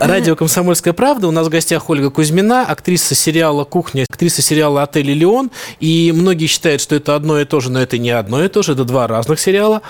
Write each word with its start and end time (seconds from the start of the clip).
Радио 0.00 0.34
«Комсомольская 0.34 0.94
правда». 0.94 1.28
У 1.28 1.30
нас 1.30 1.46
в 1.46 1.50
гостях 1.50 1.90
Ольга 1.90 2.08
Кузьмина, 2.08 2.64
актриса 2.64 3.14
сериала 3.14 3.64
«Кухня», 3.64 4.06
актриса 4.08 4.40
сериала 4.40 4.82
«Отель 4.82 5.12
Леон». 5.12 5.50
И 5.78 6.10
многие 6.16 6.46
считают, 6.46 6.80
что 6.80 6.94
это 6.94 7.14
одно 7.14 7.38
и 7.38 7.44
то 7.44 7.60
же, 7.60 7.70
но 7.70 7.82
это 7.82 7.98
не 7.98 8.08
одно 8.10 8.42
и 8.42 8.48
то 8.48 8.62
же, 8.62 8.72
это 8.72 8.84
два 8.84 9.06
разных 9.06 9.38
сериала. 9.38 9.82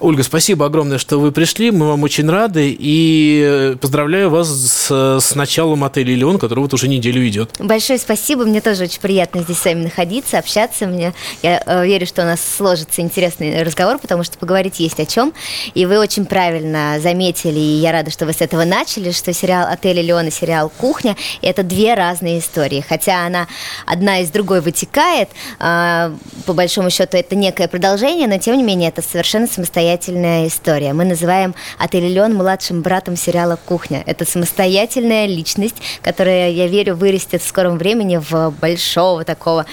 Ольга, 0.00 0.22
спасибо 0.22 0.64
огромное, 0.64 0.96
что 0.96 1.20
вы 1.20 1.32
пришли. 1.32 1.70
Мы 1.70 1.86
вам 1.86 2.02
очень 2.02 2.30
рады. 2.30 2.74
И 2.78 3.76
поздравляю 3.78 4.30
вас 4.30 4.48
с, 4.48 5.20
с 5.20 5.34
началом 5.34 5.84
«Отеля 5.84 6.14
Леон», 6.14 6.38
который 6.38 6.60
вот 6.60 6.72
уже 6.72 6.88
неделю 6.88 7.28
идет. 7.28 7.50
Большое 7.58 7.98
спасибо. 7.98 8.46
Мне 8.46 8.62
тоже 8.62 8.84
очень 8.84 9.00
приятно 9.00 9.42
здесь 9.42 9.58
с 9.58 9.64
вами 9.66 9.84
находиться, 9.84 10.38
общаться. 10.38 10.86
Мне, 10.86 11.12
я 11.42 11.62
э, 11.66 11.84
верю, 11.84 12.06
что 12.06 12.22
у 12.22 12.24
нас 12.24 12.40
сложится 12.56 13.02
интересный 13.02 13.62
разговор, 13.62 13.98
потому 13.98 14.24
что 14.24 14.38
поговорить 14.38 14.80
есть 14.80 14.98
о 14.98 15.04
чем. 15.04 15.34
И 15.74 15.84
вы 15.84 15.98
очень 15.98 16.24
правильно 16.24 16.96
заметили, 17.02 17.58
и 17.58 17.80
я 17.80 17.92
рада, 17.92 18.10
что 18.10 18.24
вы 18.24 18.32
с 18.32 18.40
этого 18.40 18.64
начали, 18.64 19.10
что 19.10 19.30
сериал 19.34 19.57
сериал 19.58 19.72
«Отель 19.72 20.00
Леон» 20.00 20.28
и 20.28 20.30
сериал 20.30 20.70
«Кухня»– 20.76 21.16
это 21.42 21.62
две 21.62 21.94
разные 21.94 22.38
истории. 22.38 22.84
Хотя 22.86 23.26
она 23.26 23.46
одна 23.86 24.20
из 24.20 24.30
другой 24.30 24.60
вытекает, 24.60 25.28
э, 25.58 26.12
по 26.46 26.52
большому 26.52 26.90
счету 26.90 27.16
это 27.16 27.34
некое 27.34 27.68
продолжение, 27.68 28.28
но 28.28 28.38
тем 28.38 28.56
не 28.56 28.62
менее 28.62 28.90
это 28.90 29.02
совершенно 29.02 29.46
самостоятельная 29.46 30.46
история. 30.46 30.92
Мы 30.92 31.04
называем 31.04 31.54
«Отель 31.78 32.06
Леон» 32.06 32.34
младшим 32.34 32.82
братом 32.82 33.16
сериала 33.16 33.58
«Кухня». 33.66 34.02
Это 34.06 34.24
самостоятельная 34.24 35.26
личность, 35.26 35.76
которая, 36.02 36.50
я 36.50 36.66
верю, 36.66 36.94
вырастет 36.94 37.42
в 37.42 37.48
скором 37.48 37.78
времени 37.78 38.18
в 38.18 38.50
большого 38.60 39.24
такого 39.24 39.66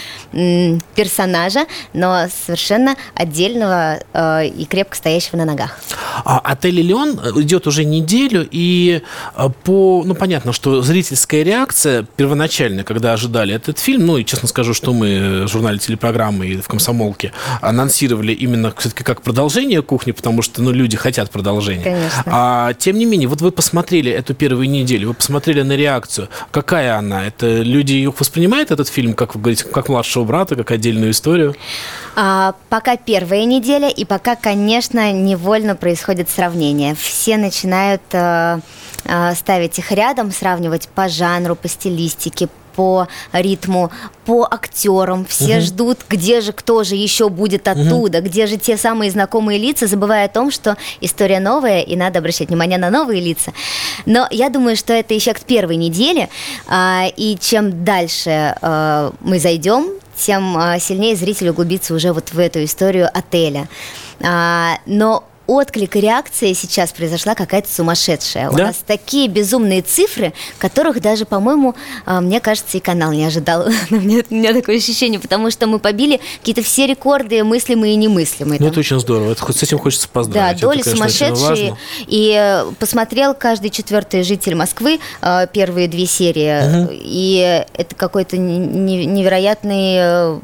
персонажа, 0.95 1.65
но 1.93 2.27
совершенно 2.45 2.95
отдельного 3.13 3.99
э, 4.13 4.47
и 4.47 4.65
крепко 4.65 4.95
стоящего 4.95 5.37
на 5.37 5.45
ногах. 5.45 5.79
А 6.23 6.39
«Отель 6.39 6.81
Леон» 6.81 7.19
идет 7.41 7.67
уже 7.67 7.85
неделю, 7.85 8.47
и 8.49 9.01
по 9.63 9.74
по, 9.75 10.03
ну, 10.05 10.15
понятно, 10.15 10.53
что 10.53 10.81
зрительская 10.81 11.43
реакция 11.43 12.05
первоначально, 12.15 12.85
когда 12.85 13.11
ожидали 13.11 13.53
этот 13.53 13.77
фильм, 13.77 14.05
ну, 14.05 14.17
и 14.17 14.23
честно 14.23 14.47
скажу, 14.47 14.73
что 14.73 14.93
мы 14.93 15.43
в 15.43 15.47
журнале 15.49 15.79
телепрограммы 15.79 16.47
и 16.47 16.55
в 16.55 16.67
«Комсомолке» 16.69 17.33
анонсировали 17.59 18.31
именно 18.31 18.73
все-таки 18.77 19.03
как 19.03 19.21
продолжение 19.21 19.81
«Кухни», 19.81 20.13
потому 20.13 20.41
что, 20.43 20.61
ну, 20.61 20.71
люди 20.71 20.95
хотят 20.95 21.29
продолжения. 21.29 21.83
Конечно. 21.83 22.23
А, 22.25 22.73
тем 22.75 22.97
не 22.97 23.03
менее, 23.03 23.27
вот 23.27 23.41
вы 23.41 23.51
посмотрели 23.51 24.09
эту 24.09 24.33
первую 24.33 24.69
неделю, 24.69 25.09
вы 25.09 25.13
посмотрели 25.13 25.61
на 25.61 25.75
реакцию. 25.75 26.29
Какая 26.51 26.95
она? 26.95 27.25
Это 27.25 27.61
люди 27.61 28.05
воспринимают 28.05 28.71
этот 28.71 28.87
фильм, 28.87 29.13
как 29.13 29.35
вы 29.35 29.41
говорите, 29.41 29.65
как 29.65 29.89
младшего 29.89 30.23
брата, 30.23 30.55
как 30.55 30.71
отдельную 30.71 31.11
историю? 31.11 31.53
А, 32.15 32.55
пока 32.69 32.95
первая 32.95 33.43
неделя, 33.43 33.89
и 33.89 34.05
пока, 34.05 34.37
конечно, 34.37 35.11
невольно 35.11 35.75
происходит 35.75 36.29
сравнение. 36.29 36.95
Все 36.95 37.35
начинают 37.35 38.03
а, 38.13 38.61
ставить 39.35 39.79
их 39.79 39.91
рядом, 39.91 40.31
сравнивать 40.31 40.87
по 40.89 41.07
жанру, 41.07 41.55
по 41.55 41.67
стилистике, 41.67 42.49
по 42.75 43.07
ритму, 43.31 43.91
по 44.25 44.45
актерам. 44.49 45.25
Все 45.25 45.57
угу. 45.57 45.61
ждут, 45.61 45.99
где 46.09 46.41
же 46.41 46.51
кто 46.51 46.83
же 46.83 46.95
еще 46.95 47.29
будет 47.29 47.67
оттуда, 47.67 48.19
угу. 48.19 48.27
где 48.27 48.47
же 48.47 48.57
те 48.57 48.77
самые 48.77 49.11
знакомые 49.11 49.59
лица, 49.59 49.87
забывая 49.87 50.25
о 50.25 50.29
том, 50.29 50.51
что 50.51 50.75
история 51.01 51.39
новая, 51.39 51.81
и 51.81 51.95
надо 51.95 52.19
обращать 52.19 52.49
внимание 52.49 52.77
на 52.77 52.89
новые 52.89 53.21
лица. 53.21 53.53
Но 54.05 54.27
я 54.29 54.49
думаю, 54.49 54.75
что 54.75 54.93
это 54.93 55.17
эффект 55.17 55.45
первой 55.45 55.77
недели, 55.77 56.29
и 57.15 57.37
чем 57.39 57.83
дальше 57.83 58.55
мы 59.21 59.39
зайдем, 59.39 59.91
тем 60.15 60.57
а, 60.57 60.79
сильнее 60.79 61.15
зритель 61.15 61.49
углубится 61.49 61.93
уже 61.93 62.13
вот 62.13 62.31
в 62.31 62.39
эту 62.39 62.63
историю 62.63 63.09
отеля. 63.13 63.67
А, 64.23 64.77
но 64.85 65.23
отклик 65.47 65.95
и 65.95 66.01
реакция 66.01 66.53
сейчас 66.53 66.91
произошла 66.91 67.35
какая-то 67.35 67.71
сумасшедшая. 67.71 68.49
Да? 68.49 68.55
У 68.55 68.57
нас 68.57 68.83
такие 68.85 69.27
безумные 69.27 69.81
цифры, 69.81 70.33
которых 70.57 71.01
даже, 71.01 71.25
по-моему, 71.25 71.75
а, 72.05 72.21
мне 72.21 72.39
кажется, 72.39 72.77
и 72.77 72.79
канал 72.79 73.11
не 73.11 73.25
ожидал. 73.25 73.67
у, 73.91 73.95
меня, 73.95 74.23
у 74.29 74.33
меня 74.33 74.53
такое 74.53 74.77
ощущение, 74.77 75.19
потому 75.19 75.51
что 75.51 75.67
мы 75.67 75.79
побили 75.79 76.19
какие-то 76.39 76.63
все 76.63 76.87
рекорды 76.87 77.43
мыслимые 77.43 77.93
и 77.93 77.95
немыслимые. 77.97 78.59
Ну, 78.59 78.67
это 78.67 78.79
очень 78.79 78.99
здорово. 78.99 79.31
Это, 79.31 79.53
с 79.53 79.63
этим 79.63 79.79
хочется 79.79 80.07
поздравить. 80.09 80.61
Да, 80.61 80.67
доли 80.67 80.81
это, 80.81 80.91
конечно, 80.91 81.17
сумасшедшие. 81.17 81.77
И 82.07 82.35
э, 82.37 82.71
посмотрел 82.79 83.33
каждый 83.33 83.69
четвертый 83.69 84.23
житель 84.23 84.55
Москвы 84.55 84.99
э, 85.21 85.47
первые 85.51 85.87
две 85.87 86.05
серии. 86.05 86.83
Угу. 86.83 86.91
И 86.93 87.65
это 87.73 87.95
какой-то 87.95 88.37
невероятный 88.37 89.95
э, 89.97 90.39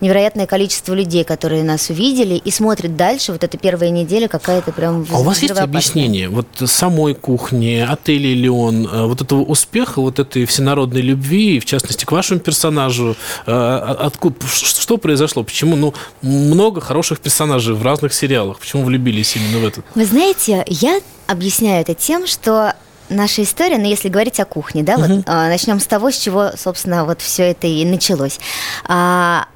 невероятное 0.00 0.46
количество 0.46 0.94
людей, 0.94 1.24
которые 1.24 1.62
нас 1.62 1.90
увидели 1.90 2.34
и 2.34 2.50
смотрят 2.50 2.96
дальше. 2.96 3.32
Вот 3.32 3.44
эта 3.46 3.58
первая 3.58 3.90
неделя 3.90 4.28
какая-то 4.28 4.72
прям 4.72 5.06
А 5.10 5.20
у 5.20 5.22
вас 5.22 5.42
есть 5.42 5.58
объяснение 5.58 6.28
вот 6.28 6.46
самой 6.66 7.14
кухни, 7.14 7.84
отеля 7.88 8.34
Леон, 8.34 8.86
э, 8.86 9.06
вот 9.06 9.22
этого 9.22 9.42
успеха, 9.42 10.00
вот 10.00 10.18
этой 10.18 10.44
всенародной 10.44 11.00
любви, 11.00 11.58
в 11.60 11.64
частности, 11.64 12.04
к 12.04 12.12
вашему 12.12 12.40
персонажу? 12.40 13.16
Э, 13.46 13.96
откуда, 13.98 14.36
что 14.46 14.98
произошло? 14.98 15.42
Почему? 15.42 15.76
Ну, 15.76 15.94
много 16.22 16.80
хороших 16.80 17.20
персонажей 17.20 17.74
в 17.74 17.82
разных 17.82 18.12
сериалах. 18.12 18.58
Почему 18.58 18.84
влюбились 18.84 19.36
именно 19.36 19.58
в 19.58 19.66
этот? 19.66 19.84
Вы 19.94 20.04
знаете, 20.04 20.64
я 20.68 21.00
объясняю 21.26 21.80
это 21.80 21.94
тем, 21.94 22.26
что 22.26 22.74
наша 23.08 23.42
история, 23.42 23.78
но 23.78 23.86
если 23.86 24.08
говорить 24.08 24.40
о 24.40 24.44
кухне, 24.44 24.82
да, 24.82 24.94
uh-huh. 24.94 25.16
вот 25.16 25.24
а, 25.26 25.48
начнем 25.48 25.80
с 25.80 25.86
того, 25.86 26.10
с 26.10 26.18
чего, 26.18 26.50
собственно, 26.56 27.04
вот 27.04 27.20
все 27.20 27.50
это 27.50 27.66
и 27.66 27.84
началось. 27.84 28.38
А, 28.84 29.46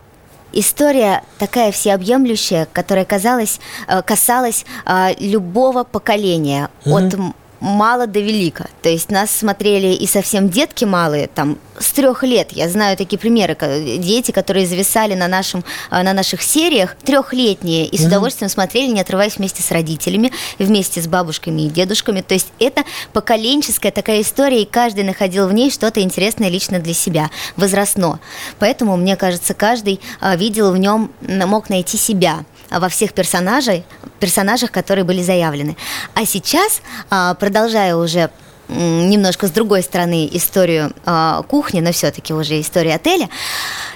история 0.52 1.22
такая 1.38 1.72
всеобъемлющая, 1.72 2.66
которая 2.72 3.04
казалась, 3.04 3.60
э, 3.88 4.02
касалась 4.02 4.64
а, 4.84 5.12
любого 5.18 5.84
поколения, 5.84 6.68
угу. 6.84 6.96
от 6.96 7.14
мало 7.60 8.06
до 8.06 8.21
велика. 8.21 8.69
То 8.82 8.88
есть 8.88 9.10
нас 9.10 9.31
смотрели 9.31 9.88
и 9.88 10.06
совсем 10.06 10.48
детки 10.48 10.84
малые, 10.84 11.28
там, 11.28 11.59
с 11.78 11.93
трех 11.93 12.22
лет. 12.22 12.53
Я 12.53 12.69
знаю 12.69 12.97
такие 12.97 13.19
примеры, 13.19 13.56
дети, 13.98 14.31
которые 14.31 14.66
зависали 14.66 15.15
на, 15.15 15.28
нашем, 15.28 15.65
э, 15.91 16.03
на 16.03 16.12
наших 16.12 16.43
сериях, 16.43 16.97
трехлетние, 17.04 17.87
и 17.87 17.98
с 17.98 18.04
удовольствием 18.04 18.50
смотрели, 18.50 18.91
не 18.91 19.00
отрываясь 19.00 19.37
вместе 19.37 19.62
с 19.62 19.71
родителями, 19.71 20.32
вместе 20.59 21.00
с 21.00 21.06
бабушками 21.06 21.62
и 21.62 21.69
дедушками. 21.69 22.22
То 22.22 22.34
есть 22.34 22.48
это 22.59 22.84
поколенческая 23.12 23.92
такая 23.92 24.22
история, 24.22 24.62
и 24.62 24.66
каждый 24.66 25.04
находил 25.04 25.47
в 25.47 25.53
ней 25.53 25.71
что-то 25.71 26.00
интересное 26.00 26.48
лично 26.48 26.78
для 26.78 26.94
себя, 26.94 27.31
возрастно. 27.56 28.21
Поэтому, 28.59 28.97
мне 28.97 29.16
кажется, 29.16 29.54
каждый 29.54 30.00
э, 30.21 30.37
видел 30.37 30.72
в 30.72 30.78
нем, 30.78 31.12
мог 31.21 31.69
найти 31.71 31.97
себя 31.97 32.44
во 32.70 32.88
всех 32.88 33.12
персонажей, 33.12 33.84
персонажах, 34.19 34.70
которые 34.70 35.04
были 35.04 35.22
заявлены. 35.22 35.76
А 36.14 36.25
сейчас, 36.25 36.82
а, 37.10 37.34
продолжая 37.34 37.97
уже 37.97 38.31
немножко 38.70 39.48
с 39.48 39.50
другой 39.50 39.82
стороны 39.82 40.28
историю 40.32 40.92
э, 41.04 41.42
кухни, 41.48 41.80
но 41.80 41.92
все-таки 41.92 42.32
уже 42.32 42.60
историю 42.60 42.94
отеля. 42.94 43.28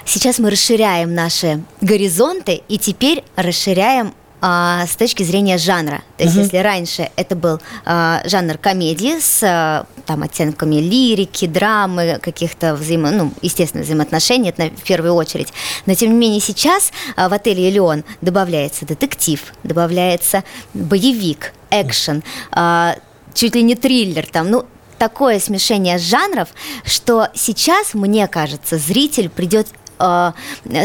Сейчас 0.05 0.37
мы 0.37 0.49
расширяем 0.49 1.13
наши 1.13 1.63
горизонты 1.81 2.61
и 2.67 2.77
теперь 2.77 3.23
расширяем 3.37 4.13
а, 4.47 4.85
с 4.85 4.95
точки 4.95 5.23
зрения 5.23 5.57
жанра. 5.57 6.03
То 6.17 6.23
есть, 6.23 6.35
угу. 6.35 6.43
если 6.43 6.57
раньше 6.57 7.09
это 7.15 7.35
был 7.35 7.59
а, 7.83 8.21
жанр 8.25 8.59
комедии 8.59 9.19
с 9.19 9.41
а, 9.41 9.87
там 10.05 10.21
оттенками 10.21 10.75
лирики, 10.75 11.47
драмы, 11.47 12.19
каких-то 12.21 12.75
взаимо, 12.75 13.09
ну, 13.09 13.33
естественно, 13.41 13.83
взаимоотношений, 13.83 14.49
это 14.49 14.67
в 14.67 14.83
первую 14.83 15.15
очередь. 15.15 15.51
Но 15.87 15.95
тем 15.95 16.11
не 16.11 16.17
менее 16.17 16.41
сейчас 16.41 16.91
а, 17.15 17.27
в 17.27 17.33
отеле 17.33 17.67
Элеон 17.71 18.03
добавляется 18.21 18.85
детектив, 18.85 19.41
добавляется 19.63 20.43
боевик, 20.75 21.51
экшен, 21.71 22.21
а, 22.51 22.97
чуть 23.33 23.55
ли 23.55 23.63
не 23.63 23.73
триллер, 23.73 24.27
там, 24.27 24.51
ну 24.51 24.65
такое 24.99 25.39
смешение 25.39 25.97
жанров, 25.97 26.49
что 26.83 27.29
сейчас, 27.33 27.95
мне 27.95 28.27
кажется, 28.27 28.77
зритель 28.77 29.29
придет 29.29 29.67
э, 29.99 30.31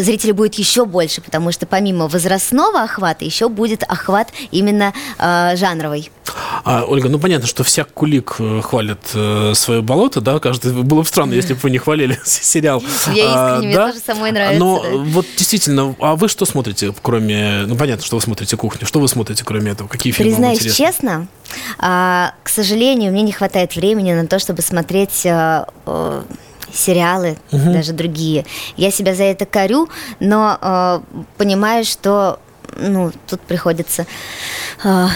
зрителей 0.03 0.33
будет 0.33 0.55
еще 0.55 0.85
больше, 0.85 1.21
потому 1.21 1.53
что 1.53 1.67
помимо 1.67 2.09
возрастного 2.09 2.83
охвата 2.83 3.25
еще 3.25 3.49
будет 3.49 3.83
охват 3.83 4.29
именно 4.51 4.93
э, 5.19 5.57
жанровый. 5.57 6.11
А, 6.65 6.85
Ольга, 6.87 7.09
ну 7.09 7.19
понятно, 7.19 7.47
что 7.47 7.65
всяк 7.65 7.93
кулик 7.93 8.37
э, 8.39 8.61
хвалит 8.63 8.99
э, 9.15 9.53
свое 9.55 9.83
болото, 9.83 10.21
да, 10.21 10.39
каждый 10.39 10.73
было 10.73 11.01
бы 11.01 11.07
странно, 11.07 11.33
если 11.33 11.55
бы 11.55 11.61
вы 11.61 11.71
не 11.71 11.79
хвалили 11.79 12.19
сериал. 12.25 12.83
Я 13.07 13.13
искренне, 13.13 13.25
а, 13.35 13.59
мне 13.59 13.75
да? 13.75 13.89
тоже 13.89 14.01
самой 14.05 14.33
нравится. 14.33 14.59
Но 14.59 14.83
да. 14.83 14.89
вот 14.91 15.27
действительно, 15.37 15.95
а 16.01 16.17
вы 16.17 16.29
что 16.29 16.45
смотрите, 16.45 16.95
кроме, 17.03 17.65
ну 17.67 17.77
понятно, 17.77 18.05
что 18.05 18.17
вы 18.17 18.23
смотрите 18.23 18.57
кухню, 18.57 18.87
что 18.87 19.01
вы 19.01 19.09
смотрите, 19.09 19.45
кроме 19.45 19.73
этого, 19.73 19.89
какие 19.89 20.13
фильмы 20.13 20.33
Признаюсь 20.33 20.75
честно, 20.75 21.27
а, 21.79 22.35
к 22.43 22.49
сожалению, 22.49 23.13
мне 23.13 23.23
не 23.23 23.33
хватает 23.33 23.75
времени 23.75 24.13
на 24.13 24.27
то, 24.27 24.39
чтобы 24.39 24.63
смотреть 24.63 25.27
а, 25.27 25.67
а, 25.87 26.25
сериалы, 26.73 27.37
угу. 27.53 27.73
даже 27.73 27.93
другие. 27.93 28.47
Я 28.77 28.91
себя 28.91 29.15
за 29.15 29.25
это 29.25 29.47
корю, 29.47 29.89
но 30.21 30.59
э, 30.61 31.01
понимаю, 31.37 31.85
что 31.85 32.39
ну, 32.77 33.13
тут 33.27 33.41
приходится 33.41 34.07
э, 34.85 35.07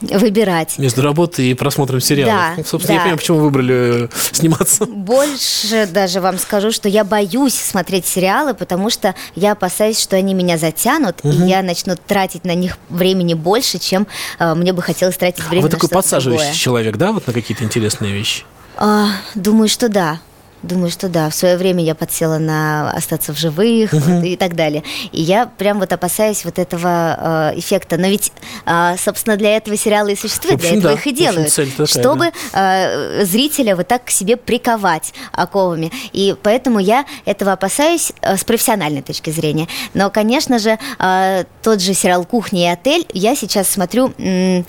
выбирать. 0.00 0.78
Между 0.78 1.02
работой 1.02 1.46
и 1.48 1.54
просмотром 1.54 2.00
сериалов. 2.00 2.34
Да, 2.34 2.54
Ну, 2.56 2.64
Собственно, 2.64 2.86
да. 2.86 2.94
я 2.94 3.00
понимаю, 3.00 3.18
почему 3.18 3.38
вы 3.38 3.44
выбрали 3.44 4.04
э, 4.04 4.08
сниматься. 4.32 4.86
Больше 4.86 5.86
даже 5.86 6.20
вам 6.20 6.38
скажу, 6.38 6.70
что 6.70 6.88
я 6.88 7.04
боюсь 7.04 7.54
смотреть 7.54 8.06
сериалы, 8.06 8.54
потому 8.54 8.90
что 8.90 9.14
я 9.34 9.52
опасаюсь, 9.52 9.98
что 9.98 10.16
они 10.16 10.34
меня 10.34 10.58
затянут, 10.58 11.16
и 11.24 11.28
я 11.28 11.62
начну 11.62 11.96
тратить 11.96 12.44
на 12.44 12.54
них 12.54 12.78
времени 12.88 13.34
больше, 13.34 13.78
чем 13.78 14.06
э, 14.38 14.54
мне 14.54 14.72
бы 14.72 14.82
хотелось 14.82 15.16
тратить 15.16 15.44
А 15.46 15.48
время 15.48 15.62
вы 15.62 15.68
на 15.68 15.72
такой 15.72 15.88
подсаживающий 15.88 16.44
другое. 16.44 16.58
человек, 16.58 16.96
да, 16.96 17.12
вот 17.12 17.26
на 17.26 17.32
какие-то 17.32 17.64
интересные 17.64 18.12
вещи? 18.12 18.44
А, 18.76 19.08
думаю, 19.34 19.68
что 19.68 19.88
да. 19.88 20.20
Думаю, 20.62 20.90
что 20.90 21.08
да. 21.08 21.30
В 21.30 21.34
свое 21.34 21.56
время 21.56 21.84
я 21.84 21.94
подсела 21.94 22.38
на 22.38 22.90
остаться 22.90 23.32
в 23.32 23.38
живых 23.38 23.92
вот 23.92 24.24
и 24.24 24.36
так 24.36 24.56
далее. 24.56 24.82
И 25.12 25.22
я 25.22 25.46
прям 25.46 25.78
вот 25.78 25.92
опасаюсь 25.92 26.44
вот 26.44 26.58
этого 26.58 27.52
э, 27.54 27.58
эффекта. 27.58 27.96
Но 27.96 28.08
ведь, 28.08 28.32
э, 28.66 28.96
собственно, 28.98 29.36
для 29.36 29.56
этого 29.56 29.76
сериалы 29.76 30.12
и 30.12 30.16
существуют, 30.16 30.56
общем, 30.56 30.68
для 30.68 30.78
этого 30.78 30.94
да. 30.94 31.00
их 31.00 31.06
и 31.06 31.10
общем, 31.10 31.24
делают, 31.24 31.52
цель 31.52 31.70
такая, 31.70 31.86
чтобы 31.86 32.32
э, 32.52 33.24
зрителя 33.24 33.76
вот 33.76 33.86
так 33.86 34.04
к 34.04 34.10
себе 34.10 34.36
приковать 34.36 35.14
оковами. 35.32 35.92
И 36.12 36.34
поэтому 36.42 36.80
я 36.80 37.04
этого 37.24 37.52
опасаюсь 37.52 38.12
э, 38.22 38.36
с 38.36 38.44
профессиональной 38.44 39.02
точки 39.02 39.30
зрения. 39.30 39.68
Но, 39.94 40.10
конечно 40.10 40.58
же, 40.58 40.78
э, 40.98 41.44
тот 41.62 41.80
же 41.80 41.94
сериал 41.94 42.24
«Кухня 42.24 42.70
и 42.70 42.72
отель» 42.72 43.06
я 43.12 43.36
сейчас 43.36 43.68
смотрю... 43.68 44.12
м, 44.18 44.66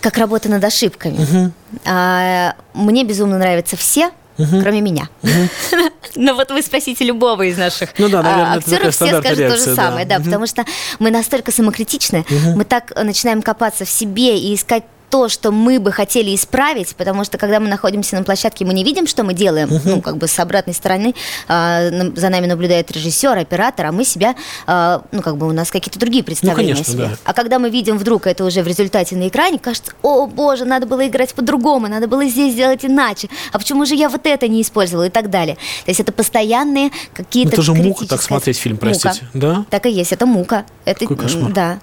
как 0.00 0.16
работа 0.18 0.48
над 0.48 0.62
ошибками. 0.64 1.52
А, 1.84 2.54
мне 2.74 3.04
безумно 3.04 3.38
нравятся 3.38 3.76
все, 3.76 4.10
кроме 4.62 4.80
меня. 4.80 5.08
Ну 6.14 6.34
вот 6.34 6.50
вы 6.50 6.62
спросите 6.62 7.04
любого 7.04 7.42
из 7.42 7.58
наших 7.58 7.90
Ну 7.98 8.08
да, 8.08 8.22
наверное, 8.22 8.54
а, 8.54 8.60
такая 8.60 8.76
актеров, 8.76 8.94
все 8.94 9.06
скажут 9.08 9.22
то 9.22 9.34
реакция, 9.34 9.58
же 9.58 9.76
да. 9.76 9.82
самое, 9.82 10.06
да, 10.06 10.18
потому 10.18 10.46
что 10.46 10.64
мы 10.98 11.10
настолько 11.10 11.52
самокритичны, 11.52 12.24
мы 12.56 12.64
так 12.64 12.92
э, 12.96 13.02
начинаем 13.02 13.42
копаться 13.42 13.84
в 13.84 13.90
себе 13.90 14.38
и 14.38 14.54
искать 14.54 14.84
то, 15.10 15.28
что 15.28 15.50
мы 15.52 15.80
бы 15.80 15.90
хотели 15.92 16.34
исправить, 16.34 16.94
потому 16.96 17.24
что 17.24 17.38
когда 17.38 17.60
мы 17.60 17.68
находимся 17.68 18.16
на 18.16 18.24
площадке, 18.24 18.64
мы 18.64 18.74
не 18.74 18.84
видим, 18.84 19.06
что 19.06 19.24
мы 19.24 19.32
делаем, 19.34 19.68
ну, 19.84 20.02
как 20.02 20.16
бы 20.18 20.28
с 20.28 20.38
обратной 20.38 20.74
стороны 20.74 21.14
нам- 21.48 22.16
за 22.16 22.28
нами 22.28 22.46
наблюдает 22.46 22.90
режиссер, 22.90 23.36
оператор, 23.38 23.86
а 23.86 23.92
мы 23.92 24.04
себя, 24.04 24.34
а, 24.66 25.02
ну, 25.12 25.22
как 25.22 25.36
бы 25.36 25.46
у 25.48 25.52
нас 25.52 25.70
какие-то 25.70 25.98
другие 25.98 26.22
представления 26.24 26.74
конечно, 26.74 26.92
о 26.92 26.96
себе. 26.96 27.04
да. 27.08 27.16
А 27.24 27.32
когда 27.32 27.58
мы 27.58 27.70
видим 27.70 27.96
вдруг 27.98 28.26
это 28.26 28.44
уже 28.44 28.62
в 28.62 28.66
результате 28.66 29.16
на 29.16 29.28
экране, 29.28 29.58
кажется, 29.58 29.92
о 30.02 30.26
боже, 30.26 30.64
надо 30.64 30.86
было 30.86 31.06
играть 31.06 31.34
по-другому, 31.34 31.88
надо 31.88 32.06
было 32.06 32.24
здесь 32.26 32.52
сделать 32.52 32.84
иначе, 32.84 33.28
а 33.52 33.58
почему 33.58 33.86
же 33.86 33.94
я 33.94 34.08
вот 34.08 34.26
это 34.26 34.48
не 34.48 34.62
использовала 34.62 35.06
и 35.06 35.10
так 35.10 35.30
далее. 35.30 35.56
То 35.84 35.90
есть 35.90 36.00
это 36.00 36.12
постоянные 36.12 36.90
какие-то 37.14 37.52
Это 37.54 37.62
же 37.62 37.74
мука 37.74 38.06
так 38.06 38.22
смотреть 38.22 38.58
фильм, 38.58 38.74
Мука. 38.76 38.86
простите. 38.86 39.26
Да? 39.34 39.64
Так 39.70 39.86
и 39.86 39.90
есть, 39.90 40.12
это 40.12 40.26
мука. 40.26 40.64
Это, 40.84 41.00
Какой 41.00 41.16
кошмар. 41.16 41.52
Да. 41.52 41.78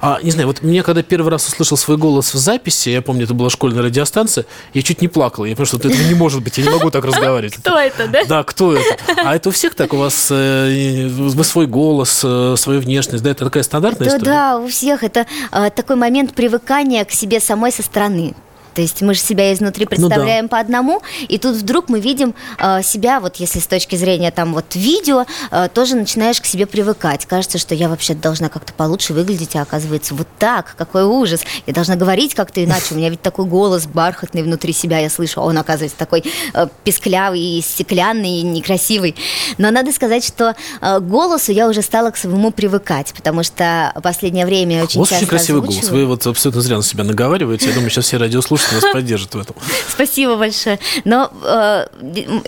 А, 0.00 0.18
не 0.22 0.30
знаю, 0.30 0.46
вот 0.48 0.62
мне 0.62 0.82
когда 0.82 1.02
первый 1.02 1.30
раз 1.30 1.46
услышал 1.48 1.76
свой 1.76 1.96
голос 1.96 2.32
в 2.34 2.38
записи, 2.38 2.88
я 2.90 3.02
помню, 3.02 3.24
это 3.24 3.34
была 3.34 3.50
школьная 3.50 3.82
радиостанция, 3.82 4.46
я 4.74 4.82
чуть 4.82 5.00
не 5.02 5.08
плакал. 5.08 5.44
Я 5.44 5.54
понял, 5.56 5.66
что 5.66 5.76
этого 5.76 5.92
не 5.92 6.14
может 6.14 6.42
быть, 6.42 6.58
я 6.58 6.64
не 6.64 6.70
могу 6.70 6.90
так 6.90 7.04
разговаривать. 7.04 7.58
это, 7.64 8.08
да? 8.08 8.24
Да, 8.26 8.44
кто 8.44 8.74
это? 8.74 8.96
А 9.24 9.34
это 9.36 9.48
у 9.48 9.52
всех 9.52 9.74
так? 9.74 9.92
У 9.92 9.96
вас 9.96 10.28
э, 10.30 11.08
вы 11.08 11.44
свой 11.44 11.66
голос, 11.66 12.22
э, 12.24 12.54
свою 12.56 12.80
внешность, 12.80 13.22
да? 13.22 13.30
Это 13.30 13.44
такая 13.44 13.62
стандартная 13.62 14.08
Да, 14.08 14.16
история? 14.16 14.32
да, 14.32 14.58
у 14.58 14.68
всех 14.68 15.02
это 15.02 15.26
а, 15.50 15.70
такой 15.70 15.96
момент 15.96 16.34
привыкания 16.34 17.04
к 17.04 17.10
себе 17.12 17.40
самой 17.40 17.72
со 17.72 17.82
стороны. 17.82 18.34
То 18.76 18.82
есть 18.82 19.00
мы 19.00 19.14
же 19.14 19.20
себя 19.20 19.54
изнутри 19.54 19.86
Ну 19.86 19.88
представляем 19.88 20.50
по 20.50 20.58
одному, 20.58 21.00
и 21.28 21.38
тут 21.38 21.56
вдруг 21.56 21.88
мы 21.88 21.98
видим 21.98 22.34
а, 22.58 22.82
себя, 22.82 23.20
вот 23.20 23.36
если 23.36 23.58
с 23.58 23.66
точки 23.66 23.96
зрения 23.96 24.30
там 24.30 24.52
вот 24.52 24.74
видео, 24.74 25.24
а, 25.50 25.68
тоже 25.68 25.96
начинаешь 25.96 26.42
к 26.42 26.44
себе 26.44 26.66
привыкать. 26.66 27.24
Кажется, 27.24 27.56
что 27.56 27.74
я 27.74 27.88
вообще 27.88 28.12
должна 28.12 28.50
как-то 28.50 28.74
получше 28.74 29.14
выглядеть, 29.14 29.56
а 29.56 29.62
оказывается 29.62 30.14
вот 30.14 30.28
так, 30.38 30.74
какой 30.76 31.04
ужас. 31.04 31.40
Я 31.66 31.72
должна 31.72 31.96
говорить 31.96 32.34
как-то 32.34 32.62
иначе, 32.62 32.88
у 32.90 32.96
меня 32.98 33.08
ведь 33.08 33.22
такой 33.22 33.46
голос 33.46 33.86
бархатный 33.86 34.42
внутри 34.42 34.74
себя, 34.74 34.98
я 34.98 35.08
слышу, 35.08 35.40
а 35.40 35.44
он 35.44 35.56
оказывается 35.56 35.96
такой 35.96 36.22
э, 36.52 36.66
песклявый, 36.84 37.40
и 37.40 37.62
стеклянный, 37.62 38.40
и 38.40 38.42
некрасивый. 38.42 39.16
Но 39.56 39.70
надо 39.70 39.90
сказать, 39.90 40.22
что 40.22 40.54
э, 40.82 41.00
голосу 41.00 41.50
я 41.50 41.66
уже 41.66 41.80
стала 41.80 42.10
к 42.10 42.18
своему 42.18 42.50
привыкать, 42.50 43.14
потому 43.16 43.42
что 43.42 43.94
последнее 44.02 44.44
время 44.44 44.84
очень 44.84 44.98
У 44.98 45.00
вас 45.00 45.08
часто 45.08 45.24
очень 45.24 45.30
красивый 45.30 45.62
голос. 45.62 45.76
озвучиваю. 45.76 46.02
Вы 46.02 46.10
вот 46.10 46.26
абсолютно 46.26 46.60
зря 46.60 46.76
на 46.76 46.82
себя 46.82 47.04
наговариваете. 47.04 47.68
Я 47.68 47.72
думаю, 47.72 47.88
сейчас 47.88 48.04
все 48.04 48.18
радиослушатели 48.18 48.65
вас 48.72 48.84
поддержат 48.92 49.34
в 49.34 49.40
этом. 49.40 49.56
Спасибо 49.88 50.36
большое. 50.36 50.78
Но 51.04 51.30
э, 51.42 51.86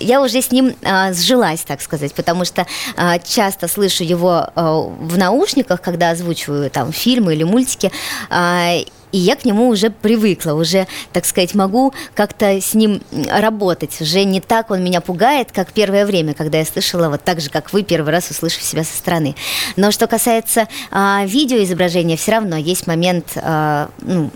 я 0.01 0.23
уже 0.23 0.43
с 0.43 0.51
ним 0.51 0.75
э, 0.83 1.15
сжилась, 1.15 1.61
так 1.63 1.81
сказать, 1.81 2.15
потому 2.15 2.45
что 2.45 2.67
э, 2.97 3.19
часто 3.25 3.69
слышу 3.69 4.05
его 4.05 4.49
э, 4.55 4.61
в 4.63 5.19
наушниках, 5.19 5.81
когда 5.81 6.11
озвучиваю 6.11 6.71
там 6.71 6.93
фильмы 6.93 7.35
или 7.35 7.45
мультики. 7.45 7.91
э, 8.31 8.85
и 9.13 9.19
я 9.19 9.37
к 9.37 9.45
нему 9.45 9.69
уже 9.69 9.91
привыкла, 9.91 10.53
уже, 10.53 10.87
так 11.13 11.25
сказать, 11.25 11.55
могу 11.55 11.95
как-то 12.15 12.61
с 12.61 12.75
ним 12.75 13.01
работать. 13.29 14.01
Уже 14.01 14.25
не 14.25 14.41
так 14.41 14.71
он 14.71 14.85
меня 14.85 15.01
пугает, 15.01 15.51
как 15.53 15.73
первое 15.73 16.05
время, 16.05 16.35
когда 16.35 16.59
я 16.59 16.65
слышала 16.65 17.09
вот 17.09 17.25
так 17.25 17.41
же, 17.41 17.51
как 17.51 17.73
вы, 17.73 17.83
первый 17.83 18.13
раз 18.13 18.31
услышав 18.31 18.63
себя 18.63 18.85
со 18.85 18.97
стороны. 18.97 19.35
Но 19.77 19.91
что 19.91 20.07
касается 20.07 20.69
а, 20.91 21.25
видеоизображения, 21.25 22.17
все 22.17 22.33
равно 22.33 22.57
есть 22.57 22.87
момент 22.87 23.33
а, 23.37 23.89
ну, 24.03 24.31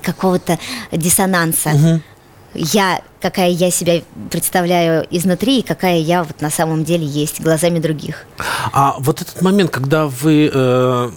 какого-то 0.00 0.58
диссонанса. 0.92 2.00
Я, 2.54 3.02
какая 3.20 3.50
я 3.50 3.70
себя 3.70 4.02
представляю 4.30 5.06
изнутри, 5.10 5.58
и 5.58 5.62
какая 5.62 5.98
я 5.98 6.22
вот 6.22 6.40
на 6.40 6.50
самом 6.50 6.84
деле 6.84 7.04
есть 7.04 7.40
глазами 7.40 7.80
других. 7.80 8.26
А 8.72 8.96
вот 8.98 9.22
этот 9.22 9.42
момент, 9.42 9.70
когда 9.70 10.06
вы 10.06 10.50
э, 10.52 11.10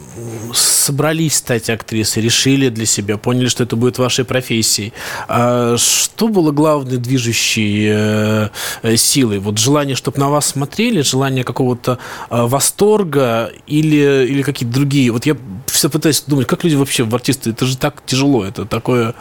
собрались 0.53 1.35
стать 1.35 1.69
актрисой, 1.69 2.23
решили 2.23 2.69
для 2.69 2.85
себя, 2.85 3.17
поняли, 3.17 3.47
что 3.47 3.63
это 3.63 3.75
будет 3.75 3.97
вашей 3.97 4.25
профессией, 4.25 4.93
а 5.27 5.75
что 5.77 6.27
было 6.27 6.51
главной 6.51 6.97
движущей 6.97 7.87
э, 7.89 8.49
э, 8.81 8.95
силой? 8.95 9.39
Вот 9.39 9.59
желание, 9.59 9.95
чтобы 9.95 10.19
на 10.19 10.29
вас 10.29 10.47
смотрели, 10.47 11.01
желание 11.01 11.43
какого-то 11.43 11.99
э, 12.29 12.45
восторга 12.47 13.51
или, 13.67 14.25
или 14.27 14.41
какие-то 14.41 14.73
другие? 14.73 15.11
Вот 15.11 15.25
я 15.25 15.37
все 15.67 15.89
пытаюсь 15.89 16.23
думать, 16.25 16.47
как 16.47 16.63
люди 16.63 16.75
вообще 16.75 17.03
в 17.03 17.13
артисты, 17.13 17.51
это 17.51 17.65
же 17.65 17.77
так 17.77 18.01
тяжело, 18.05 18.43
это 18.43 18.65
такое... 18.65 19.13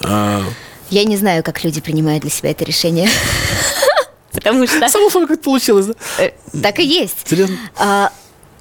э, 0.00 0.40
Я 0.90 1.04
не 1.04 1.16
знаю, 1.16 1.42
как 1.42 1.62
люди 1.64 1.80
принимают 1.80 2.22
для 2.22 2.30
себя 2.30 2.50
это 2.50 2.64
решение. 2.64 3.08
Потому 4.32 4.66
что 4.66 4.88
Само 4.88 5.10
собой 5.10 5.28
как 5.28 5.40
получилось, 5.42 5.86
да? 5.86 5.94
э, 6.18 6.32
так 6.62 6.78
и 6.78 6.84
есть. 6.84 7.28
Серьезно? 7.28 7.56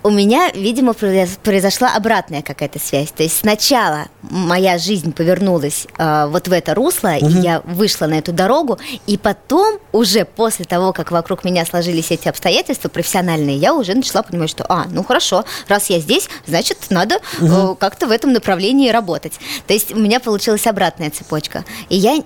У 0.01 0.09
меня, 0.09 0.49
видимо, 0.53 0.93
произ- 0.93 1.37
произошла 1.43 1.93
обратная 1.93 2.41
какая-то 2.41 2.79
связь. 2.79 3.11
То 3.11 3.23
есть 3.23 3.39
сначала 3.39 4.05
моя 4.21 4.77
жизнь 4.77 5.11
повернулась 5.11 5.87
а, 5.97 6.27
вот 6.27 6.47
в 6.47 6.53
это 6.53 6.73
русло, 6.73 7.17
и 7.17 7.25
я 7.25 7.59
вышла 7.65 8.05
на 8.05 8.13
эту 8.13 8.31
дорогу, 8.31 8.79
и 9.07 9.17
потом, 9.17 9.77
уже 9.91 10.23
после 10.23 10.63
того, 10.63 10.93
как 10.93 11.11
вокруг 11.11 11.43
меня 11.43 11.65
сложились 11.65 12.11
эти 12.11 12.29
обстоятельства 12.29 12.87
профессиональные, 12.87 13.57
я 13.57 13.73
уже 13.73 13.93
начала 13.93 14.23
понимать, 14.23 14.49
что, 14.49 14.65
а, 14.69 14.85
ну 14.89 15.03
хорошо, 15.03 15.43
раз 15.67 15.89
я 15.89 15.99
здесь, 15.99 16.29
значит, 16.47 16.77
надо 16.89 17.19
э, 17.41 17.75
как-то 17.77 18.07
в 18.07 18.11
этом 18.11 18.31
направлении 18.31 18.89
работать. 18.91 19.33
То 19.67 19.73
есть 19.73 19.91
у 19.91 19.97
меня 19.99 20.21
получилась 20.21 20.65
обратная 20.65 21.09
цепочка. 21.09 21.65
И 21.89 21.97
я 21.97 22.23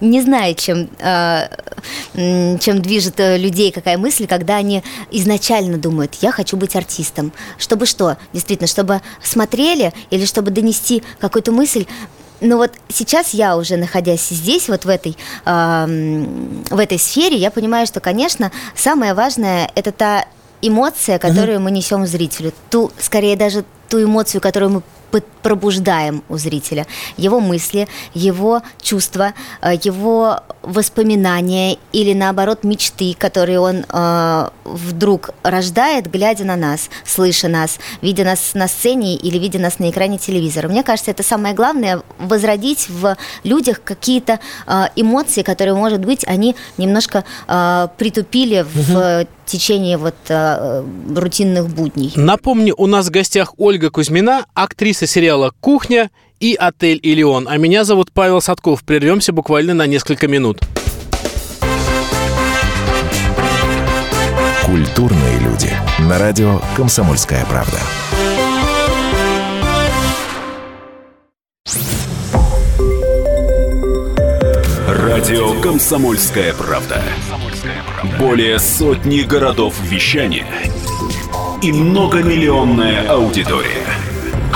не 0.00 0.20
знаю, 0.20 0.54
чем, 0.54 0.88
э, 0.98 1.48
чем 2.14 2.82
движет 2.82 3.20
э, 3.20 3.38
людей 3.38 3.72
какая 3.72 3.98
мысль, 3.98 4.26
когда 4.26 4.56
они 4.56 4.82
изначально 5.10 5.78
думают, 5.78 6.14
я 6.20 6.32
хочу 6.32 6.56
быть 6.56 6.76
артистом. 6.76 7.32
Чтобы 7.58 7.86
что? 7.86 8.16
Действительно, 8.32 8.66
чтобы 8.66 9.00
смотрели 9.22 9.92
или 10.10 10.24
чтобы 10.24 10.50
донести 10.50 11.02
какую-то 11.18 11.52
мысль. 11.52 11.86
Но 12.40 12.56
вот 12.56 12.72
сейчас 12.88 13.32
я 13.32 13.56
уже, 13.56 13.76
находясь 13.76 14.28
здесь, 14.28 14.68
вот 14.68 14.84
в 14.84 14.88
этой, 14.88 15.16
э, 15.44 16.24
в 16.70 16.78
этой 16.78 16.98
сфере, 16.98 17.36
я 17.36 17.50
понимаю, 17.50 17.86
что, 17.86 18.00
конечно, 18.00 18.52
самое 18.76 19.14
важное– 19.14 19.70
это 19.74 19.92
та 19.92 20.26
эмоция, 20.60 21.18
которую 21.18 21.60
мы 21.60 21.70
несем 21.70 22.06
зрителю. 22.06 22.52
Ту, 22.70 22.90
скорее 22.98 23.36
даже 23.36 23.64
ту 23.88 24.02
эмоцию, 24.02 24.40
которую 24.40 24.72
мы 24.72 24.82
пробуждаем 25.20 26.22
у 26.28 26.38
зрителя. 26.38 26.86
Его 27.16 27.40
мысли, 27.40 27.88
его 28.14 28.62
чувства, 28.80 29.34
э, 29.62 29.74
его 29.82 30.40
воспоминания 30.62 31.78
или, 31.92 32.14
наоборот, 32.14 32.64
мечты, 32.64 33.14
которые 33.18 33.60
он 33.60 33.84
э, 33.88 34.48
вдруг 34.64 35.30
рождает, 35.42 36.10
глядя 36.10 36.44
на 36.44 36.56
нас, 36.56 36.88
слыша 37.04 37.48
нас, 37.48 37.78
видя 38.00 38.24
нас 38.24 38.54
на 38.54 38.68
сцене 38.68 39.16
или 39.16 39.38
видя 39.38 39.58
нас 39.58 39.78
на 39.78 39.90
экране 39.90 40.18
телевизора. 40.18 40.68
Мне 40.68 40.82
кажется, 40.82 41.10
это 41.10 41.22
самое 41.22 41.54
главное– 41.54 42.02
возродить 42.18 42.88
в 42.88 43.16
людях 43.44 43.82
какие-то 43.84 44.40
э, 44.66 44.84
эмоции, 44.96 45.42
которые, 45.42 45.74
может 45.74 46.04
быть, 46.04 46.24
они 46.26 46.56
немножко 46.78 47.24
э, 47.46 47.88
притупили 47.98 48.64
в 48.74 49.26
течение 49.46 49.96
вот 49.96 50.14
э, 50.28 50.84
рутинных 51.14 51.68
будней. 51.68 52.12
Напомню, 52.16 52.74
у 52.76 52.86
нас 52.86 53.06
в 53.06 53.10
гостях 53.10 53.54
Ольга 53.58 53.90
Кузьмина, 53.90 54.46
актриса 54.54 55.03
касается 55.04 55.06
сериала 55.06 55.52
«Кухня» 55.60 56.10
и 56.40 56.54
«Отель 56.54 57.00
Илион». 57.02 57.46
А 57.48 57.56
меня 57.58 57.84
зовут 57.84 58.10
Павел 58.12 58.40
Садков. 58.40 58.84
Прервемся 58.84 59.32
буквально 59.32 59.74
на 59.74 59.86
несколько 59.86 60.28
минут. 60.28 60.60
Культурные 64.64 65.38
люди. 65.40 65.70
На 66.00 66.18
радио 66.18 66.60
«Комсомольская 66.76 67.44
правда». 67.46 67.78
Радио 74.88 75.60
«Комсомольская 75.60 76.54
правда». 76.54 77.02
Более 78.18 78.58
сотни 78.58 79.20
городов 79.20 79.74
вещания– 79.82 80.46
и 81.62 81.72
многомиллионная 81.72 83.08
аудитория– 83.08 83.86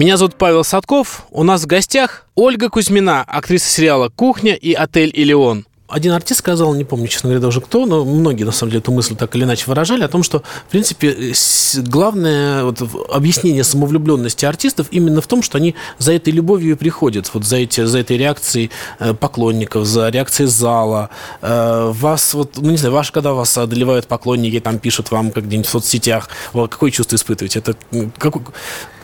Меня 0.00 0.16
зовут 0.16 0.36
Павел 0.36 0.64
Садков. 0.64 1.26
У 1.30 1.42
нас 1.42 1.64
в 1.64 1.66
гостях 1.66 2.24
Ольга 2.34 2.70
Кузьмина, 2.70 3.20
актриса 3.20 3.68
сериала 3.68 4.08
«Кухня» 4.08 4.54
и 4.54 4.72
«Отель 4.72 5.12
Илеон» 5.12 5.66
один 5.90 6.12
артист 6.12 6.38
сказал, 6.38 6.72
не 6.74 6.84
помню, 6.84 7.08
честно 7.08 7.28
говоря, 7.28 7.42
даже 7.42 7.60
кто, 7.60 7.84
но 7.84 8.04
многие, 8.04 8.44
на 8.44 8.52
самом 8.52 8.70
деле, 8.70 8.80
эту 8.80 8.92
мысль 8.92 9.16
так 9.16 9.34
или 9.34 9.42
иначе 9.42 9.64
выражали, 9.66 10.04
о 10.04 10.08
том, 10.08 10.22
что, 10.22 10.42
в 10.68 10.70
принципе, 10.70 11.32
главное 11.78 12.64
вот, 12.64 12.80
объяснение 13.12 13.64
самовлюбленности 13.64 14.44
артистов 14.44 14.86
именно 14.92 15.20
в 15.20 15.26
том, 15.26 15.42
что 15.42 15.58
они 15.58 15.74
за 15.98 16.12
этой 16.12 16.32
любовью 16.32 16.72
и 16.72 16.78
приходят, 16.78 17.28
вот 17.34 17.44
за, 17.44 17.56
эти, 17.56 17.84
за 17.84 17.98
этой 17.98 18.16
реакцией 18.16 18.70
э, 19.00 19.14
поклонников, 19.14 19.84
за 19.84 20.08
реакцией 20.10 20.46
зала. 20.46 21.10
Э, 21.42 21.90
вас, 21.92 22.34
вот, 22.34 22.56
ну, 22.56 22.70
не 22.70 22.76
знаю, 22.76 22.94
ваш, 22.94 23.10
когда 23.10 23.32
вас 23.32 23.58
одолевают 23.58 24.06
поклонники, 24.06 24.60
там 24.60 24.78
пишут 24.78 25.10
вам 25.10 25.32
как 25.32 25.46
где-нибудь 25.46 25.66
в 25.66 25.70
соцсетях, 25.70 26.28
вот, 26.52 26.70
какое 26.70 26.92
чувство 26.92 27.16
испытываете? 27.16 27.58
Это 27.58 27.74
какой, 28.16 28.42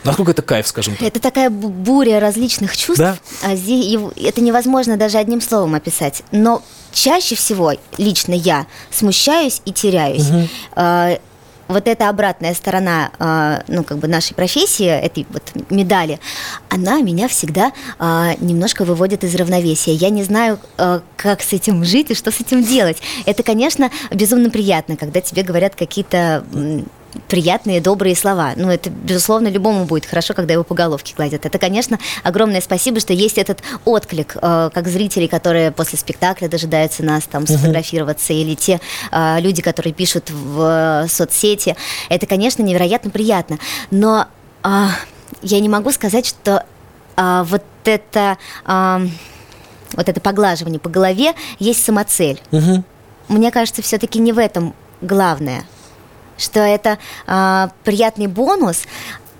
Насколько 0.07 0.31
это 0.31 0.41
кайф, 0.41 0.67
скажем 0.67 0.95
так? 0.95 1.07
Это 1.07 1.19
такая 1.19 1.49
буря 1.49 2.19
различных 2.19 2.75
чувств. 2.75 2.99
Да? 2.99 3.17
А 3.43 3.53
это 3.53 4.41
невозможно 4.41 4.97
даже 4.97 5.17
одним 5.17 5.41
словом 5.41 5.75
описать. 5.75 6.23
Но 6.31 6.63
чаще 6.91 7.35
всего 7.35 7.73
лично 7.97 8.33
я 8.33 8.65
смущаюсь 8.89 9.61
и 9.65 9.71
теряюсь. 9.71 10.29
Угу. 10.29 11.19
Вот 11.67 11.85
эта 11.89 12.07
обратная 12.07 12.53
сторона, 12.53 13.11
а, 13.19 13.61
ну, 13.67 13.83
как 13.83 13.97
бы 13.97 14.07
нашей 14.07 14.33
профессии, 14.33 14.85
этой 14.85 15.27
вот 15.29 15.43
медали, 15.69 16.17
она 16.69 17.01
меня 17.01 17.27
всегда 17.27 17.73
немножко 17.99 18.85
выводит 18.85 19.25
из 19.25 19.35
равновесия. 19.35 19.91
Я 19.91 20.09
не 20.09 20.23
знаю, 20.23 20.59
как 21.17 21.41
с 21.41 21.51
этим 21.51 21.83
жить 21.83 22.11
и 22.11 22.15
что 22.15 22.31
с 22.31 22.39
этим 22.39 22.63
делать. 22.63 22.99
Это, 23.25 23.43
конечно, 23.43 23.91
безумно 24.11 24.49
приятно, 24.49 24.95
когда 24.95 25.19
тебе 25.19 25.43
говорят 25.43 25.75
какие-то 25.75 26.45
приятные, 27.27 27.81
добрые 27.81 28.15
слова. 28.15 28.53
Ну, 28.55 28.69
это, 28.69 28.89
безусловно, 28.89 29.47
любому 29.47 29.85
будет 29.85 30.05
хорошо, 30.05 30.33
когда 30.33 30.53
его 30.53 30.63
по 30.63 30.75
головке 30.75 31.13
гладят. 31.15 31.45
Это, 31.45 31.57
конечно, 31.59 31.99
огромное 32.23 32.61
спасибо, 32.61 32.99
что 32.99 33.13
есть 33.13 33.37
этот 33.37 33.61
отклик, 33.85 34.35
э, 34.41 34.69
как 34.73 34.87
зрители, 34.87 35.27
которые 35.27 35.71
после 35.71 35.97
спектакля 35.97 36.47
дожидаются 36.47 37.03
нас 37.03 37.23
там 37.23 37.47
сфотографироваться, 37.47 38.33
uh-huh. 38.33 38.41
или 38.41 38.55
те 38.55 38.79
э, 39.11 39.39
люди, 39.39 39.61
которые 39.61 39.93
пишут 39.93 40.29
в 40.29 41.03
э, 41.05 41.07
соцсети. 41.07 41.75
Это, 42.09 42.25
конечно, 42.25 42.63
невероятно 42.63 43.09
приятно. 43.09 43.57
Но 43.91 44.27
э, 44.63 44.85
я 45.41 45.59
не 45.59 45.69
могу 45.69 45.91
сказать, 45.91 46.25
что 46.25 46.65
э, 47.15 47.43
вот 47.45 47.63
это... 47.83 48.37
Э, 48.65 49.07
вот 49.93 50.09
это 50.09 50.19
поглаживание 50.19 50.81
по 50.81 50.89
голове 50.89 51.33
есть 51.59 51.83
самоцель. 51.83 52.41
Угу. 52.51 52.83
Мне 53.29 53.51
кажется, 53.51 53.81
все-таки 53.81 54.19
не 54.19 54.33
в 54.33 54.37
этом 54.37 54.73
главное 55.01 55.63
что 56.37 56.59
это 56.59 56.97
э, 57.27 57.67
приятный 57.83 58.27
бонус, 58.27 58.83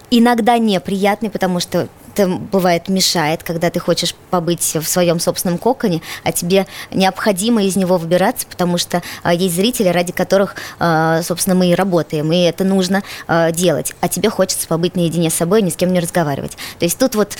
иногда 0.10 0.58
неприятный, 0.58 1.30
потому 1.30 1.60
что 1.60 1.88
это 2.18 2.28
бывает 2.28 2.90
мешает, 2.90 3.44
когда 3.44 3.70
ты 3.70 3.80
хочешь 3.80 4.16
побыть 4.32 4.76
в 4.76 4.86
своем 4.86 5.20
собственном 5.20 5.58
коконе, 5.58 6.02
а 6.24 6.32
тебе 6.32 6.66
необходимо 6.92 7.64
из 7.64 7.76
него 7.76 7.98
выбираться, 7.98 8.48
потому 8.48 8.78
что 8.78 9.04
а, 9.24 9.34
есть 9.34 9.56
зрители, 9.56 9.90
ради 9.90 10.12
которых, 10.12 10.56
а, 10.80 11.22
собственно, 11.22 11.56
мы 11.56 11.68
и 11.68 11.76
работаем, 11.76 12.32
и 12.32 12.38
это 12.38 12.64
нужно 12.64 13.04
а, 13.28 13.52
делать. 13.52 13.94
А 14.02 14.08
тебе 14.08 14.30
хочется 14.30 14.68
побыть 14.68 14.96
наедине 14.96 15.30
с 15.30 15.36
собой, 15.36 15.62
ни 15.62 15.70
с 15.70 15.76
кем 15.76 15.94
не 15.94 16.00
разговаривать. 16.00 16.58
То 16.80 16.86
есть 16.86 16.98
тут 16.98 17.16
вот 17.16 17.38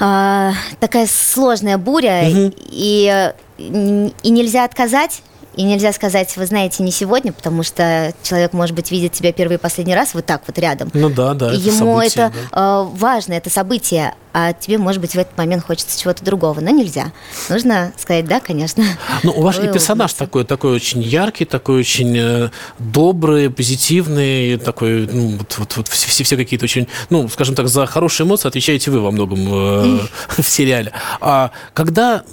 а, 0.00 0.52
такая 0.80 1.06
сложная 1.06 1.76
буря, 1.76 2.22
угу. 2.26 2.54
и, 2.70 3.32
и 3.58 4.30
нельзя 4.30 4.64
отказать 4.64 5.22
и 5.56 5.62
нельзя 5.62 5.92
сказать, 5.92 6.36
вы 6.36 6.46
знаете, 6.46 6.82
не 6.82 6.90
сегодня, 6.90 7.32
потому 7.32 7.62
что 7.62 8.12
человек, 8.22 8.52
может 8.52 8.74
быть, 8.74 8.90
видит 8.90 9.12
тебя 9.12 9.32
первый 9.32 9.54
и 9.54 9.58
последний 9.58 9.94
раз 9.94 10.14
вот 10.14 10.26
так 10.26 10.42
вот 10.46 10.58
рядом. 10.58 10.90
Ну 10.94 11.10
да, 11.10 11.34
да. 11.34 11.48
Это 11.48 11.56
ему 11.56 11.78
событие, 11.78 12.26
это 12.26 12.32
да. 12.52 12.82
э, 12.82 12.96
важно, 12.96 13.32
это 13.34 13.50
событие 13.50 14.14
а 14.36 14.52
тебе, 14.52 14.78
может 14.78 15.00
быть, 15.00 15.12
в 15.12 15.16
этот 15.16 15.38
момент 15.38 15.64
хочется 15.64 15.98
чего-то 15.98 16.24
другого, 16.24 16.58
но 16.58 16.70
нельзя. 16.70 17.12
Нужно 17.48 17.92
сказать, 17.96 18.26
да, 18.26 18.40
конечно. 18.40 18.84
Ну, 19.22 19.30
у 19.30 19.42
вас 19.42 19.60
и 19.60 19.68
персонаж 19.68 20.12
такой, 20.12 20.44
такой 20.44 20.72
очень 20.72 21.00
яркий, 21.00 21.44
такой 21.44 21.78
очень 21.78 22.18
э, 22.18 22.50
добрый, 22.80 23.48
позитивный, 23.48 24.58
такой, 24.58 25.06
ну, 25.06 25.36
вот, 25.36 25.56
вот, 25.58 25.76
вот 25.76 25.88
все, 25.88 26.24
все 26.24 26.36
какие-то 26.36 26.64
очень, 26.64 26.88
ну, 27.10 27.28
скажем 27.28 27.54
так, 27.54 27.68
за 27.68 27.86
хорошие 27.86 28.26
эмоции 28.26 28.48
отвечаете 28.48 28.90
вы 28.90 28.98
во 28.98 29.12
многом 29.12 29.38
э, 29.38 30.00
в 30.42 30.42
сериале. 30.42 30.90
А 31.20 31.52
когда 31.72 32.24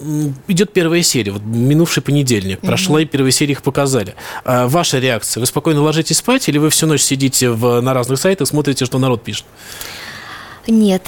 идет 0.48 0.74
первая 0.74 1.04
серия, 1.04 1.34
вот 1.34 1.44
минувший 1.44 2.02
понедельник, 2.02 2.62
прошла 2.62 3.00
и 3.00 3.06
первая 3.06 3.32
серия 3.32 3.52
их 3.52 3.62
показали, 3.62 4.16
а 4.44 4.68
ваша 4.68 4.98
реакция? 4.98 5.40
Вы 5.40 5.46
спокойно 5.46 5.84
ложитесь 5.84 6.18
спать 6.18 6.50
или 6.50 6.58
вы 6.58 6.72
всю 6.72 6.88
ночь 6.88 7.04
сидите 7.04 7.52
в, 7.52 7.80
на 7.80 7.94
разных 7.94 8.20
сайтах, 8.20 8.48
смотрите, 8.48 8.86
что 8.86 8.98
народ 8.98 9.24
пишет? 9.24 9.46
Нет, 10.66 11.04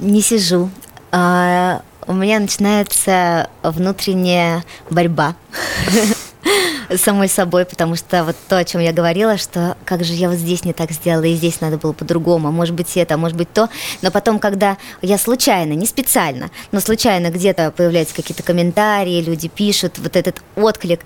не 0.00 0.20
сижу. 0.20 0.70
А, 1.10 1.82
у 2.06 2.12
меня 2.12 2.38
начинается 2.38 3.50
внутренняя 3.62 4.64
борьба 4.90 5.34
самой 6.96 7.28
собой, 7.28 7.64
потому 7.64 7.96
что 7.96 8.24
вот 8.24 8.36
то, 8.48 8.56
о 8.56 8.64
чем 8.64 8.80
я 8.80 8.92
говорила, 8.92 9.36
что 9.36 9.76
как 9.84 10.04
же 10.04 10.14
я 10.14 10.28
вот 10.28 10.38
здесь 10.38 10.64
не 10.64 10.72
так 10.72 10.90
сделала, 10.92 11.24
и 11.24 11.34
здесь 11.34 11.60
надо 11.60 11.76
было 11.76 11.92
по-другому, 11.92 12.50
может 12.50 12.74
быть 12.74 12.96
это, 12.96 13.14
а 13.14 13.18
может 13.18 13.36
быть 13.36 13.52
то, 13.52 13.68
но 14.00 14.10
потом, 14.10 14.38
когда 14.38 14.78
я 15.02 15.18
случайно, 15.18 15.74
не 15.74 15.86
специально, 15.86 16.50
но 16.72 16.80
случайно 16.80 17.30
где-то 17.30 17.72
появляются 17.72 18.14
какие-то 18.14 18.42
комментарии, 18.42 19.20
люди 19.20 19.48
пишут, 19.48 19.98
вот 19.98 20.16
этот 20.16 20.42
отклик, 20.56 21.00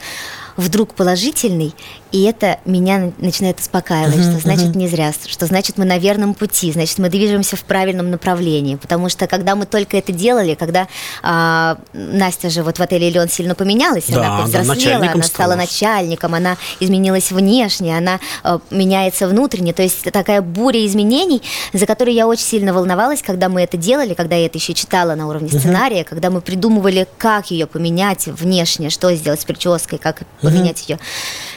вдруг 0.57 0.95
положительный, 0.95 1.75
и 2.13 2.23
это 2.23 2.59
меня 2.67 3.13
начинает 3.19 3.59
успокаивать, 3.59 4.17
uh-huh, 4.17 4.33
что 4.33 4.41
значит 4.41 4.69
uh-huh. 4.69 4.77
не 4.77 4.89
зря, 4.89 5.13
что 5.27 5.47
значит 5.47 5.79
мы 5.79 5.85
на 5.85 5.99
верном 5.99 6.35
пути, 6.35 6.71
значит 6.71 6.99
мы 6.99 7.09
движемся 7.09 7.57
в 7.57 7.63
правильном 7.65 8.11
направлении, 8.11 8.77
потому 8.77 9.09
что 9.09 9.27
когда 9.27 9.57
мы 9.57 9.65
только 9.65 9.97
это 9.97 10.13
делали, 10.13 10.55
когда 10.55 10.89
а, 11.23 11.79
Настя 11.95 12.51
же 12.51 12.63
вот 12.63 12.79
в 12.79 12.83
отеле 12.83 13.09
Леон 13.09 13.29
сильно 13.29 13.55
поменялась, 13.55 14.05
да, 14.09 14.19
она 14.19 14.39
повзрослела, 14.43 15.07
она 15.07 15.23
стала 15.23 15.55
начальником, 15.55 16.35
она 16.35 16.59
изменилась 16.81 17.33
внешне, 17.33 17.97
она 17.97 18.21
а, 18.43 18.61
меняется 18.71 19.27
внутренне, 19.27 19.73
то 19.73 19.83
есть 19.83 20.11
такая 20.13 20.43
буря 20.43 20.85
изменений, 20.87 21.43
за 21.73 21.87
которые 21.87 22.15
я 22.15 22.27
очень 22.27 22.45
сильно 22.45 22.75
волновалась, 22.75 23.23
когда 23.23 23.49
мы 23.49 23.63
это 23.63 23.79
делали, 23.79 24.13
когда 24.13 24.37
я 24.37 24.47
это 24.47 24.59
еще 24.59 24.75
читала 24.75 25.15
на 25.15 25.29
уровне 25.29 25.49
сценария, 25.49 26.03
uh-huh. 26.03 26.09
когда 26.09 26.29
мы 26.29 26.43
придумывали, 26.43 27.07
как 27.17 27.51
ее 27.51 27.67
поменять 27.67 28.27
внешне, 28.27 28.91
что 28.91 29.15
сделать 29.15 29.41
с 29.41 29.45
прической, 29.45 29.99
как 29.99 30.23
поменять 30.43 30.89
ее. 30.89 30.99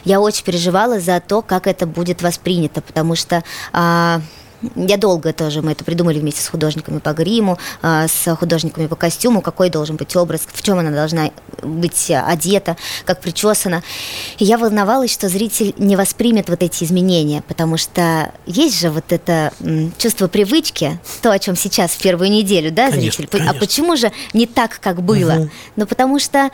Я 0.04 0.20
очень 0.20 0.44
переживала 0.44 1.00
за 1.00 1.20
то, 1.20 1.42
как 1.42 1.68
это 1.68 1.86
будет 1.86 2.22
воспринято, 2.22 2.82
потому 2.82 3.15
что 3.15 3.44
а, 3.74 4.22
я 4.75 4.98
долго 4.98 5.34
тоже, 5.34 5.62
мы 5.62 5.74
это 5.74 5.84
придумали 5.84 6.20
вместе 6.20 6.42
с 6.42 6.48
художниками 6.48 7.00
по 7.00 7.13
гриму, 7.13 7.58
а, 7.82 8.08
с 8.08 8.36
художниками 8.36 8.88
по 8.88 8.96
костюму, 8.96 9.42
какой 9.42 9.70
должен 9.70 9.96
быть 9.96 10.15
образ, 10.15 10.42
в 10.51 10.62
чем 10.62 10.80
она 10.80 10.92
должна 10.92 11.32
быть 11.62 12.12
одета, 12.12 12.77
как 13.06 13.22
причесана. 13.22 13.84
И 14.38 14.46
я 14.46 14.58
волновалась, 14.58 15.12
что 15.12 15.30
зритель 15.30 15.74
не 15.77 15.96
воспримет 15.96 16.50
вот 16.50 16.63
эти 16.63 16.84
изменения, 16.84 17.44
потому 17.48 17.77
что 17.77 18.32
есть 18.46 18.80
же 18.80 18.89
вот 18.89 19.12
это 19.12 19.51
чувство 19.98 20.27
привычки, 20.27 21.00
то, 21.22 21.32
о 21.32 21.39
чем 21.39 21.56
сейчас 21.56 21.92
в 21.92 22.01
первую 22.01 22.32
неделю, 22.32 22.72
да, 22.72 22.89
конечно, 22.89 23.12
зритель. 23.12 23.25
А 23.25 23.32
конечно. 23.32 23.51
А 23.51 23.60
почему 23.60 23.96
же 23.96 24.12
не 24.34 24.48
так, 24.48 24.80
как 24.82 25.01
было? 25.01 25.34
Угу. 25.34 25.50
Ну, 25.75 25.86
потому 25.86 26.20
что 26.20 26.50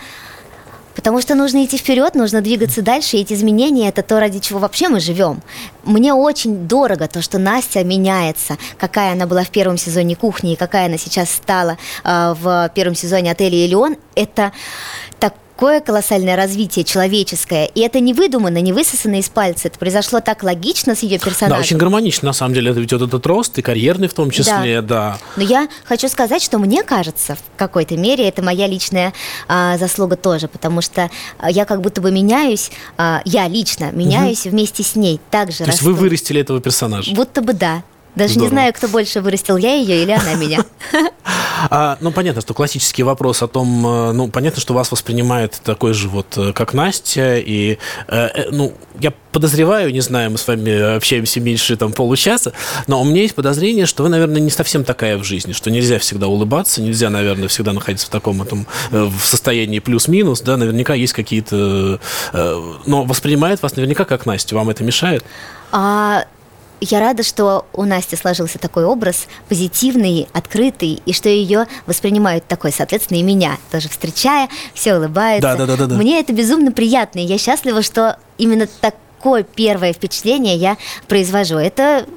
Потому 0.95 1.21
что 1.21 1.35
нужно 1.35 1.63
идти 1.63 1.77
вперед, 1.77 2.15
нужно 2.15 2.41
двигаться 2.41 2.81
дальше, 2.81 3.17
и 3.17 3.21
эти 3.21 3.33
изменения 3.33 3.89
это 3.89 4.03
то, 4.03 4.19
ради 4.19 4.39
чего 4.39 4.59
вообще 4.59 4.89
мы 4.89 4.99
живем. 4.99 5.41
Мне 5.83 6.13
очень 6.13 6.67
дорого 6.67 7.07
то, 7.07 7.21
что 7.21 7.39
Настя 7.39 7.83
меняется, 7.83 8.57
какая 8.77 9.13
она 9.13 9.25
была 9.25 9.43
в 9.43 9.49
первом 9.49 9.77
сезоне 9.77 10.15
кухни 10.15 10.53
и 10.53 10.55
какая 10.55 10.87
она 10.87 10.97
сейчас 10.97 11.31
стала 11.31 11.77
э, 12.03 12.33
в 12.37 12.71
первом 12.75 12.95
сезоне 12.95 13.31
отеля 13.31 13.65
Элеон. 13.65 13.95
Это 14.15 14.51
так 15.19 15.33
такое 15.61 15.79
колоссальное 15.79 16.35
развитие 16.35 16.83
человеческое. 16.83 17.65
И 17.65 17.81
это 17.81 17.99
не 17.99 18.15
выдумано, 18.15 18.59
не 18.61 18.73
высосано 18.73 19.19
из 19.19 19.29
пальца. 19.29 19.67
Это 19.67 19.77
произошло 19.77 20.19
так 20.19 20.41
логично 20.41 20.95
с 20.95 21.03
ее 21.03 21.19
персонажем. 21.19 21.49
Да, 21.49 21.59
очень 21.59 21.77
гармонично, 21.77 22.25
на 22.29 22.33
самом 22.33 22.55
деле. 22.55 22.71
Это 22.71 22.79
ведь 22.79 22.91
вот 22.91 23.03
этот 23.03 23.23
рост, 23.27 23.59
и 23.59 23.61
карьерный 23.61 24.07
в 24.07 24.13
том 24.15 24.31
числе, 24.31 24.81
да. 24.81 25.11
да. 25.11 25.17
Но 25.35 25.43
я 25.43 25.67
хочу 25.85 26.09
сказать, 26.09 26.41
что 26.41 26.57
мне 26.57 26.81
кажется, 26.81 27.35
в 27.35 27.57
какой-то 27.59 27.95
мере, 27.95 28.27
это 28.27 28.41
моя 28.41 28.65
личная 28.65 29.13
а, 29.47 29.77
заслуга 29.77 30.15
тоже, 30.15 30.47
потому 30.47 30.81
что 30.81 31.11
я 31.47 31.65
как 31.65 31.81
будто 31.81 32.01
бы 32.01 32.09
меняюсь, 32.09 32.71
а, 32.97 33.21
я 33.25 33.47
лично 33.47 33.91
меняюсь 33.91 34.47
угу. 34.47 34.55
вместе 34.55 34.81
с 34.81 34.95
ней. 34.95 35.19
Также 35.29 35.59
То 35.59 35.69
есть 35.69 35.83
вы 35.83 35.93
вырастили 35.93 36.41
этого 36.41 36.59
персонажа? 36.59 37.13
Будто 37.13 37.43
бы 37.43 37.53
да. 37.53 37.83
Даже 38.15 38.33
Здорово. 38.33 38.49
не 38.49 38.55
знаю, 38.55 38.73
кто 38.73 38.87
больше 38.87 39.21
вырастил, 39.21 39.57
я 39.57 39.75
ее 39.75 40.03
или 40.03 40.11
она 40.11 40.33
меня. 40.35 40.65
А, 41.69 41.97
ну, 42.01 42.11
понятно, 42.11 42.41
что 42.41 42.55
классический 42.55 43.03
вопрос 43.03 43.43
о 43.43 43.47
том, 43.47 43.85
э, 43.85 44.11
ну, 44.13 44.29
понятно, 44.29 44.59
что 44.59 44.73
вас 44.73 44.91
воспринимает 44.91 45.61
такой 45.63 45.93
же 45.93 46.09
вот, 46.09 46.35
э, 46.35 46.53
как 46.53 46.73
Настя, 46.73 47.37
и, 47.37 47.77
э, 48.07 48.49
ну, 48.49 48.73
я 48.99 49.13
подозреваю, 49.31 49.93
не 49.93 50.01
знаю, 50.01 50.31
мы 50.31 50.39
с 50.39 50.47
вами 50.47 50.95
общаемся 50.95 51.39
меньше 51.39 51.77
там 51.77 51.93
получаса, 51.93 52.53
но 52.87 52.99
у 52.99 53.05
меня 53.05 53.21
есть 53.21 53.35
подозрение, 53.35 53.85
что 53.85 54.01
вы, 54.01 54.09
наверное, 54.09 54.41
не 54.41 54.49
совсем 54.49 54.83
такая 54.83 55.17
в 55.17 55.23
жизни, 55.23 55.53
что 55.53 55.69
нельзя 55.69 55.99
всегда 55.99 56.27
улыбаться, 56.27 56.81
нельзя, 56.81 57.11
наверное, 57.11 57.47
всегда 57.47 57.73
находиться 57.73 58.07
в 58.07 58.09
таком 58.09 58.41
этом, 58.41 58.65
в 58.89 59.19
состоянии 59.21 59.77
плюс-минус, 59.77 60.41
да, 60.41 60.57
наверняка 60.57 60.95
есть 60.95 61.13
какие-то... 61.13 61.99
Но 62.33 63.03
воспринимает 63.03 63.61
вас 63.61 63.75
наверняка 63.75 64.05
как 64.05 64.25
Настя, 64.25 64.55
вам 64.55 64.69
это 64.69 64.83
мешает? 64.83 65.23
А 65.71 66.25
я 66.81 66.99
рада, 66.99 67.23
что 67.23 67.65
у 67.73 67.85
Насти 67.85 68.15
сложился 68.15 68.57
такой 68.57 68.85
образ 68.85 69.27
позитивный, 69.47 70.27
открытый, 70.33 71.01
и 71.05 71.13
что 71.13 71.29
ее 71.29 71.67
воспринимают 71.85 72.45
такой, 72.47 72.71
соответственно, 72.71 73.19
и 73.19 73.23
меня 73.23 73.57
тоже 73.71 73.87
встречая, 73.87 74.49
все 74.73 74.95
улыбаются. 74.95 75.55
Да, 75.55 75.65
да, 75.65 75.77
да, 75.77 75.85
да. 75.85 75.95
Мне 75.95 76.19
это 76.19 76.33
безумно 76.33 76.71
приятно, 76.71 77.19
и 77.19 77.25
я 77.25 77.37
счастлива, 77.37 77.81
что 77.83 78.17
именно 78.37 78.67
так 78.67 78.95
какое 79.21 79.43
первое 79.43 79.93
впечатление 79.93 80.55
я 80.55 80.77
произвожу. 81.07 81.57
Это, 81.57 82.07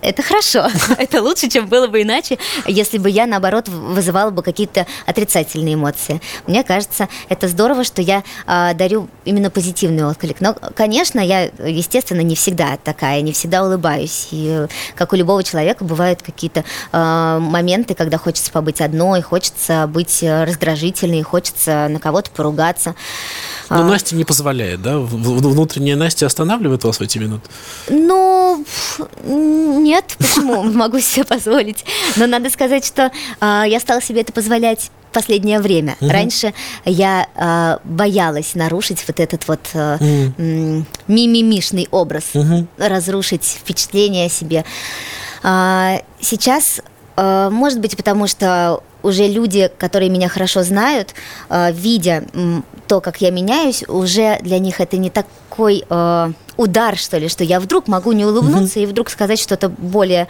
это 0.00 0.22
хорошо. 0.22 0.66
это 0.98 1.22
лучше, 1.22 1.48
чем 1.48 1.68
было 1.68 1.86
бы 1.86 2.02
иначе, 2.02 2.36
если 2.66 2.98
бы 2.98 3.08
я, 3.08 3.26
наоборот, 3.26 3.68
вызывала 3.68 4.30
бы 4.30 4.42
какие-то 4.42 4.88
отрицательные 5.06 5.74
эмоции. 5.74 6.20
Мне 6.48 6.64
кажется, 6.64 7.08
это 7.28 7.46
здорово, 7.46 7.84
что 7.84 8.02
я 8.02 8.24
э, 8.48 8.74
дарю 8.74 9.08
именно 9.24 9.50
позитивный 9.50 10.04
отклик. 10.04 10.40
Но, 10.40 10.56
конечно, 10.74 11.20
я, 11.20 11.44
естественно, 11.44 12.22
не 12.22 12.34
всегда 12.34 12.76
такая, 12.82 13.20
не 13.20 13.32
всегда 13.32 13.64
улыбаюсь. 13.64 14.28
И, 14.32 14.66
как 14.96 15.12
у 15.12 15.16
любого 15.16 15.44
человека, 15.44 15.84
бывают 15.84 16.22
какие-то 16.22 16.64
э, 16.92 17.38
моменты, 17.40 17.94
когда 17.94 18.18
хочется 18.18 18.50
побыть 18.50 18.80
одной, 18.80 19.22
хочется 19.22 19.86
быть 19.86 20.24
раздражительной, 20.24 21.22
хочется 21.22 21.86
на 21.88 22.00
кого-то 22.00 22.32
поругаться. 22.32 22.96
Но 23.70 23.82
а... 23.82 23.84
Настя 23.84 24.16
не 24.16 24.24
позволяет, 24.24 24.82
да? 24.82 24.98
Внутренняя 24.98 25.94
Настя 25.94 26.26
останавливает 26.32 26.84
вас 26.84 26.98
в 26.98 27.02
эти 27.02 27.18
минуты? 27.18 27.48
Ну, 27.88 28.64
нет, 29.24 30.16
почему? 30.18 30.62
Могу 30.82 31.00
себе 31.00 31.24
позволить. 31.24 31.84
Но 32.16 32.26
надо 32.26 32.50
сказать, 32.50 32.84
что 32.84 33.12
э, 33.40 33.62
я 33.66 33.78
стала 33.80 34.02
себе 34.02 34.22
это 34.22 34.32
позволять 34.32 34.90
последнее 35.12 35.60
время. 35.60 35.96
Угу. 36.00 36.10
Раньше 36.10 36.54
я 36.84 37.26
э, 37.34 37.78
боялась 37.84 38.54
нарушить 38.54 39.04
вот 39.06 39.20
этот 39.20 39.46
вот 39.46 39.60
э, 39.74 39.96
угу. 39.96 40.86
мимимишный 41.06 41.86
образ, 41.90 42.30
угу. 42.34 42.66
разрушить 42.78 43.44
впечатление 43.44 44.26
о 44.26 44.30
себе. 44.30 44.64
А, 45.42 46.00
сейчас, 46.20 46.80
э, 47.16 47.48
может 47.50 47.80
быть, 47.80 47.96
потому 47.96 48.26
что 48.26 48.82
уже 49.02 49.26
люди, 49.26 49.70
которые 49.78 50.08
меня 50.08 50.28
хорошо 50.28 50.62
знают, 50.62 51.14
э, 51.48 51.72
видя 51.72 52.24
то, 52.86 53.00
как 53.00 53.20
я 53.20 53.30
меняюсь, 53.30 53.84
уже 53.88 54.38
для 54.42 54.58
них 54.58 54.80
это 54.80 54.96
не 54.96 55.10
такой 55.52 55.84
э, 55.88 56.32
удар, 56.56 56.96
что 56.96 57.18
ли, 57.18 57.28
что 57.28 57.44
я 57.44 57.60
вдруг 57.60 57.86
могу 57.86 58.12
не 58.12 58.24
улыбнуться 58.24 58.80
mm-hmm. 58.80 58.84
и 58.84 58.86
вдруг 58.86 59.10
сказать 59.10 59.38
что-то 59.38 59.68
более 59.68 60.28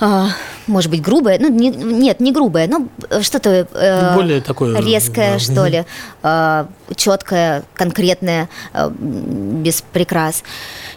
а, 0.00 0.28
может 0.68 0.90
быть, 0.90 1.02
грубое, 1.02 1.38
ну, 1.38 1.48
не, 1.48 1.70
нет, 1.70 2.20
не 2.20 2.32
грубое, 2.32 2.68
но 2.68 2.86
что-то 3.22 3.66
э, 3.72 4.14
более 4.14 4.40
такое 4.40 4.80
резкое, 4.80 5.34
да. 5.34 5.38
что 5.38 5.66
ли, 5.66 5.84
э, 6.22 6.66
четкое, 6.94 7.64
конкретное, 7.74 8.48
э, 8.72 8.90
без 8.98 9.82
прикрас. 9.82 10.42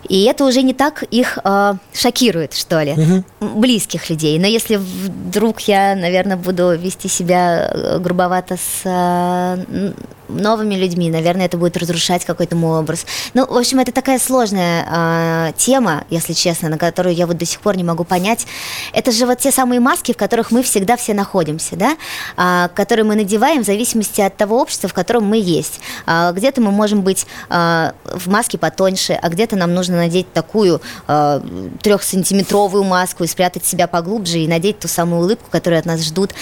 И 0.07 0.23
это 0.23 0.45
уже 0.45 0.61
не 0.61 0.73
так 0.73 1.03
их 1.03 1.39
э, 1.43 1.73
шокирует, 1.93 2.53
что 2.53 2.81
ли, 2.81 2.93
угу. 2.93 3.59
близких 3.59 4.09
людей. 4.09 4.37
Но 4.39 4.47
если 4.47 4.75
вдруг 4.75 5.61
я, 5.61 5.95
наверное, 5.95 6.37
буду 6.37 6.75
вести 6.75 7.07
себя 7.07 7.69
э, 7.71 7.99
грубовато 7.99 8.57
с 8.57 8.81
э, 8.83 9.93
новыми 10.31 10.75
людьми, 10.75 11.09
наверное, 11.09 11.45
это 11.45 11.57
будет 11.57 11.77
разрушать 11.77 12.25
какой-то 12.25 12.55
мой 12.55 12.79
образ. 12.79 13.05
Ну, 13.33 13.45
в 13.45 13.57
общем, 13.57 13.79
это 13.79 13.91
такая 13.91 14.19
сложная 14.19 14.85
э, 14.89 15.53
тема, 15.57 16.03
если 16.09 16.33
честно, 16.33 16.69
на 16.69 16.77
которую 16.77 17.15
я 17.15 17.27
вот 17.27 17.37
до 17.37 17.45
сих 17.45 17.59
пор 17.59 17.77
не 17.77 17.83
могу 17.83 18.03
понять. 18.03 18.47
Это 18.93 19.11
же 19.11 19.25
вот 19.25 19.39
те 19.39 19.51
самые 19.51 19.60
маски, 19.65 20.13
в 20.13 20.17
которых 20.17 20.51
мы 20.51 20.63
всегда 20.63 20.97
все 20.97 21.13
находимся, 21.13 21.75
да, 21.75 21.97
э, 22.37 22.69
которые 22.73 23.05
мы 23.05 23.15
надеваем 23.15 23.63
в 23.63 23.65
зависимости 23.65 24.21
от 24.21 24.37
того 24.37 24.59
общества, 24.59 24.89
в 24.89 24.93
котором 24.93 25.25
мы 25.25 25.37
есть. 25.37 25.79
Э, 26.05 26.31
где-то 26.33 26.61
мы 26.61 26.71
можем 26.71 27.01
быть 27.01 27.25
э, 27.49 27.91
в 28.05 28.27
маске 28.29 28.57
потоньше, 28.57 29.13
а 29.13 29.29
где-то 29.29 29.55
нам 29.55 29.73
нужно 29.73 29.97
надеть 29.97 30.31
такую 30.33 30.81
э, 31.07 31.41
трехсантиметровую 31.81 32.83
маску 32.83 33.23
и 33.23 33.27
спрятать 33.27 33.65
себя 33.65 33.87
поглубже 33.87 34.39
и 34.39 34.47
надеть 34.47 34.79
ту 34.79 34.87
самую 34.87 35.23
улыбку, 35.23 35.49
которую 35.49 35.79
от 35.79 35.85
нас 35.85 36.01
ждут. 36.01 36.33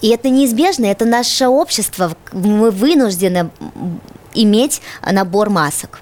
И 0.00 0.08
это 0.08 0.28
неизбежно, 0.28 0.86
это 0.86 1.04
наше 1.04 1.48
общество. 1.48 2.12
Мы 2.32 2.70
вынуждены 2.70 3.50
иметь 4.34 4.82
набор 5.02 5.50
масок. 5.50 6.00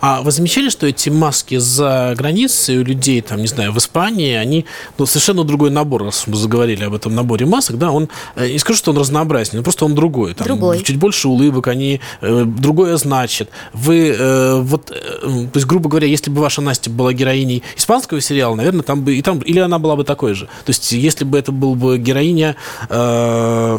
А 0.00 0.22
вы 0.22 0.30
замечали, 0.30 0.70
что 0.70 0.86
эти 0.86 1.10
маски 1.10 1.58
за 1.58 2.14
границей 2.16 2.78
у 2.78 2.84
людей, 2.84 3.20
там, 3.20 3.40
не 3.40 3.46
знаю, 3.46 3.72
в 3.72 3.78
Испании, 3.78 4.34
они 4.34 4.64
ну, 4.96 5.06
совершенно 5.06 5.44
другой 5.44 5.70
набор, 5.70 6.04
раз 6.04 6.26
мы 6.26 6.36
заговорили 6.36 6.84
об 6.84 6.94
этом 6.94 7.14
наборе 7.14 7.46
масок, 7.46 7.78
да, 7.78 7.90
он, 7.90 8.08
э, 8.36 8.50
не 8.50 8.58
скажу, 8.58 8.78
что 8.78 8.92
он 8.92 8.98
разнообразнее, 8.98 9.58
но 9.58 9.64
просто 9.64 9.84
он 9.84 9.94
другой. 9.94 10.34
Там, 10.34 10.46
другой. 10.46 10.82
Чуть 10.82 10.96
больше 10.96 11.28
улыбок, 11.28 11.68
они 11.68 12.00
э, 12.20 12.44
другое 12.46 12.96
значит. 12.96 13.50
Вы, 13.72 14.14
э, 14.18 14.60
вот, 14.60 14.90
э, 14.90 15.20
то 15.22 15.50
есть, 15.54 15.66
грубо 15.66 15.90
говоря, 15.90 16.06
если 16.06 16.30
бы 16.30 16.40
ваша 16.40 16.62
Настя 16.62 16.90
была 16.90 17.12
героиней 17.12 17.62
испанского 17.76 18.20
сериала, 18.20 18.54
наверное, 18.54 18.82
там 18.82 19.02
бы, 19.02 19.14
и 19.16 19.22
там, 19.22 19.40
или 19.40 19.60
она 19.60 19.78
была 19.78 19.96
бы 19.96 20.04
такой 20.04 20.34
же. 20.34 20.46
То 20.46 20.70
есть, 20.70 20.92
если 20.92 21.24
бы 21.24 21.38
это 21.38 21.52
был 21.52 21.74
бы 21.74 21.98
героиня... 21.98 22.56
Э, 22.88 23.78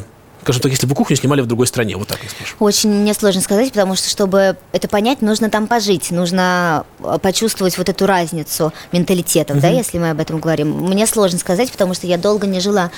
скажем 0.49 0.63
так, 0.63 0.71
если 0.71 0.87
бы 0.87 0.95
кухню 0.95 1.15
снимали 1.15 1.41
в 1.41 1.45
другой 1.45 1.67
стране? 1.67 1.95
Вот 1.95 2.07
так 2.07 2.17
я 2.23 2.29
спрошу. 2.29 2.55
Очень 2.59 2.89
мне 2.89 3.13
сложно 3.13 3.41
сказать, 3.41 3.69
потому 3.71 3.95
что, 3.95 4.09
чтобы 4.09 4.57
это 4.71 4.87
понять, 4.87 5.21
нужно 5.21 5.51
там 5.51 5.67
пожить, 5.67 6.09
нужно 6.09 6.85
э, 6.99 7.19
почувствовать 7.21 7.77
вот 7.77 7.87
эту 7.87 8.07
разницу 8.07 8.73
менталитетов, 8.91 9.57
угу. 9.57 9.61
да, 9.61 9.69
если 9.69 9.99
мы 9.99 10.09
об 10.09 10.19
этом 10.19 10.39
говорим. 10.39 10.71
Мне 10.71 11.05
сложно 11.05 11.37
сказать, 11.37 11.71
потому 11.71 11.93
что 11.93 12.07
я 12.07 12.17
долго 12.17 12.47
не 12.47 12.59
жила 12.59 12.89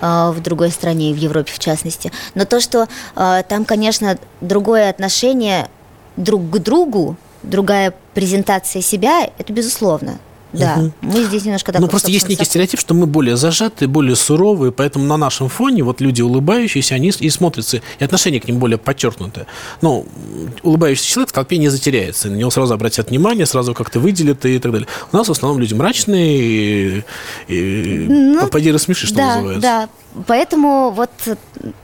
э, 0.00 0.30
в 0.30 0.40
другой 0.40 0.70
стране, 0.70 1.12
в 1.12 1.16
Европе 1.16 1.52
в 1.52 1.58
частности. 1.58 2.12
Но 2.36 2.44
то, 2.44 2.60
что 2.60 2.86
э, 3.16 3.42
там, 3.48 3.64
конечно, 3.64 4.16
другое 4.40 4.88
отношение 4.88 5.68
друг 6.16 6.48
к 6.48 6.58
другу, 6.58 7.16
другая 7.42 7.92
презентация 8.14 8.82
себя, 8.82 9.28
это 9.36 9.52
безусловно. 9.52 10.20
Да, 10.52 10.76
угу. 10.78 10.92
мы 11.02 11.22
здесь 11.24 11.44
немножко 11.44 11.72
так. 11.72 11.80
Ну, 11.80 11.88
просто 11.88 12.10
есть 12.10 12.28
некий 12.28 12.44
стереотип, 12.44 12.80
что 12.80 12.94
мы 12.94 13.06
более 13.06 13.36
зажатые, 13.36 13.88
более 13.88 14.16
суровые, 14.16 14.72
поэтому 14.72 15.04
на 15.04 15.16
нашем 15.16 15.48
фоне 15.48 15.82
вот 15.82 16.00
люди 16.00 16.22
улыбающиеся, 16.22 16.94
они 16.96 17.12
и 17.18 17.30
смотрятся, 17.30 17.80
и 17.98 18.04
отношение 18.04 18.40
к 18.40 18.48
ним 18.48 18.58
более 18.58 18.78
подчеркнутое. 18.78 19.46
Но 19.80 20.04
улыбающийся 20.62 21.08
человек 21.08 21.30
в 21.30 21.32
толпе 21.32 21.58
не 21.58 21.68
затеряется, 21.68 22.28
на 22.28 22.36
него 22.36 22.50
сразу 22.50 22.74
обратят 22.74 23.10
внимание, 23.10 23.46
сразу 23.46 23.74
как-то 23.74 24.00
выделят 24.00 24.44
и 24.44 24.58
так 24.58 24.72
далее. 24.72 24.88
У 25.12 25.16
нас 25.16 25.28
в 25.28 25.32
основном 25.32 25.60
люди 25.60 25.74
мрачные, 25.74 26.40
и, 26.40 27.04
и 27.48 28.06
ну, 28.08 28.40
попади 28.40 28.72
рассмеши, 28.72 29.06
что 29.06 29.16
да, 29.16 29.36
называется. 29.36 29.62
Да, 29.62 29.88
Поэтому 30.26 30.90
вот 30.90 31.10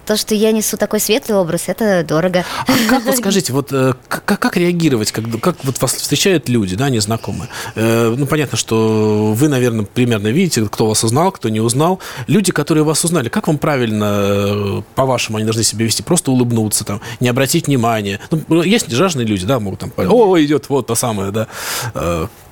то, 0.04 0.16
что 0.16 0.34
я 0.34 0.52
несу 0.52 0.76
такой 0.76 1.00
светлый 1.00 1.38
образ, 1.38 1.64
это 1.68 2.04
дорого. 2.04 2.44
А 2.66 2.72
как 2.88 3.04
вот 3.04 3.16
скажите, 3.16 3.52
вот 3.52 3.72
э, 3.72 3.94
как, 4.08 4.24
как 4.24 4.56
реагировать, 4.56 5.12
как, 5.12 5.24
как 5.40 5.64
вот 5.64 5.80
вас 5.80 5.94
встречают 5.94 6.48
люди, 6.48 6.76
да, 6.76 6.88
незнакомые? 6.88 7.48
Э, 7.74 8.14
ну, 8.16 8.26
понятно, 8.26 8.56
что 8.58 9.32
вы, 9.32 9.48
наверное, 9.48 9.84
примерно 9.84 10.28
видите, 10.28 10.64
кто 10.66 10.86
вас 10.86 11.04
узнал, 11.04 11.30
кто 11.30 11.48
не 11.48 11.60
узнал. 11.60 12.00
Люди, 12.26 12.52
которые 12.52 12.84
вас 12.84 13.04
узнали, 13.04 13.28
как 13.28 13.46
вам 13.46 13.58
правильно, 13.58 14.12
э, 14.18 14.82
по-вашему, 14.94 15.38
они 15.38 15.44
должны 15.44 15.62
себя 15.62 15.84
вести? 15.84 16.02
Просто 16.02 16.32
улыбнуться, 16.32 16.84
там, 16.84 17.00
не 17.20 17.28
обратить 17.28 17.68
внимания. 17.68 18.20
Ну, 18.48 18.62
есть 18.62 18.90
жажные 18.90 19.26
люди, 19.26 19.46
да, 19.46 19.60
могут 19.60 19.80
там, 19.80 19.92
о, 19.96 20.40
идет 20.40 20.68
вот 20.68 20.88
то 20.88 20.94
самое, 20.94 21.30
да. 21.30 21.48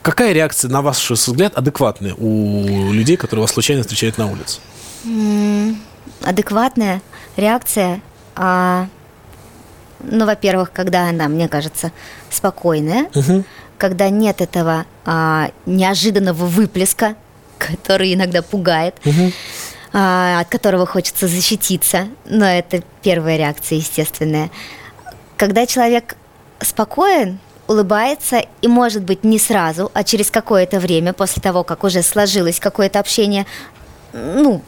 Какая 0.02 0.32
реакция, 0.32 0.70
на 0.70 0.82
ваш 0.82 1.10
взгляд, 1.10 1.54
адекватная 1.54 2.14
у 2.14 2.92
людей, 2.92 3.16
которые 3.16 3.42
вас 3.42 3.52
случайно 3.52 3.82
встречают 3.82 4.18
на 4.18 4.30
улице? 4.30 4.60
Адекватная 6.22 7.02
реакция, 7.36 8.00
а, 8.36 8.88
ну, 10.00 10.26
во-первых, 10.26 10.72
когда 10.72 11.08
она, 11.08 11.28
мне 11.28 11.48
кажется, 11.48 11.92
спокойная, 12.30 13.08
угу. 13.14 13.44
когда 13.78 14.08
нет 14.10 14.40
этого 14.40 14.86
а, 15.04 15.50
неожиданного 15.66 16.44
выплеска, 16.44 17.16
который 17.58 18.14
иногда 18.14 18.42
пугает, 18.42 18.96
угу. 19.04 19.32
а, 19.92 20.40
от 20.40 20.48
которого 20.48 20.86
хочется 20.86 21.28
защититься, 21.28 22.08
но 22.24 22.46
это 22.46 22.82
первая 23.02 23.36
реакция, 23.36 23.78
естественная. 23.78 24.50
когда 25.36 25.66
человек 25.66 26.16
спокоен, 26.60 27.38
улыбается 27.66 28.44
и, 28.60 28.68
может 28.68 29.02
быть, 29.04 29.24
не 29.24 29.38
сразу, 29.38 29.90
а 29.94 30.04
через 30.04 30.30
какое-то 30.30 30.80
время, 30.80 31.12
после 31.14 31.40
того, 31.40 31.64
как 31.64 31.82
уже 31.84 32.02
сложилось 32.02 32.60
какое-то 32.60 33.00
общение, 33.00 33.46
ну, 34.12 34.62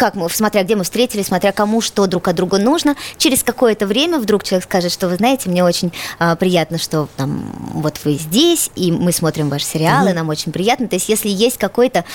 как 0.00 0.14
мы, 0.14 0.30
смотря 0.30 0.62
где 0.62 0.76
мы 0.76 0.84
встретились, 0.84 1.26
смотря 1.26 1.52
кому 1.52 1.82
что 1.82 2.06
друг 2.06 2.26
от 2.28 2.34
друга 2.34 2.56
нужно, 2.56 2.96
через 3.18 3.42
какое-то 3.42 3.86
время 3.86 4.18
вдруг 4.18 4.44
человек 4.44 4.64
скажет, 4.64 4.90
что 4.92 5.10
вы 5.10 5.16
знаете, 5.16 5.50
мне 5.50 5.62
очень 5.62 5.92
а, 6.18 6.36
приятно, 6.36 6.78
что 6.78 7.06
там 7.18 7.44
вот 7.74 8.00
вы 8.04 8.14
здесь, 8.14 8.70
и 8.76 8.92
мы 8.92 9.12
смотрим 9.12 9.50
ваши 9.50 9.66
сериалы, 9.66 10.08
угу. 10.08 10.16
нам 10.16 10.28
очень 10.30 10.52
приятно. 10.52 10.88
То 10.88 10.96
есть, 10.96 11.10
если 11.10 11.28
есть 11.28 11.58
какой-то 11.58 12.06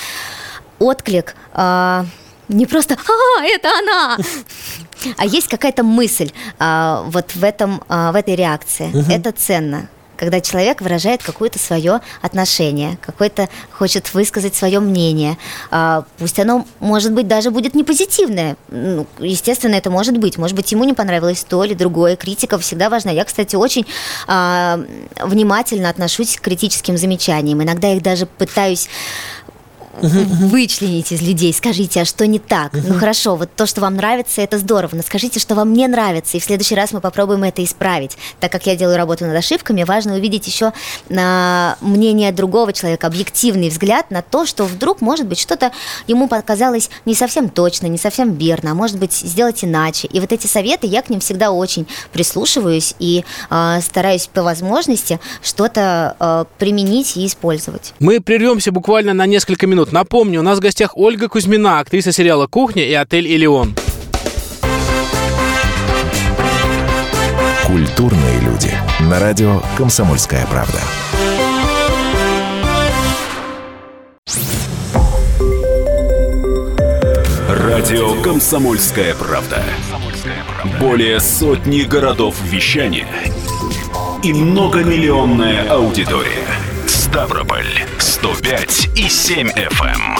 отклик, 0.79 1.35
а, 1.53 2.07
не 2.47 2.65
просто 2.65 2.95
«А, 2.95 3.43
это 3.45 3.69
она!» 3.69 4.17
А 5.17 5.25
есть 5.25 5.47
какая-то 5.47 5.83
мысль 5.83 6.31
а, 6.57 7.03
вот 7.07 7.35
в, 7.35 7.43
этом, 7.43 7.83
а, 7.87 8.11
в 8.11 8.15
этой 8.15 8.35
реакции. 8.35 8.87
Угу. 8.87 9.11
Это 9.11 9.31
ценно 9.31 9.89
когда 10.17 10.41
человек 10.41 10.81
выражает 10.81 11.23
какое-то 11.23 11.59
свое 11.59 12.01
отношение, 12.21 12.97
какой-то 13.01 13.49
хочет 13.71 14.13
высказать 14.13 14.55
свое 14.55 14.79
мнение. 14.79 15.37
А, 15.71 16.05
пусть 16.17 16.39
оно, 16.39 16.65
может 16.79 17.13
быть, 17.13 17.27
даже 17.27 17.51
будет 17.51 17.75
не 17.75 17.83
позитивное. 17.83 18.55
Ну, 18.69 19.07
естественно, 19.19 19.75
это 19.75 19.89
может 19.89 20.17
быть. 20.17 20.37
Может 20.37 20.55
быть, 20.55 20.71
ему 20.71 20.83
не 20.83 20.93
понравилось 20.93 21.45
то 21.47 21.63
или 21.63 21.73
другое. 21.73 22.15
Критика 22.15 22.57
всегда 22.59 22.89
важна. 22.89 23.11
Я, 23.11 23.25
кстати, 23.25 23.55
очень 23.55 23.85
а, 24.27 24.79
внимательно 25.21 25.89
отношусь 25.89 26.37
к 26.37 26.41
критическим 26.41 26.97
замечаниям. 26.97 27.61
Иногда 27.61 27.93
их 27.93 28.01
даже 28.01 28.25
пытаюсь 28.25 28.89
вычленить 30.01 31.11
из 31.11 31.21
людей, 31.21 31.53
скажите, 31.53 32.01
а 32.01 32.05
что 32.05 32.27
не 32.27 32.39
так? 32.39 32.73
Ну 32.73 32.95
хорошо, 32.95 33.35
вот 33.35 33.49
то, 33.55 33.65
что 33.65 33.81
вам 33.81 33.95
нравится, 33.95 34.41
это 34.41 34.57
здорово, 34.57 34.95
но 34.95 35.01
скажите, 35.01 35.39
что 35.39 35.55
вам 35.55 35.73
не 35.73 35.87
нравится, 35.87 36.37
и 36.37 36.39
в 36.39 36.43
следующий 36.43 36.75
раз 36.75 36.91
мы 36.91 37.01
попробуем 37.01 37.43
это 37.43 37.63
исправить. 37.63 38.17
Так 38.39 38.51
как 38.51 38.65
я 38.65 38.75
делаю 38.75 38.97
работу 38.97 39.25
над 39.25 39.35
ошибками, 39.35 39.83
важно 39.83 40.15
увидеть 40.15 40.47
еще 40.47 40.73
на 41.09 41.77
мнение 41.81 42.31
другого 42.31 42.73
человека, 42.73 43.07
объективный 43.07 43.69
взгляд 43.69 44.11
на 44.11 44.21
то, 44.21 44.45
что 44.45 44.65
вдруг, 44.65 45.01
может 45.01 45.27
быть, 45.27 45.39
что-то 45.39 45.71
ему 46.07 46.27
показалось 46.27 46.89
не 47.05 47.15
совсем 47.15 47.49
точно, 47.49 47.87
не 47.87 47.97
совсем 47.97 48.33
верно, 48.35 48.71
а 48.71 48.73
может 48.73 48.97
быть, 48.97 49.13
сделать 49.13 49.63
иначе. 49.63 50.07
И 50.07 50.19
вот 50.19 50.31
эти 50.31 50.47
советы, 50.47 50.87
я 50.87 51.01
к 51.01 51.09
ним 51.09 51.19
всегда 51.19 51.51
очень 51.51 51.87
прислушиваюсь 52.11 52.95
и 52.99 53.23
э, 53.49 53.79
стараюсь 53.81 54.27
по 54.27 54.43
возможности 54.43 55.19
что-то 55.41 56.15
э, 56.19 56.45
применить 56.57 57.17
и 57.17 57.25
использовать. 57.25 57.93
Мы 57.99 58.19
прервемся 58.19 58.71
буквально 58.71 59.13
на 59.13 59.25
несколько 59.25 59.67
минут 59.67 59.84
минут. 59.85 59.91
Напомню, 59.91 60.39
у 60.39 60.43
нас 60.43 60.59
в 60.59 60.61
гостях 60.61 60.97
Ольга 60.97 61.27
Кузьмина, 61.27 61.79
актриса 61.79 62.11
сериала 62.11 62.47
«Кухня» 62.47 62.85
и 62.85 62.93
«Отель 62.93 63.27
Элеон». 63.27 63.75
Культурные 67.65 68.39
люди. 68.41 68.71
На 69.01 69.19
радио 69.19 69.61
«Комсомольская 69.77 70.45
правда». 70.47 70.79
Радио 77.49 78.21
«Комсомольская 78.21 79.13
правда». 79.15 79.63
Более 80.79 81.19
сотни 81.19 81.81
городов 81.81 82.35
вещания 82.43 83.07
и 84.23 84.33
многомиллионная 84.33 85.69
аудитория. 85.69 86.74
Ставрополь 87.15 87.87
105 87.97 88.89
и 88.97 89.07
7 89.07 89.47
FM. 89.47 89.85
Эм. 89.85 90.17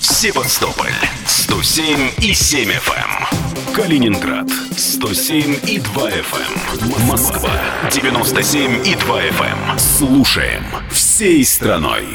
Севастополь 0.00 0.94
107 1.26 2.10
и 2.18 2.32
7 2.32 2.70
FM. 2.70 3.26
Эм. 3.32 3.74
Калининград 3.74 4.48
107 4.76 5.56
и 5.66 5.80
2 5.80 6.10
FM. 6.10 6.82
Эм. 6.82 7.06
Москва 7.08 7.50
97 7.90 8.86
и 8.86 8.94
2 8.94 9.22
FM. 9.22 9.76
Слушаем 9.76 10.62
всей 10.92 11.44
страной. 11.44 12.06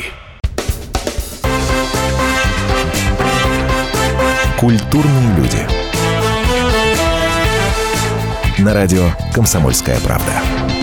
Культурные 4.58 5.36
люди. 5.36 5.68
На 8.60 8.74
радио 8.74 9.10
«Комсомольская 9.34 10.00
правда». 10.00 10.79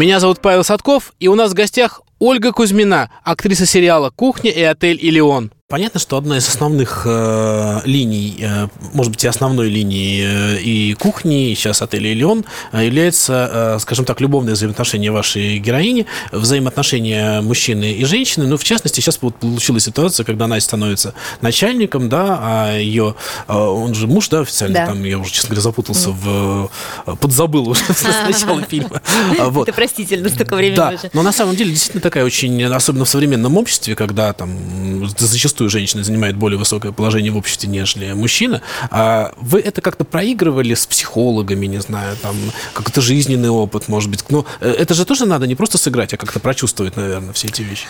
Меня 0.00 0.18
зовут 0.18 0.40
Павел 0.40 0.64
Садков, 0.64 1.12
и 1.20 1.28
у 1.28 1.34
нас 1.34 1.50
в 1.50 1.54
гостях 1.54 2.00
Ольга 2.18 2.52
Кузьмина, 2.52 3.10
актриса 3.22 3.66
сериала 3.66 4.08
«Кухня» 4.08 4.50
и 4.50 4.62
«Отель 4.62 4.98
Илеон». 4.98 5.52
Понятно, 5.70 6.00
что 6.00 6.16
одна 6.16 6.36
из 6.36 6.48
основных 6.48 7.02
э, 7.04 7.80
линий, 7.84 8.38
э, 8.40 8.66
может 8.92 9.12
быть, 9.12 9.22
и 9.22 9.28
основной 9.28 9.68
линии 9.68 10.24
э, 10.26 10.60
и 10.60 10.94
кухни, 10.94 11.52
и 11.52 11.54
сейчас 11.54 11.80
отеля 11.80 12.12
«Элеон», 12.12 12.44
э, 12.72 12.84
является, 12.84 13.76
э, 13.76 13.78
скажем 13.78 14.04
так, 14.04 14.20
любовное 14.20 14.54
взаимоотношение 14.54 15.12
вашей 15.12 15.58
героини, 15.58 16.06
взаимоотношения 16.32 17.40
мужчины 17.40 17.92
и 17.92 18.04
женщины. 18.04 18.48
Ну, 18.48 18.56
в 18.56 18.64
частности, 18.64 19.00
сейчас 19.00 19.18
вот 19.22 19.36
получилась 19.36 19.84
ситуация, 19.84 20.24
когда 20.24 20.46
она 20.46 20.58
становится 20.58 21.14
начальником, 21.40 22.08
да, 22.08 22.40
а 22.42 22.76
ее, 22.76 23.14
э, 23.46 23.56
он 23.56 23.94
же 23.94 24.08
муж, 24.08 24.28
да, 24.28 24.40
официально, 24.40 24.74
да. 24.74 24.86
там, 24.86 25.04
я 25.04 25.20
уже, 25.20 25.30
честно 25.30 25.50
говоря, 25.50 25.62
запутался 25.62 26.08
mm. 26.08 26.16
в... 26.20 26.70
Э, 27.06 27.14
подзабыл 27.14 27.68
уже 27.68 27.84
с 27.94 28.02
начала 28.26 28.62
фильма. 28.68 29.00
Вот. 29.38 29.68
Это 29.68 29.76
простительно, 29.76 30.30
столько 30.30 30.56
времени 30.56 30.74
Да, 30.74 30.94
но 31.12 31.22
на 31.22 31.30
самом 31.30 31.54
деле 31.54 31.70
действительно 31.70 32.02
такая 32.02 32.24
очень, 32.24 32.60
особенно 32.64 33.04
в 33.04 33.08
современном 33.08 33.56
обществе, 33.56 33.94
когда 33.94 34.32
там 34.32 35.08
зачастую 35.16 35.59
зачастую 35.60 35.70
женщина 35.70 36.04
занимает 36.04 36.36
более 36.36 36.58
высокое 36.58 36.92
положение 36.92 37.32
в 37.32 37.36
обществе, 37.36 37.68
нежели 37.68 38.12
мужчина. 38.12 38.62
А 38.90 39.32
вы 39.36 39.60
это 39.60 39.80
как-то 39.82 40.04
проигрывали 40.04 40.74
с 40.74 40.86
психологами, 40.86 41.66
не 41.66 41.80
знаю, 41.80 42.16
там, 42.22 42.36
как-то 42.72 43.00
жизненный 43.00 43.50
опыт, 43.50 43.88
может 43.88 44.10
быть. 44.10 44.24
Но 44.30 44.46
э, 44.60 44.70
это 44.70 44.94
же 44.94 45.04
тоже 45.04 45.26
надо 45.26 45.46
не 45.46 45.54
просто 45.54 45.78
сыграть, 45.78 46.14
а 46.14 46.16
как-то 46.16 46.40
прочувствовать, 46.40 46.96
наверное, 46.96 47.32
все 47.32 47.48
эти 47.48 47.62
вещи. 47.62 47.84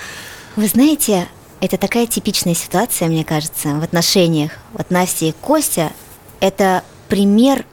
Вы 0.56 0.66
знаете, 0.66 1.28
это 1.61 1.76
такая 1.76 2.06
типичная 2.06 2.54
ситуация, 2.54 3.09
мне 3.09 3.24
кажется, 3.24 3.68
в 3.68 3.83
отношениях. 3.83 4.52
Вот 4.72 4.90
Настя 4.90 5.26
и 5.26 5.33
Костя– 5.40 5.92
это 6.40 6.83
пример 7.09 7.64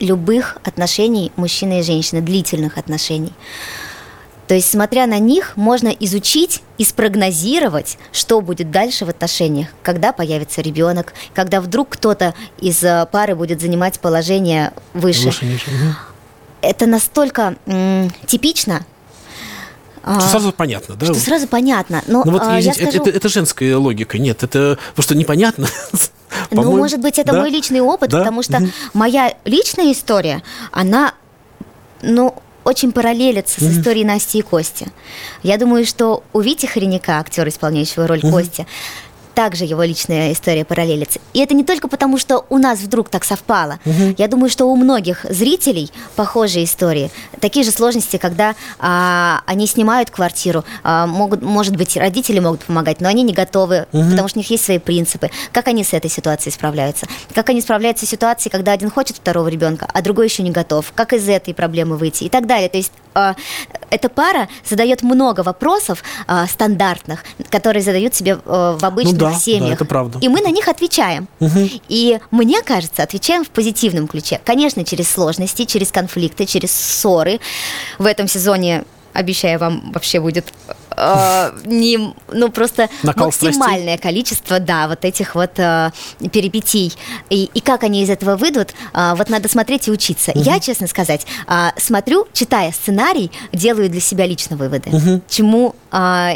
любых 0.00 0.58
отношений 0.64 1.32
мужчины 1.36 1.80
и 1.80 1.82
женщины, 1.82 2.20
длительных 2.20 2.76
отношений. 2.76 3.32
То 4.46 4.54
есть, 4.54 4.70
смотря 4.70 5.06
на 5.06 5.18
них, 5.18 5.56
можно 5.56 5.88
изучить 5.88 6.62
и 6.76 6.84
спрогнозировать, 6.84 7.98
что 8.12 8.40
будет 8.40 8.70
дальше 8.70 9.04
в 9.04 9.08
отношениях, 9.08 9.68
когда 9.82 10.12
появится 10.12 10.60
ребенок, 10.60 11.14
когда 11.34 11.60
вдруг 11.60 11.90
кто-то 11.90 12.34
из 12.58 12.82
э, 12.82 13.06
пары 13.10 13.34
будет 13.34 13.60
занимать 13.60 14.00
положение 14.00 14.72
выше. 14.92 15.26
выше 15.26 15.46
ниже. 15.46 15.64
Это 16.60 16.86
настолько 16.86 17.56
м- 17.66 18.10
типично, 18.26 18.84
что 20.04 20.20
сразу 20.20 20.52
понятно, 20.52 20.96
да? 20.96 21.06
Что 21.06 21.14
сразу 21.14 21.48
понятно. 21.48 22.02
Но, 22.06 22.22
ну 22.26 22.32
вот 22.32 22.42
а, 22.44 22.60
я 22.60 22.74
скажу... 22.74 22.88
это, 22.88 22.98
это, 22.98 23.10
это 23.10 23.28
женская 23.30 23.74
логика. 23.76 24.18
Нет, 24.18 24.42
это 24.42 24.78
просто 24.94 25.14
непонятно. 25.14 25.66
Ну, 26.50 26.76
может 26.76 27.00
быть, 27.00 27.18
это 27.20 27.32
да? 27.32 27.40
мой 27.40 27.50
личный 27.50 27.80
опыт, 27.80 28.10
да? 28.10 28.18
потому 28.18 28.42
что 28.42 28.60
моя 28.92 29.34
личная 29.44 29.92
история, 29.92 30.42
она, 30.72 31.14
ну, 32.02 32.34
очень 32.64 32.92
параллелится 32.92 33.60
mm-hmm. 33.60 33.70
с 33.70 33.78
историей 33.78 34.04
Насти 34.04 34.38
и 34.38 34.42
Кости. 34.42 34.88
Я 35.42 35.58
думаю, 35.58 35.84
что 35.86 36.22
у 36.32 36.40
Вити 36.40 36.66
Хореняка, 36.66 37.18
актера, 37.18 37.48
исполняющего 37.48 38.06
роль 38.06 38.20
mm-hmm. 38.20 38.30
Кости, 38.30 38.66
также 39.34 39.64
его 39.64 39.82
личная 39.82 40.32
история 40.32 40.64
параллелится. 40.64 41.20
И 41.32 41.40
это 41.40 41.54
не 41.54 41.64
только 41.64 41.88
потому, 41.88 42.18
что 42.18 42.44
у 42.48 42.58
нас 42.58 42.80
вдруг 42.80 43.08
так 43.08 43.24
совпало. 43.24 43.78
Угу. 43.84 44.14
Я 44.18 44.28
думаю, 44.28 44.50
что 44.50 44.66
у 44.66 44.76
многих 44.76 45.26
зрителей 45.28 45.90
похожие 46.16 46.64
истории. 46.64 47.10
Такие 47.40 47.64
же 47.64 47.70
сложности, 47.70 48.16
когда 48.16 48.54
а, 48.78 49.42
они 49.46 49.66
снимают 49.66 50.10
квартиру, 50.10 50.64
а, 50.82 51.06
могут, 51.06 51.42
может 51.42 51.76
быть, 51.76 51.96
родители 51.96 52.38
могут 52.38 52.64
помогать, 52.64 53.00
но 53.00 53.08
они 53.08 53.22
не 53.22 53.32
готовы, 53.32 53.86
угу. 53.92 54.10
потому 54.10 54.28
что 54.28 54.38
у 54.38 54.40
них 54.40 54.50
есть 54.50 54.64
свои 54.64 54.78
принципы. 54.78 55.30
Как 55.52 55.68
они 55.68 55.84
с 55.84 55.92
этой 55.92 56.10
ситуацией 56.10 56.52
справляются? 56.52 57.06
Как 57.34 57.48
они 57.50 57.60
справляются 57.60 58.06
с 58.06 58.08
ситуацией, 58.08 58.50
когда 58.50 58.72
один 58.72 58.90
хочет 58.90 59.16
второго 59.16 59.48
ребенка, 59.48 59.88
а 59.92 60.02
другой 60.02 60.26
еще 60.26 60.42
не 60.42 60.50
готов? 60.50 60.92
Как 60.94 61.12
из 61.12 61.28
этой 61.28 61.54
проблемы 61.54 61.96
выйти? 61.96 62.24
И 62.24 62.28
так 62.28 62.46
далее. 62.46 62.68
То 62.68 62.78
есть 62.78 62.92
эта 63.90 64.08
пара 64.08 64.48
задает 64.64 65.02
много 65.02 65.40
вопросов 65.40 66.02
а, 66.26 66.46
стандартных, 66.46 67.24
которые 67.50 67.82
задают 67.82 68.14
себе 68.14 68.38
а, 68.44 68.76
в 68.76 68.84
обычных 68.84 69.14
ну 69.14 69.30
да, 69.30 69.34
семьях. 69.34 69.68
Да, 69.68 69.74
это 69.74 69.84
правда. 69.84 70.18
И 70.20 70.28
мы 70.28 70.40
на 70.40 70.50
них 70.50 70.68
отвечаем. 70.68 71.28
Угу. 71.40 71.70
И 71.88 72.18
мне 72.30 72.62
кажется, 72.62 73.02
отвечаем 73.02 73.44
в 73.44 73.50
позитивном 73.50 74.08
ключе. 74.08 74.40
Конечно, 74.44 74.84
через 74.84 75.08
сложности, 75.10 75.64
через 75.64 75.92
конфликты, 75.92 76.46
через 76.46 76.72
ссоры. 76.72 77.40
В 77.98 78.06
этом 78.06 78.28
сезоне 78.28 78.84
обещаю 79.12 79.58
вам, 79.58 79.92
вообще 79.92 80.20
будет 80.20 80.52
э, 80.96 81.50
не, 81.64 82.14
ну 82.32 82.48
просто 82.50 82.88
Накал 83.02 83.26
максимальное 83.26 83.96
страстей. 83.96 83.98
количество, 83.98 84.60
да, 84.60 84.88
вот 84.88 85.04
этих 85.04 85.34
вот 85.34 85.58
э, 85.58 85.90
перипетий. 86.32 86.92
И, 87.30 87.50
и 87.54 87.60
как 87.60 87.82
они 87.82 88.02
из 88.02 88.10
этого 88.10 88.36
выйдут, 88.36 88.74
э, 88.92 89.14
вот 89.16 89.28
надо 89.28 89.48
смотреть 89.48 89.88
и 89.88 89.90
учиться. 89.90 90.32
Угу. 90.32 90.40
Я, 90.40 90.60
честно 90.60 90.86
сказать, 90.86 91.26
э, 91.46 91.68
смотрю, 91.76 92.26
читая 92.32 92.72
сценарий, 92.72 93.30
делаю 93.52 93.88
для 93.88 94.00
себя 94.00 94.26
лично 94.26 94.56
выводы. 94.56 94.90
Угу. 94.90 95.22
Чему 95.28 95.74
э, 95.92 96.34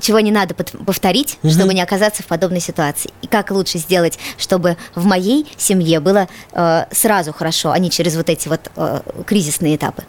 чего 0.00 0.20
не 0.20 0.30
надо 0.30 0.54
повторить, 0.54 1.38
угу. 1.42 1.52
чтобы 1.52 1.74
не 1.74 1.82
оказаться 1.82 2.22
в 2.22 2.26
подобной 2.26 2.60
ситуации. 2.60 3.10
И 3.22 3.26
как 3.26 3.50
лучше 3.50 3.78
сделать, 3.78 4.18
чтобы 4.38 4.76
в 4.94 5.04
моей 5.04 5.46
семье 5.56 6.00
было 6.00 6.28
э, 6.52 6.84
сразу 6.90 7.32
хорошо, 7.32 7.70
а 7.70 7.78
не 7.78 7.90
через 7.90 8.16
вот 8.16 8.28
эти 8.28 8.48
вот 8.48 8.70
э, 8.76 9.00
кризисные 9.26 9.76
этапы. 9.76 10.02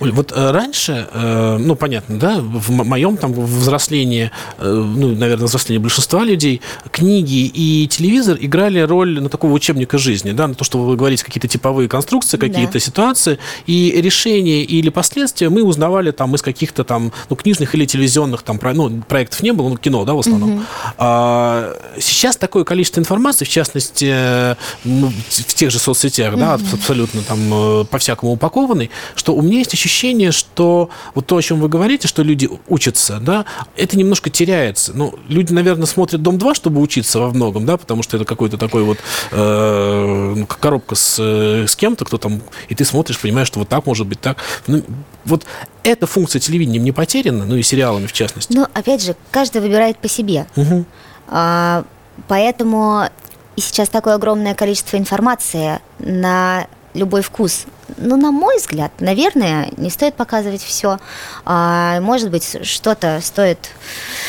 Оль, 0.00 0.12
вот 0.12 0.32
э, 0.32 0.50
раньше, 0.50 1.08
э, 1.12 1.56
ну, 1.58 1.76
понятно, 1.76 2.18
да, 2.18 2.36
в 2.40 2.70
моем 2.70 3.16
там 3.16 3.32
взрослении, 3.32 4.30
э, 4.58 4.68
ну, 4.68 5.14
наверное, 5.14 5.46
взрослении 5.46 5.78
большинства 5.78 6.24
людей, 6.24 6.62
книги 6.90 7.46
и 7.46 7.86
телевизор 7.88 8.36
играли 8.40 8.80
роль 8.80 9.20
ну, 9.20 9.28
такого 9.28 9.52
учебника 9.52 9.98
жизни, 9.98 10.32
да, 10.32 10.46
на 10.48 10.54
то, 10.54 10.64
что 10.64 10.78
вы 10.78 10.96
говорите, 10.96 11.24
какие-то 11.24 11.48
типовые 11.48 11.88
конструкции, 11.88 12.36
какие-то 12.36 12.74
да. 12.74 12.80
ситуации, 12.80 13.38
и 13.66 13.92
решения 14.00 14.62
или 14.62 14.88
последствия 14.88 15.48
мы 15.48 15.62
узнавали 15.62 16.10
там 16.10 16.34
из 16.34 16.42
каких-то 16.42 16.84
там, 16.84 17.12
ну, 17.28 17.36
книжных 17.36 17.74
или 17.74 17.84
телевизионных 17.86 18.42
там, 18.42 18.58
ну, 18.74 19.02
проектов 19.02 19.25
не 19.42 19.52
было, 19.52 19.68
ну, 19.68 19.76
кино, 19.76 20.04
да, 20.04 20.14
в 20.14 20.20
основном. 20.20 20.56
Угу. 20.56 20.62
А, 20.98 21.76
сейчас 21.98 22.36
такое 22.36 22.64
количество 22.64 23.00
информации, 23.00 23.44
в 23.44 23.48
частности, 23.48 24.56
ну, 24.84 25.12
в 25.28 25.54
тех 25.54 25.70
же 25.70 25.78
соцсетях, 25.78 26.34
угу. 26.34 26.40
да, 26.40 26.54
абсолютно 26.54 27.22
там 27.22 27.38
э, 27.52 27.84
по-всякому 27.84 28.32
упакованный, 28.32 28.90
что 29.14 29.34
у 29.34 29.42
меня 29.42 29.58
есть 29.58 29.74
ощущение, 29.74 30.32
что 30.32 30.90
вот 31.14 31.26
то, 31.26 31.36
о 31.36 31.42
чем 31.42 31.60
вы 31.60 31.68
говорите, 31.68 32.08
что 32.08 32.22
люди 32.22 32.48
учатся, 32.68 33.18
да, 33.20 33.44
это 33.76 33.96
немножко 33.96 34.30
теряется. 34.30 34.92
Ну, 34.94 35.14
люди, 35.28 35.52
наверное, 35.52 35.86
смотрят 35.86 36.22
«Дом-2», 36.22 36.54
чтобы 36.54 36.80
учиться 36.80 37.20
во 37.20 37.30
многом, 37.30 37.66
да, 37.66 37.76
потому 37.76 38.02
что 38.02 38.16
это 38.16 38.26
какой-то 38.26 38.58
такой 38.58 38.82
вот 38.82 38.98
э, 39.32 40.34
ну, 40.36 40.46
коробка 40.46 40.94
с, 40.94 41.16
э, 41.18 41.66
с 41.66 41.76
кем-то, 41.76 42.04
кто 42.04 42.18
там, 42.18 42.42
и 42.68 42.74
ты 42.74 42.84
смотришь, 42.84 43.18
понимаешь, 43.18 43.48
что 43.48 43.58
вот 43.58 43.68
так 43.68 43.86
может 43.86 44.06
быть 44.06 44.20
так. 44.20 44.38
Ну, 44.66 44.82
вот 45.24 45.44
эта 45.86 46.06
функция 46.06 46.40
телевидения 46.40 46.78
не 46.78 46.92
потеряна, 46.92 47.44
ну 47.44 47.56
и 47.56 47.62
сериалами 47.62 48.06
в 48.06 48.12
частности. 48.12 48.52
Ну, 48.52 48.66
опять 48.74 49.02
же, 49.02 49.14
каждый 49.30 49.60
выбирает 49.62 49.98
по 49.98 50.08
себе. 50.08 50.46
Угу. 50.56 50.84
А, 51.28 51.84
поэтому 52.28 53.08
и 53.54 53.60
сейчас 53.60 53.88
такое 53.88 54.14
огромное 54.14 54.54
количество 54.54 54.96
информации 54.96 55.80
на 55.98 56.66
любой 56.92 57.22
вкус. 57.22 57.66
Ну, 57.98 58.16
на 58.16 58.32
мой 58.32 58.58
взгляд, 58.58 58.92
наверное, 58.98 59.70
не 59.76 59.90
стоит 59.90 60.14
показывать 60.14 60.62
все. 60.62 60.98
А, 61.44 62.00
может 62.00 62.30
быть, 62.30 62.58
что-то 62.62 63.20
стоит 63.22 63.70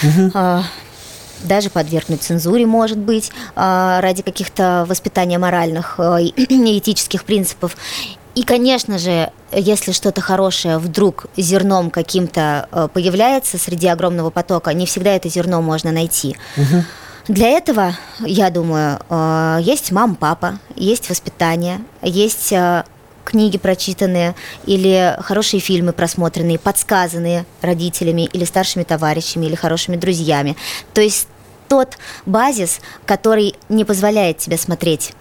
угу. 0.03 0.31
а, 0.35 0.63
даже 1.43 1.69
подвергнуть 1.69 2.21
цензуре, 2.21 2.65
может 2.65 2.97
быть, 2.97 3.31
а, 3.55 3.99
ради 4.01 4.21
каких-то 4.21 4.85
воспитания 4.87 5.39
моральных 5.39 5.95
а, 5.97 6.17
и 6.17 6.31
этических 6.77 7.23
принципов. 7.25 7.75
И, 8.37 8.43
конечно 8.43 8.99
же, 8.99 9.31
если 9.51 9.91
что-то 9.91 10.21
хорошее 10.21 10.77
вдруг 10.77 11.25
зерном 11.35 11.89
каким-то 11.89 12.67
а, 12.69 12.87
появляется 12.87 13.57
среди 13.57 13.87
огромного 13.87 14.29
потока, 14.29 14.71
не 14.75 14.85
всегда 14.85 15.15
это 15.15 15.27
зерно 15.27 15.59
можно 15.63 15.91
найти. 15.91 16.37
Угу. 16.55 16.83
Для 17.29 17.47
этого, 17.47 17.97
я 18.19 18.51
думаю, 18.51 18.99
э, 19.09 19.57
есть 19.63 19.91
мама, 19.91 20.13
папа, 20.13 20.59
есть 20.75 21.09
воспитание, 21.09 21.81
есть 22.03 22.53
э, 22.53 22.83
книги 23.25 23.57
прочитанные 23.57 24.35
или 24.67 25.17
хорошие 25.21 25.59
фильмы 25.59 25.91
просмотренные, 25.91 26.59
подсказанные 26.59 27.43
родителями 27.63 28.29
или 28.31 28.45
старшими 28.45 28.83
товарищами 28.83 29.47
или 29.47 29.55
хорошими 29.55 29.95
друзьями. 29.95 30.55
То 30.93 31.01
есть 31.01 31.27
тот 31.67 31.97
базис, 32.27 32.81
который 33.07 33.55
не 33.67 33.83
позволяет 33.83 34.37
тебе 34.37 34.59
смотреть 34.59 35.15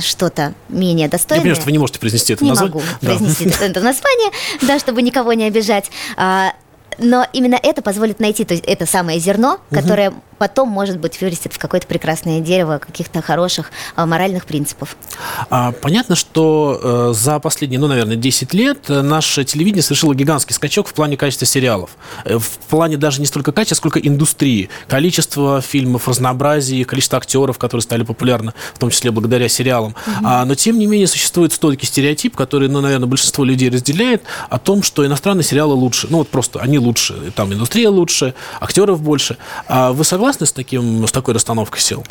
что-то 0.00 0.54
менее 0.68 1.08
достойное. 1.08 1.38
Я 1.38 1.42
понимаю, 1.42 1.56
что 1.56 1.64
вы 1.66 1.72
не 1.72 1.78
можете 1.78 2.00
произнести 2.00 2.32
это 2.32 2.44
не 2.44 2.50
название. 2.50 2.74
Не 2.74 2.80
могу 2.80 2.86
да. 3.00 3.06
произнести 3.08 3.44
это 3.44 3.80
название, 3.80 4.30
да, 4.62 4.78
чтобы 4.78 5.02
никого 5.02 5.32
не 5.32 5.44
обижать. 5.44 5.90
А, 6.16 6.52
но 6.98 7.26
именно 7.32 7.58
это 7.62 7.82
позволит 7.82 8.18
найти 8.18 8.44
то 8.44 8.54
есть 8.54 8.64
это 8.66 8.86
самое 8.86 9.20
зерно, 9.20 9.60
которое 9.70 10.10
угу 10.10 10.22
потом, 10.38 10.68
может 10.68 10.98
быть, 10.98 11.20
вырастет 11.20 11.52
в 11.52 11.58
какое-то 11.58 11.86
прекрасное 11.86 12.40
дерево 12.40 12.78
каких-то 12.78 13.20
хороших 13.20 13.70
а, 13.96 14.06
моральных 14.06 14.46
принципов. 14.46 14.96
А, 15.50 15.72
понятно, 15.72 16.14
что 16.14 17.10
э, 17.10 17.12
за 17.14 17.38
последние, 17.40 17.80
ну, 17.80 17.88
наверное, 17.88 18.16
10 18.16 18.54
лет 18.54 18.88
э, 18.88 19.02
наше 19.02 19.44
телевидение 19.44 19.82
совершило 19.82 20.14
гигантский 20.14 20.54
скачок 20.54 20.88
в 20.88 20.94
плане 20.94 21.16
качества 21.16 21.46
сериалов. 21.46 21.90
Э, 22.24 22.38
в 22.38 22.58
плане 22.68 22.96
даже 22.96 23.20
не 23.20 23.26
столько 23.26 23.52
качества, 23.52 23.76
сколько 23.76 23.98
индустрии. 23.98 24.70
Количество 24.88 25.60
фильмов, 25.60 26.08
разнообразие, 26.08 26.84
количество 26.84 27.18
актеров, 27.18 27.58
которые 27.58 27.82
стали 27.82 28.04
популярны, 28.04 28.52
в 28.74 28.78
том 28.78 28.90
числе 28.90 29.10
благодаря 29.10 29.48
сериалам. 29.48 29.94
А, 30.22 30.44
но, 30.44 30.54
тем 30.54 30.78
не 30.78 30.86
менее, 30.86 31.08
существует 31.08 31.52
стойкий 31.52 31.86
стереотип, 31.88 32.36
который, 32.36 32.68
ну, 32.68 32.80
наверное, 32.80 33.08
большинство 33.08 33.44
людей 33.44 33.70
разделяет, 33.70 34.22
о 34.48 34.58
том, 34.58 34.82
что 34.82 35.04
иностранные 35.04 35.44
сериалы 35.44 35.74
лучше. 35.74 36.06
Ну, 36.10 36.18
вот 36.18 36.28
просто 36.28 36.60
они 36.60 36.78
лучше. 36.78 37.32
Там 37.34 37.52
индустрия 37.52 37.90
лучше, 37.90 38.34
актеров 38.60 39.02
больше. 39.02 39.36
А 39.66 39.92
вы 39.92 40.04
согласны 40.04 40.27
согласны 40.28 40.46
с, 40.46 40.52
таким, 40.52 41.06
с 41.06 41.12
такой 41.12 41.34
расстановкой 41.34 41.80
сил? 41.80 42.04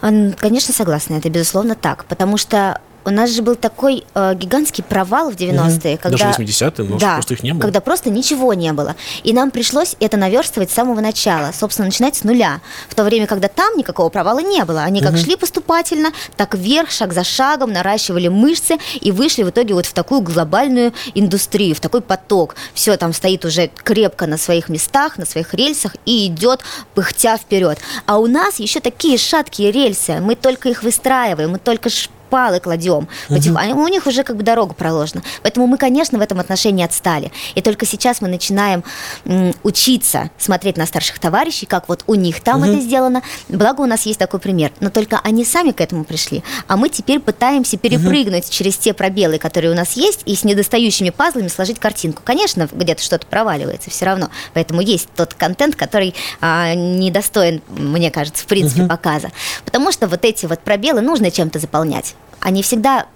Конечно, 0.00 0.74
согласна. 0.74 1.14
Это, 1.14 1.30
безусловно, 1.30 1.74
так. 1.74 2.04
Потому 2.06 2.36
что 2.36 2.80
у 3.04 3.10
нас 3.10 3.30
же 3.30 3.42
был 3.42 3.56
такой 3.56 4.04
э, 4.14 4.34
гигантский 4.34 4.84
провал 4.84 5.30
в 5.30 5.34
90-е, 5.34 5.94
угу. 5.94 6.02
когда... 6.02 6.18
Даже 6.18 6.42
80-е, 6.42 6.84
но 6.84 6.98
да, 6.98 7.14
просто 7.14 7.34
их 7.34 7.42
не 7.42 7.52
было. 7.52 7.60
когда 7.62 7.80
просто 7.80 8.10
ничего 8.10 8.54
не 8.54 8.72
было. 8.72 8.96
И 9.24 9.32
нам 9.32 9.50
пришлось 9.50 9.96
это 10.00 10.16
наверстывать 10.16 10.70
с 10.70 10.74
самого 10.74 11.00
начала, 11.00 11.52
собственно, 11.52 11.86
начинать 11.86 12.16
с 12.16 12.24
нуля. 12.24 12.60
В 12.88 12.94
то 12.94 13.04
время, 13.04 13.26
когда 13.26 13.48
там 13.48 13.76
никакого 13.76 14.08
провала 14.08 14.40
не 14.40 14.64
было. 14.64 14.82
Они 14.82 15.00
как 15.00 15.12
угу. 15.12 15.18
шли 15.18 15.36
поступательно, 15.36 16.12
так 16.36 16.54
вверх, 16.54 16.90
шаг 16.90 17.12
за 17.12 17.24
шагом, 17.24 17.72
наращивали 17.72 18.28
мышцы 18.28 18.76
и 19.00 19.12
вышли 19.12 19.42
в 19.42 19.50
итоге 19.50 19.74
вот 19.74 19.86
в 19.86 19.92
такую 19.92 20.20
глобальную 20.20 20.92
индустрию, 21.14 21.74
в 21.74 21.80
такой 21.80 22.02
поток. 22.02 22.54
Все 22.74 22.96
там 22.96 23.12
стоит 23.12 23.44
уже 23.44 23.70
крепко 23.82 24.26
на 24.26 24.36
своих 24.36 24.68
местах, 24.68 25.18
на 25.18 25.26
своих 25.26 25.54
рельсах 25.54 25.96
и 26.04 26.26
идет 26.26 26.60
пыхтя 26.94 27.36
вперед. 27.36 27.78
А 28.06 28.18
у 28.18 28.26
нас 28.26 28.58
еще 28.58 28.80
такие 28.80 29.18
шаткие 29.18 29.70
рельсы, 29.70 30.20
мы 30.20 30.34
только 30.34 30.68
их 30.68 30.82
выстраиваем, 30.82 31.50
мы 31.50 31.58
только 31.58 31.88
палы 32.30 32.60
кладем. 32.60 33.08
Угу. 33.28 33.82
У 33.82 33.88
них 33.88 34.06
уже 34.06 34.22
как 34.22 34.36
бы 34.36 34.42
дорога 34.42 34.74
проложена. 34.74 35.22
Поэтому 35.42 35.66
мы, 35.66 35.76
конечно, 35.76 36.18
в 36.18 36.22
этом 36.22 36.40
отношении 36.40 36.84
отстали. 36.84 37.32
И 37.54 37.60
только 37.60 37.84
сейчас 37.84 38.20
мы 38.20 38.28
начинаем 38.28 38.84
м, 39.24 39.52
учиться 39.62 40.30
смотреть 40.38 40.76
на 40.76 40.86
старших 40.86 41.18
товарищей, 41.18 41.66
как 41.66 41.88
вот 41.88 42.04
у 42.06 42.14
них 42.14 42.40
там 42.40 42.62
угу. 42.62 42.70
это 42.70 42.80
сделано. 42.80 43.22
Благо 43.48 43.82
у 43.82 43.86
нас 43.86 44.06
есть 44.06 44.18
такой 44.18 44.40
пример. 44.40 44.72
Но 44.80 44.90
только 44.90 45.20
они 45.22 45.44
сами 45.44 45.72
к 45.72 45.80
этому 45.80 46.04
пришли. 46.04 46.42
А 46.68 46.76
мы 46.76 46.88
теперь 46.88 47.20
пытаемся 47.20 47.76
перепрыгнуть 47.76 48.44
угу. 48.44 48.52
через 48.52 48.76
те 48.76 48.94
пробелы, 48.94 49.38
которые 49.38 49.72
у 49.72 49.74
нас 49.74 49.92
есть, 49.92 50.22
и 50.24 50.34
с 50.34 50.44
недостающими 50.44 51.10
пазлами 51.10 51.48
сложить 51.48 51.78
картинку. 51.78 52.22
Конечно, 52.24 52.68
где-то 52.70 53.02
что-то 53.02 53.26
проваливается 53.26 53.90
все 53.90 54.06
равно. 54.06 54.30
Поэтому 54.54 54.80
есть 54.80 55.08
тот 55.16 55.34
контент, 55.34 55.74
который 55.74 56.14
а, 56.40 56.74
недостоин, 56.74 57.62
мне 57.68 58.10
кажется, 58.10 58.44
в 58.44 58.46
принципе, 58.46 58.82
угу. 58.82 58.90
показа. 58.90 59.30
Потому 59.64 59.92
что 59.92 60.06
вот 60.06 60.24
эти 60.24 60.46
вот 60.46 60.60
пробелы 60.60 61.00
нужно 61.00 61.30
чем-то 61.30 61.58
заполнять 61.58 62.14
они 62.40 62.62
всегда 62.62 63.06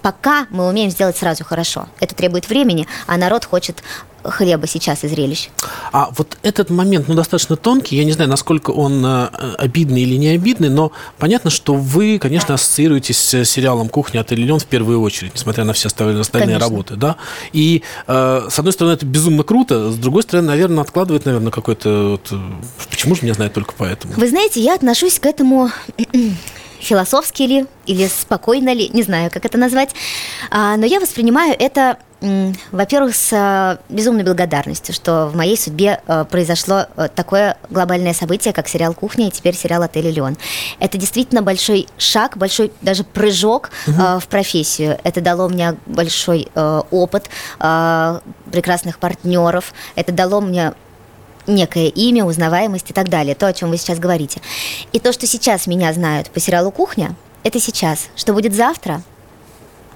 пока 0.00 0.46
мы 0.50 0.66
умеем 0.66 0.90
сделать 0.90 1.16
сразу 1.16 1.44
хорошо. 1.44 1.88
Это 2.00 2.14
требует 2.14 2.48
времени, 2.48 2.86
а 3.06 3.16
народ 3.16 3.44
хочет 3.44 3.82
хлеба 4.22 4.66
сейчас 4.66 5.04
и 5.04 5.08
зрелищ. 5.08 5.50
А 5.92 6.10
вот 6.16 6.38
этот 6.42 6.70
момент, 6.70 7.08
ну, 7.08 7.14
достаточно 7.14 7.56
тонкий, 7.56 7.96
я 7.96 8.04
не 8.04 8.12
знаю, 8.12 8.30
насколько 8.30 8.70
он 8.70 9.04
э, 9.04 9.28
обидный 9.58 10.02
или 10.02 10.16
не 10.16 10.28
обидный, 10.28 10.70
но 10.70 10.92
понятно, 11.18 11.50
что 11.50 11.74
вы, 11.74 12.18
конечно, 12.18 12.54
ассоциируетесь 12.54 13.18
с 13.18 13.44
сериалом 13.44 13.90
«Кухня 13.90 14.20
от 14.20 14.30
Лилион» 14.30 14.60
в 14.60 14.66
первую 14.66 15.02
очередь, 15.02 15.34
несмотря 15.34 15.64
на 15.64 15.74
все 15.74 15.88
остальные 15.88 16.24
конечно. 16.24 16.58
работы, 16.58 16.96
да? 16.96 17.16
И, 17.52 17.82
э, 18.06 18.48
с 18.50 18.58
одной 18.58 18.72
стороны, 18.72 18.94
это 18.94 19.04
безумно 19.04 19.42
круто, 19.42 19.92
с 19.92 19.96
другой 19.96 20.22
стороны, 20.22 20.48
наверное, 20.48 20.82
откладывает, 20.82 21.26
наверное, 21.26 21.52
какой-то... 21.52 22.12
Вот, 22.12 22.28
э, 22.30 22.36
почему 22.90 23.14
же 23.14 23.22
меня 23.22 23.34
знают 23.34 23.52
только 23.52 23.74
поэтому? 23.76 24.14
Вы 24.14 24.28
знаете, 24.28 24.60
я 24.60 24.74
отношусь 24.74 25.18
к 25.18 25.26
этому 25.26 25.70
философски 26.84 27.42
ли 27.42 27.66
или 27.86 28.06
спокойно 28.06 28.72
ли, 28.72 28.88
не 28.90 29.02
знаю, 29.02 29.30
как 29.30 29.44
это 29.44 29.58
назвать, 29.58 29.90
а, 30.50 30.76
но 30.76 30.86
я 30.86 31.00
воспринимаю 31.00 31.54
это 31.58 31.98
во-первых, 32.72 33.14
с 33.14 33.30
а, 33.34 33.78
безумной 33.90 34.24
благодарностью, 34.24 34.94
что 34.94 35.26
в 35.26 35.36
моей 35.36 35.58
судьбе 35.58 36.00
а, 36.06 36.24
произошло 36.24 36.86
такое 37.14 37.58
глобальное 37.68 38.14
событие, 38.14 38.54
как 38.54 38.66
сериал 38.66 38.94
«Кухня» 38.94 39.28
и 39.28 39.30
теперь 39.30 39.54
сериал 39.54 39.82
«Отель 39.82 40.10
Леон». 40.10 40.38
Это 40.78 40.96
действительно 40.96 41.42
большой 41.42 41.86
шаг, 41.98 42.38
большой 42.38 42.72
даже 42.80 43.04
прыжок 43.04 43.70
угу. 43.86 44.20
в 44.20 44.26
профессию. 44.28 44.98
Это 45.04 45.20
дало 45.20 45.50
мне 45.50 45.76
большой 45.84 46.48
опыт 46.54 47.28
прекрасных 47.58 48.98
партнеров. 48.98 49.74
Это 49.94 50.12
дало 50.12 50.40
мне 50.40 50.72
некое 51.46 51.88
имя, 51.88 52.24
узнаваемость 52.24 52.90
и 52.90 52.92
так 52.92 53.08
далее, 53.08 53.34
то, 53.34 53.46
о 53.46 53.52
чем 53.52 53.70
вы 53.70 53.76
сейчас 53.76 53.98
говорите. 53.98 54.40
И 54.92 54.98
то, 54.98 55.12
что 55.12 55.26
сейчас 55.26 55.66
меня 55.66 55.92
знают 55.92 56.30
по 56.30 56.40
сериалу 56.40 56.70
«Кухня», 56.70 57.14
это 57.42 57.60
сейчас. 57.60 58.08
Что 58.16 58.32
будет 58.32 58.54
завтра, 58.54 59.02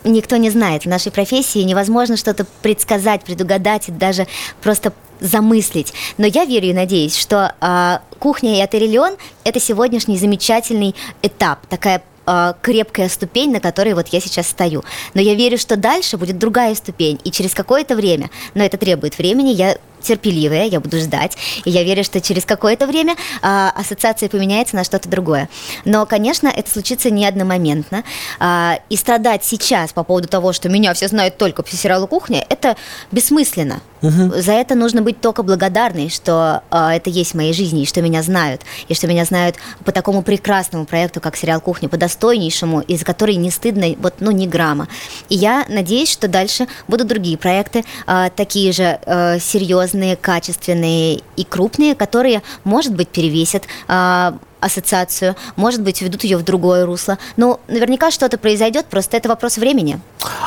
никто 0.05 0.37
не 0.37 0.51
знает. 0.51 0.85
В 0.85 0.89
нашей 0.89 1.11
профессии 1.11 1.61
невозможно 1.61 2.17
что-то 2.17 2.47
предсказать, 2.63 3.25
предугадать, 3.25 3.97
даже 3.99 4.27
просто 4.63 4.93
замыслить. 5.21 5.93
Но 6.17 6.27
я 6.27 6.45
верю 6.45 6.69
и 6.69 6.73
надеюсь, 6.73 7.17
что 7.17 7.55
э, 7.61 7.99
кухня 8.19 8.59
и 8.59 8.61
отель 8.61 8.97
это 9.45 9.61
сегодняшний 9.61 10.17
замечательный 10.17 10.95
этап, 11.23 11.67
такая 11.67 12.03
э, 12.27 12.55
крепкая 12.63 13.09
ступень, 13.09 13.51
на 13.51 13.61
которой 13.61 13.95
вот 13.95 14.09
я 14.09 14.21
сейчас 14.21 14.47
стою. 14.49 14.85
Но 15.15 15.21
я 15.21 15.35
верю, 15.35 15.59
что 15.59 15.77
дальше 15.77 16.19
будет 16.19 16.39
другая 16.39 16.75
ступень, 16.75 17.19
и 17.25 17.33
через 17.33 17.55
какое-то 17.55 17.97
время, 17.97 18.31
но 18.55 18.63
это 18.63 18.77
требует 18.77 19.19
времени, 19.19 19.51
я 19.51 19.79
терпеливая, 20.03 20.65
я 20.65 20.81
буду 20.81 20.99
ждать, 20.99 21.37
и 21.65 21.71
я 21.71 21.83
верю, 21.85 22.05
что 22.05 22.21
через 22.21 22.45
какое-то 22.45 22.87
время 22.87 23.17
а, 23.43 23.71
ассоциация 23.75 24.29
поменяется 24.29 24.77
на 24.77 24.85
что-то 24.85 25.09
другое. 25.09 25.49
Но, 25.85 26.07
конечно, 26.07 26.49
это 26.49 26.71
случится 26.71 27.11
не 27.11 27.27
одномоментно, 27.27 28.05
а, 28.39 28.81
и 28.89 28.97
страдать 28.97 29.45
сейчас 29.45 29.93
по 29.93 30.05
поводу 30.05 30.29
того, 30.29 30.53
что 30.53 30.69
меня 30.69 30.95
все 30.95 31.09
знают 31.09 31.37
только 31.37 31.63
по 31.63 31.71
сериалу 31.71 32.07
«Кухня», 32.07 32.45
это 32.49 32.77
бессмысленно. 33.13 33.81
Угу. 34.03 34.41
За 34.41 34.53
это 34.53 34.75
нужно 34.75 35.03
быть 35.03 35.21
только 35.21 35.43
благодарной, 35.43 36.09
что 36.09 36.63
а, 36.71 36.95
это 36.95 37.11
есть 37.11 37.33
в 37.33 37.35
моей 37.35 37.53
жизни, 37.53 37.83
и 37.83 37.87
что 37.87 38.01
меня 38.01 38.23
знают, 38.23 38.63
и 38.87 38.95
что 38.95 39.07
меня 39.07 39.25
знают 39.25 39.57
по 39.85 39.93
такому 39.93 40.23
прекрасному 40.23 40.87
проекту, 40.87 41.21
как 41.21 41.37
сериал 41.37 41.61
«Кухня», 41.61 41.89
по 41.89 41.97
достойнейшему, 41.97 42.81
из 42.81 43.05
которой 43.05 43.37
не 43.37 43.51
стыдно 43.51 43.87
вот, 43.99 44.15
ну, 44.21 44.31
ни 44.31 44.47
грамма. 44.47 44.89
И 45.29 45.35
я 45.35 45.65
надеюсь, 45.69 46.11
что 46.11 46.29
дальше 46.29 46.69
будут 46.87 47.09
другие 47.09 47.37
проекты, 47.37 47.85
а, 48.07 48.31
такие 48.31 48.73
же 48.73 49.01
а, 49.05 49.39
серьезные, 49.39 50.17
качественные 50.17 51.23
и 51.37 51.45
крупные, 51.45 51.95
которые, 51.95 52.43
может 52.65 52.95
быть, 52.95 53.09
перевесят 53.09 53.65
а, 53.89 54.39
ассоциацию, 54.61 55.37
может 55.57 55.83
быть, 55.83 56.01
ведут 56.03 56.25
ее 56.25 56.37
в 56.37 56.43
другое 56.43 56.87
русло. 56.87 57.19
Но 57.37 57.61
наверняка 57.69 58.11
что-то 58.11 58.39
произойдет, 58.39 58.87
просто 58.87 59.17
это 59.17 59.29
вопрос 59.29 59.59
времени. 59.59 60.01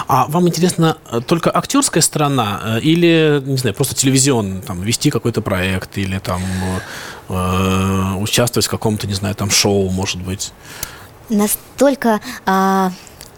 А 0.08 0.26
вам 0.28 0.47
интересно 0.47 0.97
э, 1.10 1.21
только 1.21 1.56
актерская 1.56 2.02
сторона 2.02 2.62
э, 2.63 2.80
или, 2.82 3.41
не 3.45 3.58
знаю, 3.58 3.76
просто 3.76 3.95
телевизион, 3.95 4.62
там, 4.62 4.82
вести 4.82 5.10
какой-то 5.10 5.41
проект 5.41 5.97
или 5.97 6.19
там 6.19 6.41
э, 7.30 8.15
участвовать 8.19 8.65
в 8.65 8.69
каком-то, 8.69 9.08
не 9.08 9.13
знаю, 9.13 9.36
там 9.36 9.50
шоу, 9.50 9.89
может 9.89 10.21
быть? 10.21 10.52
Настолько 11.30 12.19
э, 12.45 12.89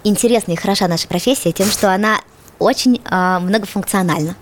интересна 0.03 0.53
и 0.53 0.55
хороша 0.55 0.87
наша 0.87 1.07
профессия 1.07 1.51
тем, 1.51 1.67
что 1.67 1.93
она 1.93 2.19
очень 2.59 3.01
э, 3.03 3.39
многофункциональна. 3.39 4.35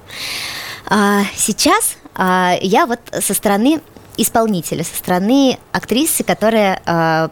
Э, 0.90 1.22
сейчас 1.36 1.98
э, 2.16 2.58
я 2.62 2.86
вот 2.86 3.00
со 3.20 3.34
стороны 3.34 3.82
исполнителя, 4.18 4.84
со 4.84 4.96
стороны 4.96 5.58
актрисы, 5.72 6.24
которая 6.24 6.82
э, 6.86 7.30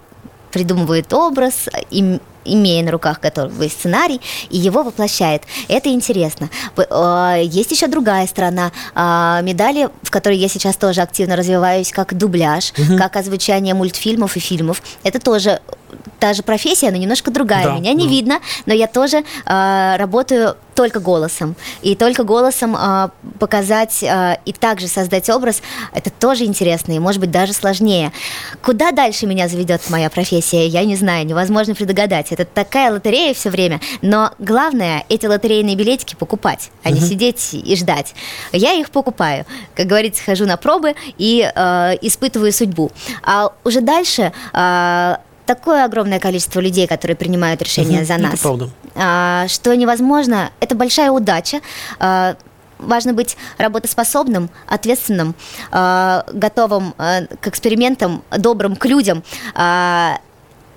придумывает 0.51 1.13
образ, 1.13 1.69
им, 1.91 2.19
имея 2.45 2.83
на 2.83 2.91
руках 2.91 3.19
готовый 3.19 3.69
сценарий, 3.69 4.19
и 4.49 4.57
его 4.57 4.83
воплощает. 4.83 5.43
Это 5.67 5.89
интересно. 5.89 6.49
Есть 7.43 7.71
еще 7.71 7.87
другая 7.87 8.25
сторона 8.27 8.71
медали, 9.41 9.89
в 10.03 10.09
которой 10.09 10.37
я 10.37 10.47
сейчас 10.47 10.75
тоже 10.77 11.01
активно 11.01 11.35
развиваюсь, 11.35 11.91
как 11.91 12.17
дубляж, 12.17 12.73
угу. 12.77 12.97
как 12.97 13.15
озвучание 13.17 13.73
мультфильмов 13.73 14.35
и 14.37 14.39
фильмов. 14.39 14.81
Это 15.03 15.19
тоже 15.19 15.61
та 16.19 16.33
же 16.33 16.43
профессия, 16.43 16.91
но 16.91 16.97
немножко 16.97 17.31
другая. 17.31 17.63
Да, 17.63 17.75
Меня 17.75 17.93
не 17.93 18.05
да. 18.05 18.09
видно, 18.09 18.39
но 18.65 18.73
я 18.73 18.87
тоже 18.87 19.23
э, 19.45 19.95
работаю 19.97 20.55
только 20.75 20.99
голосом. 20.99 21.55
И 21.81 21.95
только 21.95 22.23
голосом 22.23 22.75
э, 22.75 23.09
показать 23.37 24.01
э, 24.01 24.37
и 24.45 24.53
также 24.53 24.87
создать 24.87 25.29
образ, 25.29 25.61
это 25.93 26.09
тоже 26.09 26.45
интересно 26.45 26.93
и, 26.93 26.99
может 26.99 27.19
быть, 27.19 27.31
даже 27.31 27.53
сложнее. 27.53 28.11
Куда 28.61 28.91
дальше 28.91 29.25
меня 29.25 29.47
заведет 29.47 29.81
моя 29.89 30.09
профессия, 30.09 30.67
я 30.67 30.85
не 30.85 30.95
знаю, 30.95 31.25
невозможно 31.25 31.75
предугадать. 31.75 32.31
Это 32.31 32.45
такая 32.45 32.91
лотерея 32.91 33.33
все 33.33 33.49
время, 33.49 33.81
но 34.01 34.31
главное 34.39 35.03
эти 35.09 35.25
лотерейные 35.25 35.75
билетики 35.75 36.15
покупать, 36.15 36.71
а 36.83 36.91
не 36.91 37.01
сидеть 37.01 37.53
и 37.53 37.75
ждать. 37.75 38.13
Я 38.51 38.73
их 38.73 38.89
покупаю. 38.89 39.45
Как 39.75 39.85
говорится, 39.87 40.23
хожу 40.23 40.45
на 40.45 40.57
пробы 40.57 40.95
и 41.17 41.49
э, 41.53 41.97
испытываю 42.01 42.53
судьбу. 42.53 42.91
А 43.23 43.51
уже 43.63 43.81
дальше 43.81 44.31
э, 44.53 45.15
такое 45.49 45.83
огромное 45.83 46.19
количество 46.19 46.59
людей, 46.59 46.85
которые 46.85 47.17
принимают 47.17 47.59
решения 47.63 47.97
угу, 47.97 48.05
за 48.05 48.17
нас. 48.17 48.33
Это 48.35 48.43
правда. 48.43 48.69
А, 48.93 49.47
что 49.47 49.75
невозможно, 49.75 50.51
это 50.59 50.75
большая 50.75 51.09
удача. 51.09 51.61
А, 51.97 52.35
важно 52.77 53.13
быть 53.13 53.35
работоспособным, 53.57 54.51
ответственным, 54.67 55.33
а, 55.71 56.23
готовым 56.31 56.93
к 56.95 57.47
экспериментам, 57.47 58.23
добрым 58.29 58.75
к 58.75 58.85
людям. 58.85 59.23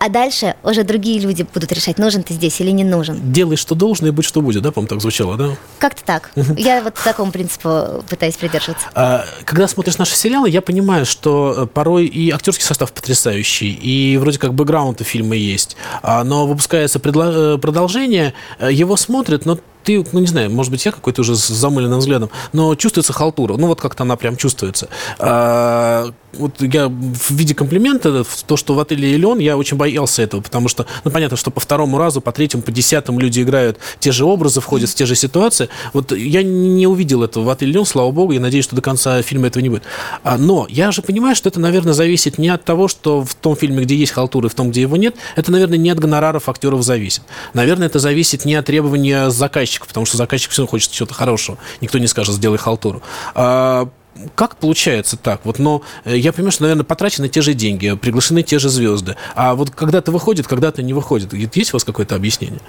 А, 0.05 0.09
дальше 0.09 0.57
уже 0.65 0.83
другие 0.83 1.21
люди 1.21 1.47
будут 1.55 1.71
решать, 1.71 1.97
нужен 1.97 2.25
ты 2.25 2.35
здесь 2.35 2.61
или 2.61 2.73
не 2.73 2.83
нужен. 2.83 3.21
Делай, 3.33 3.57
что 3.57 3.77
должно, 3.77 4.09
и 4.09 4.11
будь, 4.11 4.25
что 4.25 4.41
будет, 4.41 4.61
да, 4.63 4.73
по-моему, 4.73 4.89
так 4.89 5.01
звучало, 5.01 5.37
да? 5.37 5.51
Как-то 5.79 6.03
так. 6.05 6.33
Я 6.57 6.83
вот 6.83 6.95
такому 6.95 7.31
принципу 7.31 8.03
пытаюсь 8.11 8.35
придерживаться. 8.35 8.89
А, 8.97 9.25
когда 9.45 9.69
смотришь 9.69 9.99
наши 9.99 10.17
сериалы, 10.17 10.51
я 10.51 10.61
понимаю, 10.61 11.07
что 11.07 11.55
э, 11.57 11.67
порой 11.67 12.07
и 12.07 12.31
актерский 12.33 12.65
состав 12.65 12.93
потрясающий, 12.93 13.71
и 13.71 14.17
вроде 14.17 14.41
как 14.41 14.55
бэкграунд 14.55 15.01
у 15.01 15.05
фильма 15.05 15.37
есть, 15.37 15.77
а, 16.03 16.25
но 16.25 16.49
выпускается 16.49 16.99
э, 16.99 17.59
продолжение, 17.59 18.35
э, 18.59 18.73
его 18.73 18.97
смотрят, 18.97 19.47
но 19.47 19.57
ты, 19.85 20.05
ну 20.13 20.21
не 20.21 20.27
знаю, 20.27 20.51
может 20.51 20.73
быть, 20.73 20.85
я 20.85 20.93
какой-то 20.93 21.21
уже 21.21 21.37
с 21.37 21.47
замыленным 21.47 22.01
взглядом, 22.01 22.31
но 22.53 22.75
чувствуется 22.75 23.13
халтура. 23.13 23.57
Ну 23.57 23.67
вот 23.69 23.81
как-то 23.81 24.03
она 24.03 24.17
прям 24.17 24.37
чувствуется. 24.37 24.89
А, 25.19 26.13
вот 26.35 26.61
я 26.61 26.89
в 26.89 27.31
виде 27.31 27.55
комплимента, 27.55 28.25
то, 28.47 28.57
что 28.57 28.75
в 28.75 28.81
отеле 28.81 29.15
Элеон, 29.15 29.39
я 29.39 29.57
очень 29.57 29.77
боялся 29.77 30.23
этого, 30.23 30.41
потому 30.41 30.69
что, 30.69 30.87
ну 31.05 31.11
понятно, 31.11 31.37
что 31.37 31.51
по 31.51 31.61
второму 31.61 31.99
разу, 31.99 32.21
по 32.21 32.33
третьему, 32.33 32.63
по 32.63 32.73
десятому 32.73 33.21
люди 33.21 33.43
играют 33.43 33.79
те 34.01 34.13
же 34.13 34.25
образы, 34.25 34.61
входят 34.61 34.91
в 34.91 34.95
те 34.95 35.07
же 35.07 35.15
ситуации. 35.15 35.69
Вот 35.93 36.13
я 36.13 36.43
не 36.43 36.87
увидел 36.87 37.23
этого 37.23 37.45
в 37.45 37.51
отеле 37.51 37.73
Элеон, 37.73 37.87
слава 37.87 38.11
богу, 38.11 38.33
и 38.33 38.39
надеюсь, 38.39 38.65
что 38.65 38.77
до 38.77 38.83
конца 38.83 39.21
фильма 39.23 39.49
этого 39.49 39.63
не 39.63 39.69
будет. 39.69 39.83
А, 40.23 40.39
но 40.39 40.67
я 40.69 40.93
же 40.93 41.03
понимаю, 41.03 41.37
что 41.37 41.49
это, 41.49 41.61
наверное, 41.61 41.93
зависит 41.93 42.39
не 42.39 42.49
от 42.49 42.65
того, 42.65 42.89
что 42.89 43.23
в 43.25 43.35
том 43.35 43.57
фильме, 43.57 43.83
где 43.85 43.95
есть 43.97 44.13
халтура, 44.13 44.47
и 44.47 44.51
в 44.51 44.55
том, 44.55 44.71
где 44.71 44.83
его 44.83 44.97
нет, 44.97 45.17
это, 45.37 45.53
наверное, 45.53 45.79
не 45.79 45.91
от 45.91 45.99
гонораров 45.99 46.49
актеров 46.49 46.83
зависит. 46.83 47.23
Наверное, 47.55 47.87
это 47.87 47.99
зависит 47.99 48.45
не 48.45 48.55
от 48.55 48.67
требования 48.67 49.31
заказчика, 49.31 49.87
потому 49.87 50.07
что 50.07 50.17
заказчик 50.17 50.51
все 50.51 50.67
хочет 50.67 50.91
чего-то 50.91 51.15
хорошего. 51.15 51.59
Никто 51.81 51.99
не 51.99 52.07
скажет, 52.07 52.35
сделай 52.35 52.59
халтуру. 52.59 53.03
А, 53.35 53.89
как 54.35 54.57
получается 54.57 55.17
так? 55.17 55.41
Вот, 55.45 55.59
но 55.59 55.83
э, 56.05 56.17
я 56.17 56.33
понимаю, 56.33 56.53
что, 56.53 56.65
наверное, 56.65 56.85
потрачены 56.85 57.29
те 57.29 57.41
же 57.41 57.55
деньги, 57.55 57.95
приглашены 57.95 58.43
те 58.43 58.59
же 58.59 58.69
звезды. 58.69 59.17
А 59.35 59.55
вот 59.55 59.71
когда-то 59.71 60.13
выходит, 60.13 60.47
когда-то 60.47 60.83
не 60.83 60.93
выходит. 60.93 61.33
Есть 61.33 61.73
у 61.73 61.77
вас 61.77 61.85
какое-то 61.85 62.15
объяснение? 62.15 62.61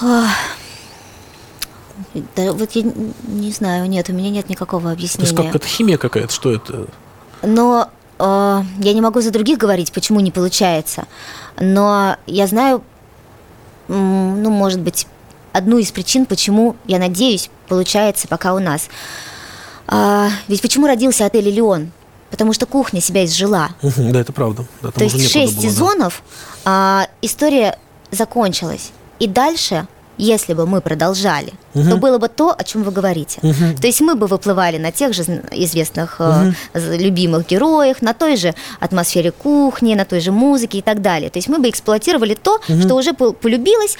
Да, 0.00 0.28
вот 2.52 2.72
я 2.72 2.82
не 3.28 3.52
знаю, 3.52 3.88
нет, 3.88 4.08
у 4.08 4.12
меня 4.12 4.30
нет 4.30 4.48
никакого 4.48 4.90
объяснения. 4.90 5.30
То 5.30 5.42
есть 5.42 5.46
как 5.52 5.54
это 5.54 5.66
химия 5.66 5.96
какая-то, 5.96 6.32
что 6.32 6.52
это? 6.52 6.86
Но 7.42 7.90
э, 8.18 8.62
я 8.78 8.92
не 8.92 9.00
могу 9.00 9.20
за 9.20 9.30
других 9.30 9.58
говорить, 9.58 9.92
почему 9.92 10.20
не 10.20 10.30
получается. 10.30 11.06
Но 11.58 12.16
я 12.26 12.46
знаю, 12.46 12.82
ну, 13.88 14.50
может 14.50 14.80
быть, 14.80 15.06
одну 15.52 15.78
из 15.78 15.90
причин, 15.90 16.26
почему, 16.26 16.76
я 16.86 16.98
надеюсь, 16.98 17.50
получается 17.68 18.28
пока 18.28 18.54
у 18.54 18.58
нас. 18.58 18.88
А, 19.90 20.30
ведь 20.46 20.62
почему 20.62 20.86
родился 20.86 21.26
отель 21.26 21.48
«Элеон»? 21.48 21.90
Потому 22.30 22.52
что 22.52 22.64
кухня 22.64 23.00
себя 23.00 23.24
изжила. 23.24 23.70
Да, 23.82 24.20
это 24.20 24.32
правда. 24.32 24.64
Да, 24.82 24.92
То 24.92 25.02
есть 25.02 25.30
шесть 25.30 25.56
было, 25.56 25.62
сезонов 25.64 26.22
да. 26.64 26.70
а, 26.70 27.08
история 27.22 27.76
закончилась. 28.12 28.92
И 29.18 29.26
дальше 29.26 29.86
если 30.20 30.52
бы 30.52 30.66
мы 30.66 30.82
продолжали, 30.82 31.54
угу. 31.72 31.88
то 31.88 31.96
было 31.96 32.18
бы 32.18 32.28
то, 32.28 32.54
о 32.56 32.62
чем 32.62 32.82
вы 32.82 32.92
говорите. 32.92 33.38
Угу. 33.42 33.80
То 33.80 33.86
есть 33.86 34.02
мы 34.02 34.14
бы 34.14 34.26
выплывали 34.26 34.76
на 34.76 34.92
тех 34.92 35.14
же 35.14 35.22
известных 35.50 36.20
угу. 36.20 36.54
э, 36.74 36.96
любимых 36.98 37.46
героях, 37.46 38.02
на 38.02 38.12
той 38.12 38.36
же 38.36 38.54
атмосфере 38.80 39.32
кухни, 39.32 39.94
на 39.94 40.04
той 40.04 40.20
же 40.20 40.30
музыке 40.30 40.78
и 40.78 40.82
так 40.82 41.00
далее. 41.00 41.30
То 41.30 41.38
есть 41.38 41.48
мы 41.48 41.58
бы 41.58 41.70
эксплуатировали 41.70 42.34
то, 42.34 42.60
угу. 42.68 42.82
что 42.82 42.94
уже 42.96 43.14
полюбилось, 43.14 43.96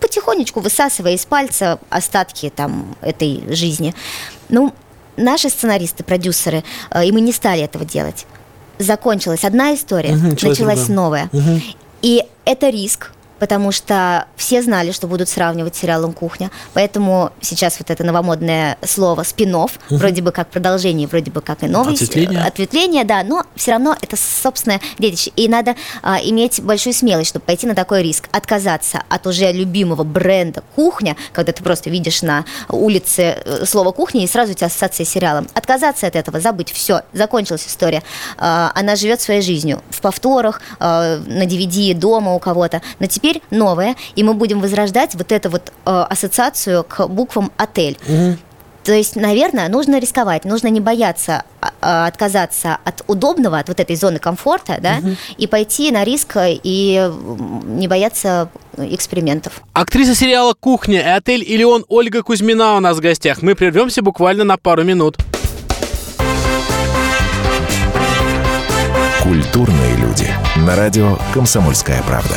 потихонечку 0.00 0.60
высасывая 0.60 1.14
из 1.14 1.26
пальца 1.26 1.78
остатки 1.90 2.52
там 2.54 2.94
этой 3.00 3.42
жизни. 3.52 3.94
Ну, 4.48 4.72
наши 5.16 5.48
сценаристы, 5.48 6.04
продюсеры, 6.04 6.64
э, 6.90 7.06
и 7.06 7.12
мы 7.12 7.20
не 7.20 7.32
стали 7.32 7.62
этого 7.62 7.84
делать. 7.84 8.26
Закончилась 8.78 9.44
одна 9.44 9.74
история, 9.74 10.14
угу, 10.14 10.48
началась 10.48 10.88
новая. 10.88 11.28
Угу. 11.32 11.60
И 12.02 12.22
это 12.44 12.68
риск, 12.68 13.12
потому 13.38 13.72
что 13.72 14.26
все 14.36 14.62
знали, 14.62 14.92
что 14.92 15.06
будут 15.06 15.28
сравнивать 15.28 15.76
с 15.76 15.80
сериалом 15.80 16.12
«Кухня», 16.12 16.50
поэтому 16.72 17.30
сейчас 17.40 17.78
вот 17.78 17.90
это 17.90 18.04
новомодное 18.04 18.78
слово 18.84 19.22
«спинов», 19.22 19.78
угу. 19.88 19.98
вроде 19.98 20.22
бы 20.22 20.32
как 20.32 20.48
продолжение, 20.48 21.06
вроде 21.06 21.30
бы 21.30 21.40
как 21.40 21.62
и 21.62 21.66
новое 21.66 21.94
ответвление. 21.94 22.42
ответвление, 22.42 23.04
да, 23.04 23.22
но 23.22 23.44
все 23.56 23.72
равно 23.72 23.96
это 24.00 24.16
собственное 24.16 24.80
детище, 24.98 25.30
и 25.36 25.48
надо 25.48 25.74
а, 26.02 26.18
иметь 26.22 26.62
большую 26.62 26.94
смелость, 26.94 27.30
чтобы 27.30 27.44
пойти 27.44 27.66
на 27.66 27.74
такой 27.74 28.02
риск, 28.02 28.28
отказаться 28.32 29.02
от 29.08 29.26
уже 29.26 29.52
любимого 29.52 30.04
бренда 30.04 30.62
«Кухня», 30.74 31.16
когда 31.32 31.52
ты 31.52 31.62
просто 31.62 31.90
видишь 31.90 32.22
на 32.22 32.44
улице 32.68 33.38
э, 33.44 33.64
слово 33.66 33.92
«Кухня», 33.92 34.24
и 34.24 34.26
сразу 34.26 34.52
у 34.52 34.54
тебя 34.54 34.66
ассоциация 34.68 35.04
с 35.04 35.08
сериалом, 35.08 35.48
отказаться 35.54 36.06
от 36.06 36.16
этого, 36.16 36.40
забыть, 36.40 36.70
все, 36.72 37.02
закончилась 37.12 37.66
история, 37.66 38.02
а, 38.38 38.72
она 38.74 38.96
живет 38.96 39.20
своей 39.20 39.42
жизнью. 39.42 39.82
В 39.90 40.00
повторах, 40.00 40.60
а, 40.78 41.18
на 41.26 41.44
DVD, 41.44 41.94
дома 41.94 42.34
у 42.34 42.38
кого-то, 42.38 42.82
но 42.98 43.06
теперь 43.06 43.23
теперь 43.24 43.42
новое, 43.50 43.96
и 44.16 44.22
мы 44.22 44.34
будем 44.34 44.60
возрождать 44.60 45.14
вот 45.14 45.32
эту 45.32 45.48
вот 45.48 45.72
э, 45.86 45.90
ассоциацию 46.10 46.84
к 46.84 47.06
буквам 47.06 47.50
«отель». 47.56 47.98
Угу. 48.06 48.36
То 48.84 48.92
есть, 48.92 49.16
наверное, 49.16 49.70
нужно 49.70 49.98
рисковать, 49.98 50.44
нужно 50.44 50.68
не 50.68 50.78
бояться 50.78 51.44
а, 51.62 51.70
а, 51.80 52.06
отказаться 52.06 52.76
от 52.84 53.02
удобного, 53.06 53.58
от 53.58 53.68
вот 53.68 53.80
этой 53.80 53.96
зоны 53.96 54.18
комфорта, 54.18 54.76
да, 54.78 54.96
угу. 54.98 55.16
и 55.38 55.46
пойти 55.46 55.90
на 55.90 56.04
риск 56.04 56.36
и 56.36 57.10
не 57.64 57.88
бояться 57.88 58.50
экспериментов. 58.76 59.62
Актриса 59.72 60.14
сериала 60.14 60.52
«Кухня» 60.52 61.00
и 61.00 61.08
отель 61.08 61.42
«Илеон» 61.42 61.86
Ольга 61.88 62.22
Кузьмина 62.22 62.76
у 62.76 62.80
нас 62.80 62.98
в 62.98 63.00
гостях. 63.00 63.40
Мы 63.40 63.54
прервемся 63.54 64.02
буквально 64.02 64.44
на 64.44 64.58
пару 64.58 64.84
минут. 64.84 65.16
Культурные 69.22 69.96
люди. 69.96 70.28
На 70.56 70.76
радио 70.76 71.16
«Комсомольская 71.32 72.02
правда». 72.02 72.36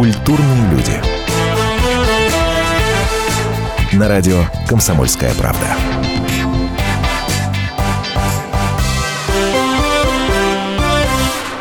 Культурные 0.00 0.70
люди. 0.70 0.92
На 3.94 4.08
радио 4.08 4.46
«Комсомольская 4.66 5.34
правда». 5.34 5.76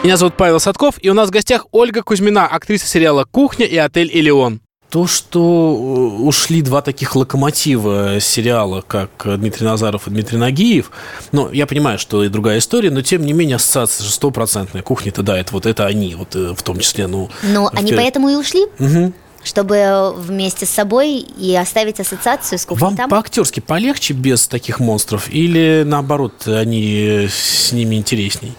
Меня 0.03 0.15
зовут 0.15 0.37
Павел 0.37 0.61
Садков, 0.61 0.95
и 1.01 1.09
у 1.09 1.13
нас 1.13 1.27
в 1.27 1.31
гостях 1.33 1.65
Ольга 1.73 2.01
Кузьмина, 2.01 2.47
актриса 2.47 2.87
сериала 2.87 3.25
«Кухня» 3.29 3.65
и 3.65 3.75
«Отель 3.75 4.09
Элеон». 4.09 4.61
То, 4.89 5.05
что 5.05 5.39
э, 5.39 6.21
ушли 6.23 6.63
два 6.63 6.81
таких 6.81 7.15
локомотива 7.15 8.19
сериала, 8.19 8.81
как 8.81 9.09
Дмитрий 9.23 9.65
Назаров 9.65 10.07
и 10.07 10.09
Дмитрий 10.09 10.39
Нагиев, 10.39 10.89
ну, 11.31 11.51
я 11.51 11.67
понимаю, 11.67 11.99
что 11.99 12.23
и 12.23 12.29
другая 12.29 12.57
история, 12.57 12.89
но 12.89 13.03
тем 13.03 13.23
не 13.23 13.33
менее 13.33 13.57
ассоциация 13.57 14.03
же 14.03 14.11
стопроцентная. 14.11 14.81
Кухня-то, 14.81 15.21
да, 15.21 15.37
это 15.37 15.53
вот 15.53 15.67
это 15.67 15.85
они, 15.85 16.15
вот 16.15 16.35
э, 16.35 16.55
в 16.55 16.63
том 16.63 16.79
числе, 16.79 17.05
ну... 17.05 17.29
Они 17.43 17.87
вперед. 17.87 17.97
поэтому 17.97 18.29
и 18.29 18.35
ушли? 18.35 18.65
Мгм. 18.79 19.13
Чтобы 19.43 20.13
вместе 20.17 20.65
с 20.65 20.69
собой 20.71 21.17
и 21.17 21.55
оставить 21.55 21.99
ассоциацию 21.99 22.57
с 22.57 22.65
кухней 22.65 22.87
Вам 22.87 22.97
там. 22.97 23.09
по-актерски 23.09 23.59
полегче 23.59 24.13
без 24.15 24.47
таких 24.47 24.79
монстров 24.79 25.29
или, 25.29 25.83
наоборот, 25.85 26.47
они 26.47 26.95
э, 26.95 27.27
с 27.29 27.71
ними 27.71 27.95
интересней? 27.95 28.53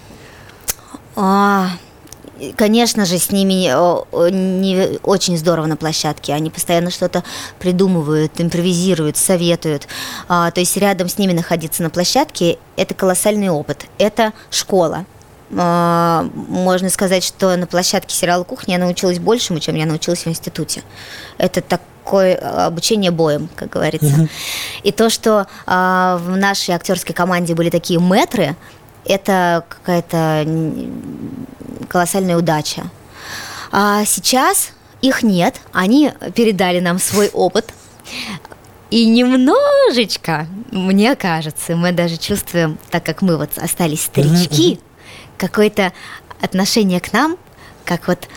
А, 1.16 1.70
конечно 2.56 3.04
же, 3.04 3.18
с 3.18 3.30
ними 3.30 3.70
о, 3.72 4.06
не 4.30 4.98
очень 5.02 5.36
здорово 5.36 5.66
на 5.66 5.76
площадке. 5.76 6.32
Они 6.32 6.50
постоянно 6.50 6.90
что-то 6.90 7.24
придумывают, 7.58 8.40
импровизируют, 8.40 9.16
советуют. 9.16 9.86
А, 10.28 10.50
то 10.50 10.60
есть 10.60 10.76
рядом 10.76 11.08
с 11.08 11.18
ними 11.18 11.32
находиться 11.32 11.82
на 11.82 11.90
площадке– 11.90 12.58
это 12.76 12.94
колоссальный 12.94 13.48
опыт. 13.48 13.86
Это 13.98 14.32
школа. 14.50 15.04
А, 15.56 16.28
можно 16.34 16.90
сказать, 16.90 17.24
что 17.24 17.56
на 17.56 17.66
площадке 17.66 18.14
сериала 18.14 18.44
«Кухня» 18.44 18.76
я 18.76 18.84
научилась 18.84 19.18
большему, 19.18 19.60
чем 19.60 19.74
я 19.74 19.86
научилась 19.86 20.24
в 20.24 20.28
институте. 20.28 20.82
Это 21.38 21.60
такое 21.60 22.36
обучение 22.66 23.10
боем, 23.10 23.48
как 23.56 23.70
говорится. 23.70 24.28
И 24.82 24.92
то, 24.92 25.10
что 25.10 25.46
а, 25.66 26.18
в 26.18 26.36
нашей 26.36 26.74
актерской 26.74 27.14
команде 27.14 27.54
были 27.54 27.70
такие 27.70 27.98
мэтры, 27.98 28.56
это 29.04 29.64
какая-то 29.68 30.46
колоссальная 31.88 32.36
удача. 32.36 32.84
А 33.72 34.04
сейчас 34.04 34.72
их 35.00 35.22
нет, 35.22 35.60
они 35.72 36.12
передали 36.34 36.80
нам 36.80 36.98
свой 36.98 37.28
опыт. 37.28 37.72
И 38.90 39.06
немножечко, 39.06 40.48
мне 40.72 41.14
кажется, 41.14 41.76
мы 41.76 41.92
даже 41.92 42.16
чувствуем, 42.16 42.76
так 42.90 43.04
как 43.04 43.22
мы 43.22 43.36
вот 43.36 43.56
остались 43.56 44.02
старички, 44.02 44.80
какое-то 45.38 45.92
отношение 46.40 47.00
к 47.00 47.12
нам, 47.12 47.36
как 47.84 48.08
вот 48.08 48.28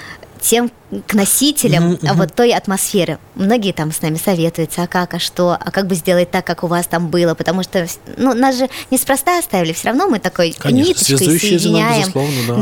тем 0.43 0.71
к 1.07 1.13
носителям 1.13 1.97
вот 2.01 2.35
той 2.35 2.51
атмосферы. 2.51 3.17
Многие 3.35 3.71
там 3.71 3.91
с 3.91 4.01
нами 4.01 4.17
советуются, 4.23 4.83
а 4.83 4.87
как, 4.87 5.13
а 5.13 5.19
что, 5.19 5.57
а 5.59 5.71
как 5.71 5.87
бы 5.87 5.95
сделать 5.95 6.29
так, 6.29 6.45
как 6.45 6.63
у 6.63 6.67
вас 6.67 6.85
там 6.85 7.07
было, 7.07 7.33
потому 7.33 7.63
что, 7.63 7.87
ну, 8.17 8.33
нас 8.33 8.57
же 8.57 8.69
неспроста 8.91 9.39
оставили, 9.39 9.71
все 9.71 9.87
равно 9.87 10.07
мы 10.07 10.19
такой 10.19 10.51
Конечно, 10.51 10.89
ниточкой 10.89 11.17
звено, 11.17 11.39
соединяем, 11.39 12.11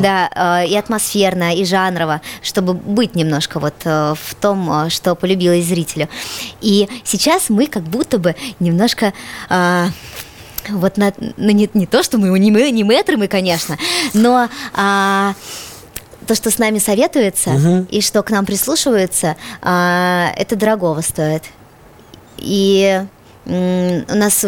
да. 0.02 0.30
да, 0.30 0.64
э, 0.64 0.68
и 0.68 0.76
атмосферно, 0.76 1.56
и 1.56 1.66
жанрово, 1.66 2.22
чтобы 2.44 2.74
быть 2.74 3.16
немножко 3.16 3.60
вот 3.60 3.76
э, 3.84 4.14
в 4.14 4.36
том, 4.36 4.86
э, 4.86 4.90
что 4.90 5.16
полюбилось 5.16 5.66
зрителю. 5.66 6.08
И 6.62 6.88
сейчас 7.04 7.50
мы 7.50 7.66
как 7.66 7.84
будто 7.84 8.20
бы 8.20 8.36
немножко 8.60 9.14
вот 10.70 10.98
на, 10.98 11.12
ну, 11.18 11.50
не, 11.50 11.68
не 11.74 11.88
то, 11.88 12.04
что 12.04 12.20
мы 12.20 12.38
не, 12.38 12.52
мы, 12.52 12.70
не 12.70 12.84
мэтры 12.84 13.18
мы, 13.18 13.28
конечно, 13.28 13.80
но 14.14 14.48
а, 14.76 15.34
то, 16.32 16.36
что 16.36 16.50
с 16.50 16.60
нами 16.60 16.80
советуется 16.80 17.86
и 17.90 18.00
что 18.00 18.24
к 18.24 18.30
нам 18.30 18.46
прислушиваются, 18.46 19.36
а, 19.62 20.32
это 20.38 20.56
дорогого 20.56 21.02
стоит. 21.02 21.44
И 22.38 23.04
у 23.46 23.50
нас 23.50 24.46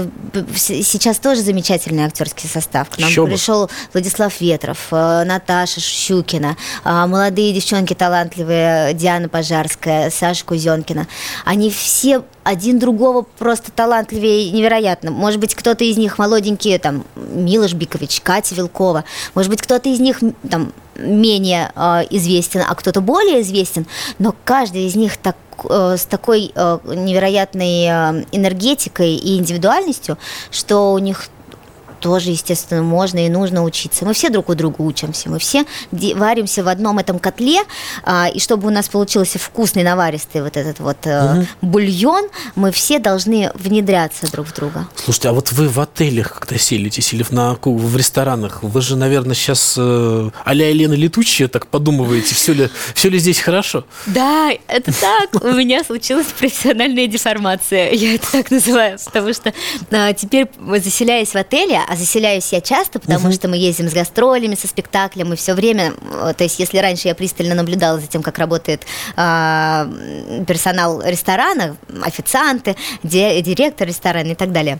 сейчас 0.55 1.17
тоже 1.17 1.41
замечательный 1.41 2.03
актерский 2.05 2.47
состав. 2.47 2.89
К 2.89 2.99
нам 2.99 3.09
Еще 3.09 3.23
бы. 3.23 3.31
пришел 3.31 3.69
Владислав 3.91 4.39
Ветров, 4.39 4.77
э, 4.91 5.23
Наташа 5.25 5.81
Щукина, 5.81 6.55
а, 6.84 7.05
молодые 7.07 7.53
девчонки 7.53 7.95
талантливые, 7.95 8.93
Диана 8.93 9.27
Пожарская, 9.27 10.09
Саша 10.09 10.45
Кузенкина. 10.45 11.07
Они 11.43 11.69
все 11.69 12.23
один 12.43 12.77
другого 12.79 13.23
просто 13.23 13.71
талантливее 13.71 14.51
невероятно. 14.51 15.11
Может 15.11 15.39
быть, 15.39 15.55
кто-то 15.55 15.84
из 15.84 15.97
них 15.97 16.17
молоденький, 16.19 16.77
там, 16.77 17.03
Милош 17.15 17.73
Бикович, 17.73 18.21
Катя 18.21 18.55
Вилкова. 18.55 19.03
Может 19.34 19.49
быть, 19.49 19.61
кто-то 19.61 19.89
из 19.89 19.99
них 19.99 20.19
там 20.49 20.71
менее 20.96 21.72
э, 21.76 22.04
известен, 22.10 22.62
а 22.68 22.76
кто-то 22.76 23.02
более 23.02 23.41
известен, 23.41 23.86
но 24.20 24.36
каждый 24.44 24.86
из 24.86 24.96
них 24.96 25.18
так, 25.18 25.36
э, 25.70 25.96
с 25.98 26.06
такой 26.06 26.52
э, 26.54 26.80
невероятной 26.86 27.86
э, 27.86 28.26
энергетикой 28.32 29.16
и 29.16 29.38
индивидуальностью, 29.38 30.18
что 30.52 30.94
у 30.94 31.00
них 31.00 31.30
тоже, 32.04 32.32
естественно, 32.32 32.84
можно 32.84 33.26
и 33.26 33.30
нужно 33.30 33.64
учиться. 33.64 34.04
Мы 34.04 34.14
все 34.14 34.30
друг 34.30 34.49
у 34.49 34.56
друга 34.56 34.82
учимся, 34.82 35.30
мы 35.30 35.39
все 35.39 35.66
варимся 35.91 36.62
в 36.62 36.68
одном 36.68 36.99
этом 36.99 37.18
котле, 37.18 37.62
а, 38.04 38.28
и 38.28 38.41
чтобы 38.41 38.68
у 38.68 38.72
нас 38.72 38.89
получился 38.89 39.39
вкусный, 39.39 39.84
наваристый 39.84 40.43
вот 40.43 40.58
этот 40.58 40.82
вот 40.82 40.97
э, 41.06 41.45
бульон, 41.62 42.28
мы 42.56 42.74
все 42.74 42.99
должны 42.99 43.51
внедряться 43.56 44.30
друг 44.30 44.47
в 44.47 44.54
друга. 44.54 44.86
Слушайте, 44.95 45.30
а 45.30 45.32
вот 45.34 45.54
вы 45.54 45.70
в 45.70 45.80
отелях, 45.80 46.39
когда 46.41 46.58
селитесь, 46.58 47.14
или 47.14 47.24
в, 47.24 47.32
на, 47.32 47.56
в 47.64 47.95
ресторанах, 47.95 48.64
вы 48.64 48.82
же, 48.82 48.97
наверное, 48.97 49.34
сейчас 49.34 49.76
э, 49.78 50.30
а-ля 50.43 50.70
Елена 50.70 50.95
Летучая 50.95 51.47
так 51.47 51.68
подумываете, 51.68 52.36
все 52.36 52.51
ли, 52.51 52.70
все 52.93 53.08
ли 53.08 53.18
здесь 53.18 53.39
хорошо? 53.39 53.86
Да, 54.08 54.51
это 54.68 54.91
так. 54.91 55.41
У 55.41 55.54
меня 55.54 55.86
случилась 55.86 56.28
профессиональная 56.38 57.08
деформация. 57.08 57.91
Я 57.91 58.16
это 58.16 58.30
так 58.30 58.51
называю, 58.51 58.99
потому 59.06 59.34
что 59.34 59.54
а, 59.91 60.12
теперь, 60.12 60.47
заселяясь 60.60 61.30
в 61.30 61.38
отеле, 61.38 61.80
а 61.94 61.96
заселяюсь 61.96 62.52
я 62.52 62.60
часто, 62.60 63.00
потому 63.00 63.32
что 63.32 63.48
мы 63.48 63.56
ездим 63.56 63.88
с 63.88 63.94
гастролями, 63.94 64.56
со 64.56 64.68
спектаклем, 64.68 65.32
и 65.32 65.36
все 65.36 65.54
время, 65.54 65.94
э, 66.02 66.34
то 66.36 66.44
есть 66.44 66.58
если 66.58 66.80
раньше 66.80 67.08
я 67.08 67.14
пристально 67.14 67.54
наблюдала 67.54 68.00
за 68.00 68.08
тем, 68.08 68.24
как 68.24 68.39
работает 68.39 68.82
а, 69.16 69.88
персонал 70.48 71.04
ресторана, 71.04 71.78
официанты, 72.02 72.76
ди- 73.04 73.41
директор 73.41 73.88
ресторана 73.88 74.32
и 74.32 74.36
так 74.36 74.52
далее, 74.52 74.80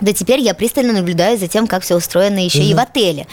да 0.00 0.12
теперь 0.12 0.40
я 0.40 0.54
пристально 0.54 0.92
наблюдаю 0.92 1.38
за 1.38 1.48
тем, 1.48 1.66
как 1.66 1.82
все 1.82 1.96
устроено 1.96 2.38
еще 2.44 2.62
и 2.62 2.72
в 2.74 2.78
отеле. 2.78 3.26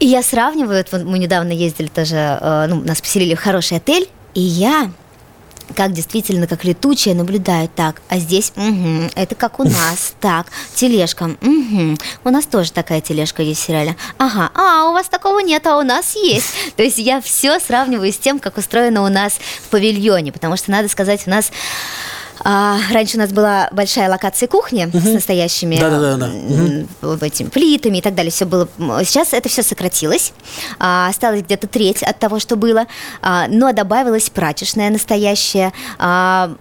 И 0.00 0.06
я 0.06 0.22
сравниваю, 0.22 0.84
вот 0.90 1.02
мы 1.02 1.18
недавно 1.18 1.52
ездили 1.52 1.86
тоже, 1.86 2.38
э, 2.40 2.66
ну, 2.68 2.82
нас 2.82 3.00
поселили 3.00 3.34
в 3.34 3.40
хороший 3.40 3.78
отель, 3.78 4.06
и 4.34 4.40
я 4.40 4.90
как 5.74 5.92
действительно, 5.92 6.46
как 6.46 6.64
летучая, 6.64 7.14
наблюдаю 7.14 7.68
так, 7.74 8.02
а 8.08 8.18
здесь, 8.18 8.52
мгм, 8.56 9.10
это 9.14 9.34
как 9.34 9.60
у 9.60 9.64
нас, 9.64 10.14
так, 10.20 10.46
тележка, 10.74 11.30
мгм, 11.40 11.98
у 12.24 12.30
нас 12.30 12.46
тоже 12.46 12.72
такая 12.72 13.00
тележка 13.00 13.42
есть 13.42 13.60
в 13.62 13.64
сериале, 13.64 13.96
ага, 14.18 14.50
а 14.54 14.90
у 14.90 14.92
вас 14.92 15.08
такого 15.08 15.40
нет, 15.40 15.66
а 15.66 15.78
у 15.78 15.82
нас 15.82 16.14
есть. 16.14 16.46
То 16.76 16.82
есть 16.82 16.98
я 16.98 17.20
все 17.20 17.58
сравниваю 17.58 18.12
с 18.12 18.18
тем, 18.18 18.38
как 18.38 18.58
устроено 18.58 19.04
у 19.04 19.08
нас 19.08 19.34
в 19.66 19.68
павильоне, 19.70 20.32
потому 20.32 20.56
что, 20.56 20.70
надо 20.70 20.88
сказать, 20.88 21.22
у 21.26 21.30
нас 21.30 21.50
а, 22.44 22.78
раньше 22.92 23.16
у 23.16 23.20
нас 23.20 23.32
была 23.32 23.68
большая 23.72 24.08
локация 24.08 24.46
кухни 24.48 24.88
с 24.92 25.04
настоящими 25.04 25.76
Да-да-да-да. 25.80 26.26
м, 26.26 26.88
в 27.00 27.22
этим 27.22 27.50
плитами 27.50 27.98
и 27.98 28.00
так 28.00 28.14
далее. 28.14 28.30
Все 28.30 28.44
было. 28.44 28.68
Сейчас 29.04 29.32
это 29.32 29.48
все 29.48 29.62
сократилось. 29.62 30.32
А, 30.78 31.08
осталось 31.08 31.42
где-то 31.42 31.66
треть 31.66 32.02
от 32.02 32.18
того, 32.18 32.38
что 32.38 32.56
было. 32.56 32.86
А, 33.22 33.46
но 33.48 33.72
добавилась 33.72 34.30
прачечная 34.30 34.90
настоящая. 34.90 35.72
А, 35.98 36.54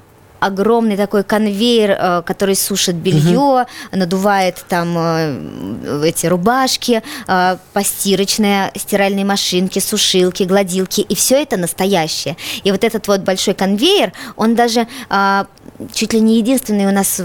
огромный 0.45 0.97
такой 0.97 1.23
конвейер, 1.23 1.91
э, 1.91 2.21
который 2.25 2.55
сушит 2.55 2.95
белье, 2.95 3.37
угу. 3.37 3.67
надувает 3.91 4.63
там 4.67 4.95
э, 4.97 6.03
эти 6.05 6.25
рубашки, 6.27 7.01
э, 7.27 7.57
постирочная, 7.71 8.71
стиральные 8.75 9.25
машинки, 9.25 9.79
сушилки, 9.79 10.43
гладилки, 10.43 11.01
и 11.01 11.15
все 11.15 11.41
это 11.41 11.57
настоящее. 11.57 12.35
И 12.63 12.71
вот 12.71 12.83
этот 12.83 13.07
вот 13.07 13.21
большой 13.21 13.53
конвейер, 13.53 14.11
он 14.35 14.55
даже 14.55 14.87
а, 15.09 15.47
чуть 15.93 16.13
ли 16.13 16.19
не 16.19 16.37
единственный 16.37 16.85
у 16.85 16.91
нас, 16.91 17.21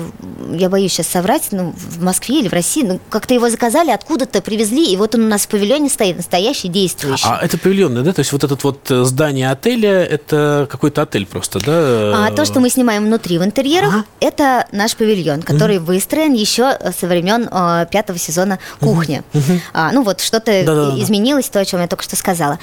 я 0.53 0.69
боюсь 0.69 0.93
сейчас 0.93 1.09
соврать, 1.09 1.49
ну, 1.51 1.75
в 1.77 2.03
Москве 2.03 2.41
или 2.41 2.49
в 2.49 2.53
России, 2.53 2.83
ну, 2.83 3.01
как-то 3.11 3.35
его 3.35 3.51
заказали, 3.51 3.91
откуда-то 3.91 4.41
привезли, 4.41 4.93
и 4.93 4.97
вот 4.97 5.14
он 5.14 5.25
у 5.25 5.29
нас 5.29 5.43
в 5.43 5.49
павильоне 5.49 5.89
стоит, 5.89 6.16
настоящий, 6.16 6.69
действующий. 6.69 7.27
А 7.27 7.41
это 7.43 7.59
павильонный, 7.59 8.03
да? 8.03 8.12
То 8.12 8.21
есть 8.21 8.33
вот 8.33 8.45
этот 8.45 8.62
вот 8.64 8.81
здание 8.89 9.51
отеля, 9.51 10.05
это 10.05 10.66
какой-то 10.71 11.03
отель 11.03 11.27
просто, 11.27 11.59
да? 11.61 12.27
А 12.27 12.33
то, 12.33 12.45
что 12.45 12.61
мы 12.61 12.71
снимаем 12.71 13.08
внутри 13.09 13.39
в 13.39 13.45
интерьерах, 13.45 13.95
ага. 13.95 14.05
это 14.21 14.67
наш 14.73 14.95
павильон, 14.95 15.43
который 15.43 15.79
угу. 15.79 15.87
выстроен 15.87 16.35
еще 16.35 16.79
со 16.99 17.07
времен 17.07 17.49
э, 17.51 17.87
пятого 17.91 18.19
сезона 18.19 18.59
«Кухня». 18.81 19.25
Угу. 19.35 19.61
А, 19.73 19.93
ну 19.93 20.03
вот 20.03 20.21
что-то 20.21 20.53
изменилось, 21.01 21.49
то, 21.49 21.61
о 21.61 21.65
чем 21.65 21.81
я 21.81 21.89
только 21.89 22.05
что 22.05 22.17
сказала. 22.17 22.59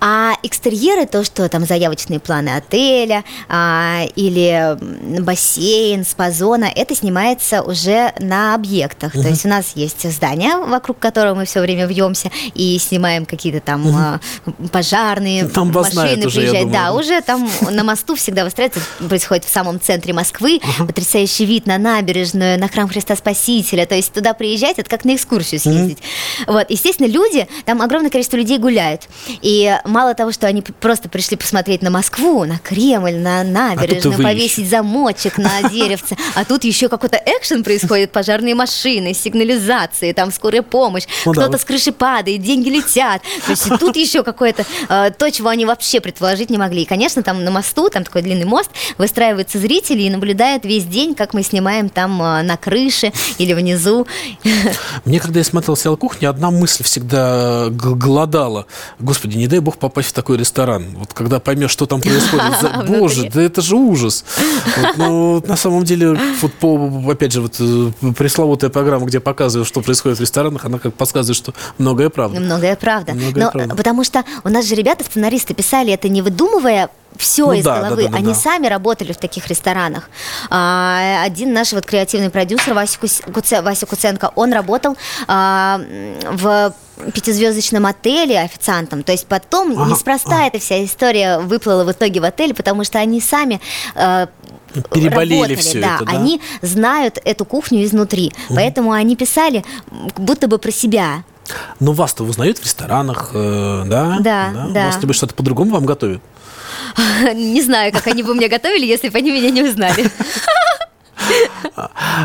А 0.00 0.32
экстерьеры, 0.42 1.06
то, 1.06 1.24
что 1.24 1.48
там 1.48 1.66
заявочные 1.66 2.20
планы 2.20 2.50
отеля 2.50 3.24
а, 3.48 4.02
или 4.14 4.78
бассейн, 5.20 6.04
спа-зона, 6.04 6.70
это 6.74 6.94
снимается 6.94 7.62
уже 7.62 8.12
на 8.20 8.54
объектах. 8.54 9.14
Угу. 9.14 9.22
То 9.22 9.28
есть 9.28 9.44
у 9.44 9.48
нас 9.48 9.72
есть 9.74 10.10
здание, 10.10 10.56
вокруг 10.58 10.98
которого 10.98 11.34
мы 11.34 11.44
все 11.44 11.60
время 11.60 11.86
вьемся 11.86 12.30
и 12.54 12.78
снимаем 12.78 13.26
какие-то 13.26 13.60
там 13.60 13.86
угу. 13.86 14.68
пожарные 14.70 15.48
там 15.48 15.72
машины 15.72 16.26
уже, 16.26 16.40
приезжают. 16.40 16.70
Да, 16.70 16.92
уже 16.92 17.20
там 17.22 17.50
на 17.70 17.84
мосту 17.84 18.14
всегда 18.14 18.44
выстраивается, 18.44 18.80
происходит 19.08 19.44
в 19.44 19.52
самом 19.52 19.77
центре 19.78 20.12
Москвы, 20.12 20.60
угу. 20.62 20.86
потрясающий 20.86 21.44
вид 21.44 21.66
на 21.66 21.78
набережную, 21.78 22.58
на 22.58 22.68
храм 22.68 22.88
Христа 22.88 23.16
Спасителя. 23.16 23.86
То 23.86 23.94
есть 23.94 24.12
туда 24.12 24.34
приезжать, 24.34 24.78
это 24.78 24.88
как 24.88 25.04
на 25.04 25.14
экскурсию 25.14 25.60
съездить. 25.60 25.98
Угу. 26.46 26.52
Вот, 26.54 26.70
естественно, 26.70 27.06
люди, 27.06 27.46
там 27.64 27.82
огромное 27.82 28.10
количество 28.10 28.36
людей 28.36 28.58
гуляют. 28.58 29.08
И 29.42 29.76
мало 29.84 30.14
того, 30.14 30.32
что 30.32 30.46
они 30.46 30.62
просто 30.62 31.08
пришли 31.08 31.36
посмотреть 31.36 31.82
на 31.82 31.90
Москву, 31.90 32.44
на 32.44 32.58
Кремль, 32.58 33.16
на 33.16 33.40
а 33.40 33.44
набережную, 33.44 34.18
а 34.18 34.22
повесить 34.22 34.68
замочек, 34.68 35.38
на 35.38 35.62
деревце, 35.70 36.16
а 36.34 36.44
тут 36.44 36.64
еще 36.64 36.88
какой-то 36.88 37.20
экшен 37.24 37.64
происходит, 37.64 38.12
пожарные 38.12 38.54
машины, 38.54 39.14
сигнализации, 39.14 40.12
там 40.12 40.30
скорая 40.32 40.62
помощь, 40.62 41.04
ну, 41.24 41.32
кто-то 41.32 41.52
да. 41.52 41.58
с 41.58 41.64
крыши 41.64 41.92
падает, 41.92 42.42
деньги 42.42 42.68
летят. 42.68 43.22
То 43.44 43.52
есть 43.52 43.68
тут 43.78 43.96
еще 43.96 44.22
какое-то 44.22 44.64
э, 44.88 45.10
то, 45.16 45.30
чего 45.30 45.48
они 45.48 45.64
вообще 45.64 46.00
предположить 46.00 46.50
не 46.50 46.58
могли. 46.58 46.82
И, 46.82 46.84
конечно, 46.84 47.22
там 47.22 47.44
на 47.44 47.50
мосту, 47.50 47.88
там 47.90 48.04
такой 48.04 48.22
длинный 48.22 48.44
мост, 48.44 48.70
выстраиваются 48.96 49.58
зрители 49.68 50.02
и 50.02 50.10
наблюдают 50.10 50.64
весь 50.64 50.84
день, 50.84 51.14
как 51.14 51.34
мы 51.34 51.42
снимаем 51.42 51.90
там 51.90 52.22
э, 52.22 52.42
на 52.42 52.56
крыше 52.56 53.12
или 53.36 53.52
внизу. 53.52 54.06
Мне, 55.04 55.20
когда 55.20 55.40
я 55.40 55.44
смотрел 55.44 55.76
сериал 55.76 55.98
«Кухня», 55.98 56.30
одна 56.30 56.50
мысль 56.50 56.84
всегда 56.84 57.66
голодала. 57.70 58.66
Господи, 58.98 59.36
не 59.36 59.46
дай 59.46 59.58
бог 59.58 59.76
попасть 59.76 60.08
в 60.08 60.12
такой 60.14 60.38
ресторан. 60.38 60.86
Вот 60.96 61.12
когда 61.12 61.38
поймешь, 61.38 61.70
что 61.70 61.84
там 61.84 62.00
происходит, 62.00 62.86
боже, 62.88 63.30
да 63.32 63.42
это 63.42 63.60
же 63.60 63.76
ужас. 63.76 64.24
Вот, 64.78 64.96
ну, 64.96 65.44
на 65.46 65.56
самом 65.56 65.84
деле, 65.84 66.18
вот 66.40 66.54
по, 66.54 67.10
опять 67.10 67.32
же, 67.32 67.42
вот 67.42 67.56
э, 67.60 67.90
пресловутая 68.16 68.70
программа, 68.70 69.04
где 69.04 69.20
показывают, 69.20 69.68
что 69.68 69.82
происходит 69.82 70.16
в 70.16 70.22
ресторанах, 70.22 70.64
она 70.64 70.78
как 70.78 70.94
подсказывает, 70.94 71.36
что 71.36 71.52
многое 71.76 72.08
правда. 72.08 72.40
Многое 73.14 73.44
Но, 73.44 73.50
правда. 73.50 73.76
Потому 73.76 74.02
что 74.02 74.24
у 74.44 74.48
нас 74.48 74.64
же 74.64 74.74
ребята, 74.74 75.04
сценаристы, 75.04 75.52
писали 75.52 75.92
это 75.92 76.08
не 76.08 76.22
выдумывая 76.22 76.88
все 77.16 77.46
ну, 77.46 77.52
из 77.52 77.64
да, 77.64 77.80
головы. 77.80 78.04
Да, 78.04 78.10
да, 78.10 78.16
Они 78.16 78.28
да. 78.28 78.34
сами 78.34 78.66
работали 78.66 79.12
в 79.12 79.16
таких 79.16 79.46
ресторанах. 79.48 80.08
А, 80.50 81.22
один 81.24 81.52
наш 81.52 81.72
вот 81.72 81.84
креативный 81.84 82.30
продюсер 82.30 82.74
Вася, 82.74 82.98
Куце, 83.32 83.62
Вася 83.62 83.86
Куценко, 83.86 84.30
он 84.34 84.52
работал 84.52 84.96
а, 85.26 85.80
в 86.30 86.72
пятизвездочном 87.12 87.86
отеле 87.86 88.40
официантом. 88.40 89.02
То 89.02 89.12
есть 89.12 89.26
потом 89.26 89.80
ага, 89.80 89.90
неспроста 89.90 90.36
ага. 90.36 90.46
эта 90.46 90.58
вся 90.58 90.84
история 90.84 91.38
выплыла 91.38 91.84
в 91.84 91.92
итоге 91.92 92.20
в 92.20 92.24
отель, 92.24 92.54
потому 92.54 92.84
что 92.84 92.98
они 92.98 93.20
сами 93.20 93.60
э, 93.94 94.26
переболели 94.92 95.34
работали, 95.34 95.56
все 95.56 95.80
да, 95.80 95.96
это, 95.96 96.04
да? 96.04 96.12
Они 96.12 96.40
знают 96.62 97.18
эту 97.24 97.44
кухню 97.44 97.84
изнутри, 97.84 98.32
угу. 98.48 98.56
поэтому 98.56 98.92
они 98.92 99.16
писали 99.16 99.64
будто 100.16 100.48
бы 100.48 100.58
про 100.58 100.70
себя. 100.70 101.24
Но 101.80 101.92
вас-то 101.92 102.24
узнают 102.24 102.58
в 102.58 102.64
ресторанах, 102.64 103.30
э, 103.32 103.84
да? 103.86 104.18
Да, 104.20 104.50
да. 104.52 104.66
да. 104.70 104.84
Может 104.86 105.04
быть, 105.04 105.16
что-то 105.16 105.34
по-другому 105.34 105.72
вам 105.72 105.86
готовят? 105.86 106.20
Не 107.34 107.62
знаю, 107.62 107.92
как 107.92 108.06
они 108.06 108.22
бы 108.22 108.34
мне 108.34 108.48
готовили, 108.48 108.86
если 108.86 109.08
бы 109.08 109.18
они 109.18 109.30
меня 109.30 109.50
не 109.50 109.62
узнали. 109.62 110.10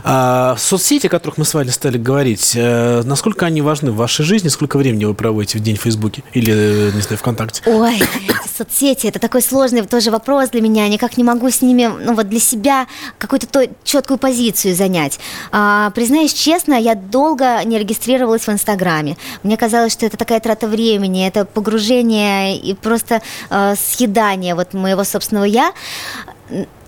А, 0.05 0.55
соцсети, 0.57 1.07
о 1.07 1.09
которых 1.09 1.37
мы 1.37 1.45
с 1.45 1.53
вами 1.53 1.69
стали 1.69 1.97
говорить, 1.97 2.53
э, 2.55 3.03
насколько 3.03 3.45
они 3.45 3.61
важны 3.61 3.91
в 3.91 3.95
вашей 3.95 4.25
жизни? 4.25 4.47
Сколько 4.47 4.77
времени 4.77 5.05
вы 5.05 5.13
проводите 5.13 5.59
в 5.59 5.61
день 5.61 5.77
в 5.77 5.81
Фейсбуке 5.81 6.23
или, 6.33 6.91
не 6.93 7.01
знаю, 7.01 7.17
ВКонтакте? 7.17 7.61
Ой, 7.65 8.01
соцсети, 8.57 9.07
это 9.07 9.19
такой 9.19 9.41
сложный 9.41 9.83
тоже 9.83 10.11
вопрос 10.11 10.49
для 10.49 10.61
меня. 10.61 10.87
Никак 10.87 11.17
не 11.17 11.23
могу 11.23 11.49
с 11.49 11.61
ними, 11.61 11.89
ну 12.03 12.13
вот 12.15 12.29
для 12.29 12.39
себя 12.39 12.87
какую-то 13.17 13.67
четкую 13.83 14.17
позицию 14.17 14.75
занять. 14.75 15.19
А, 15.51 15.91
признаюсь 15.91 16.33
честно, 16.33 16.73
я 16.73 16.95
долго 16.95 17.63
не 17.63 17.79
регистрировалась 17.79 18.47
в 18.47 18.49
Инстаграме. 18.49 19.17
Мне 19.43 19.57
казалось, 19.57 19.93
что 19.93 20.05
это 20.05 20.17
такая 20.17 20.39
трата 20.39 20.67
времени, 20.67 21.27
это 21.27 21.45
погружение 21.45 22.57
и 22.57 22.73
просто 22.73 23.21
э, 23.49 23.75
съедание 23.75 24.55
вот 24.55 24.73
моего 24.73 25.03
собственного 25.03 25.45
я 25.45 25.73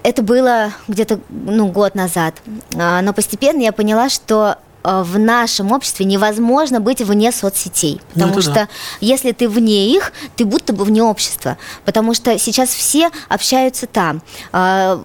это 0.04 0.22
было 0.22 0.72
где-то 0.88 1.20
ну, 1.30 1.68
год 1.72 1.96
назад. 1.96 2.36
А, 2.76 3.02
но 3.02 3.14
постепенно 3.14 3.62
я 3.62 3.72
поняла, 3.72 4.10
что 4.10 4.58
в 4.86 5.20
нашем 5.20 5.72
обществе 5.72 6.06
невозможно 6.06 6.80
быть 6.80 7.02
вне 7.02 7.32
соцсетей. 7.32 8.02
Ну, 8.14 8.26
потому 8.26 8.36
ну, 8.36 8.42
что 8.42 8.54
да. 8.54 8.68
если 9.02 9.32
ты 9.32 9.50
вне 9.50 9.90
их, 9.90 10.14
ты 10.36 10.46
будто 10.46 10.74
бы 10.74 10.86
вне 10.86 11.04
общества. 11.04 11.58
Потому 11.86 12.14
что 12.14 12.38
сейчас 12.38 12.70
все 12.70 13.10
общаются 13.30 13.88
там. 13.88 14.22
Э, 14.54 14.98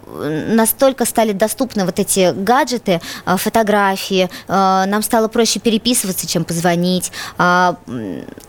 настолько 0.49 1.05
стали 1.05 1.33
доступны 1.33 1.85
вот 1.85 1.99
эти 1.99 2.33
гаджеты, 2.33 3.01
э, 3.27 3.37
фотографии. 3.37 4.29
Нам 4.49 5.03
стало 5.03 5.29
проще 5.29 5.61
переписываться, 5.61 6.27
чем 6.27 6.45
позвонить. 6.45 7.13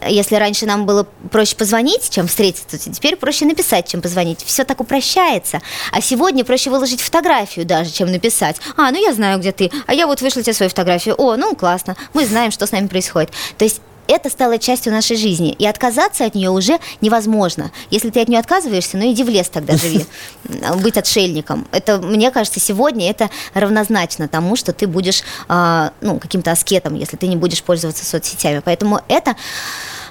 Если 0.08 0.36
раньше 0.36 0.66
нам 0.66 0.86
было 0.86 1.06
проще 1.32 1.56
позвонить, 1.56 2.10
чем 2.10 2.28
встретиться, 2.28 2.78
то 2.78 2.92
теперь 2.92 3.16
проще 3.16 3.46
написать, 3.46 3.88
чем 3.88 4.02
позвонить. 4.02 4.44
Все 4.44 4.64
так 4.64 4.82
упрощается. 4.82 5.62
А 5.92 6.02
сегодня 6.02 6.44
проще 6.44 6.70
выложить 6.70 7.02
фотографию 7.02 7.66
даже, 7.66 7.92
чем 7.92 8.12
написать. 8.12 8.58
А, 8.78 8.92
ну 8.92 9.02
я 9.02 9.14
знаю, 9.14 9.40
где 9.40 9.52
ты. 9.52 9.72
А 9.88 9.94
я 9.94 10.08
вот 10.08 10.22
вышла 10.22 10.42
тебе 10.42 10.54
свою 10.54 10.70
фотографию 10.70 11.16
о, 11.22 11.36
ну 11.36 11.55
классно, 11.55 11.95
мы 12.13 12.26
знаем, 12.26 12.51
что 12.51 12.65
с 12.65 12.72
нами 12.72 12.88
происходит. 12.88 13.30
То 13.57 13.63
есть 13.63 13.80
это 14.07 14.30
стало 14.30 14.57
частью 14.57 14.91
нашей 14.91 15.15
жизни, 15.15 15.53
и 15.53 15.67
отказаться 15.67 16.26
от 16.26 16.34
нее 16.34 16.49
уже 16.49 16.80
невозможно. 16.99 17.72
Если 17.91 18.09
ты 18.09 18.22
от 18.22 18.28
нее 18.28 18.39
отказываешься, 18.39 18.97
ну 18.97 19.09
иди 19.11 19.24
в 19.24 19.30
лес 19.30 19.47
тогда 19.49 19.78
живи, 19.78 20.05
быть 20.82 20.97
отшельником. 20.97 21.67
Это, 21.72 21.99
мне 21.99 22.32
кажется, 22.32 22.59
сегодня 22.59 23.07
это 23.09 23.30
равнозначно 23.53 24.28
тому, 24.28 24.55
что 24.55 24.74
ты 24.74 24.88
будешь 24.88 25.22
э, 25.47 25.89
ну, 26.01 26.19
каким-то 26.19 26.51
аскетом, 26.51 26.95
если 26.95 27.17
ты 27.17 27.28
не 27.28 27.36
будешь 27.36 27.61
пользоваться 27.61 28.03
соцсетями. 28.03 28.61
Поэтому 28.65 28.99
это 29.07 29.36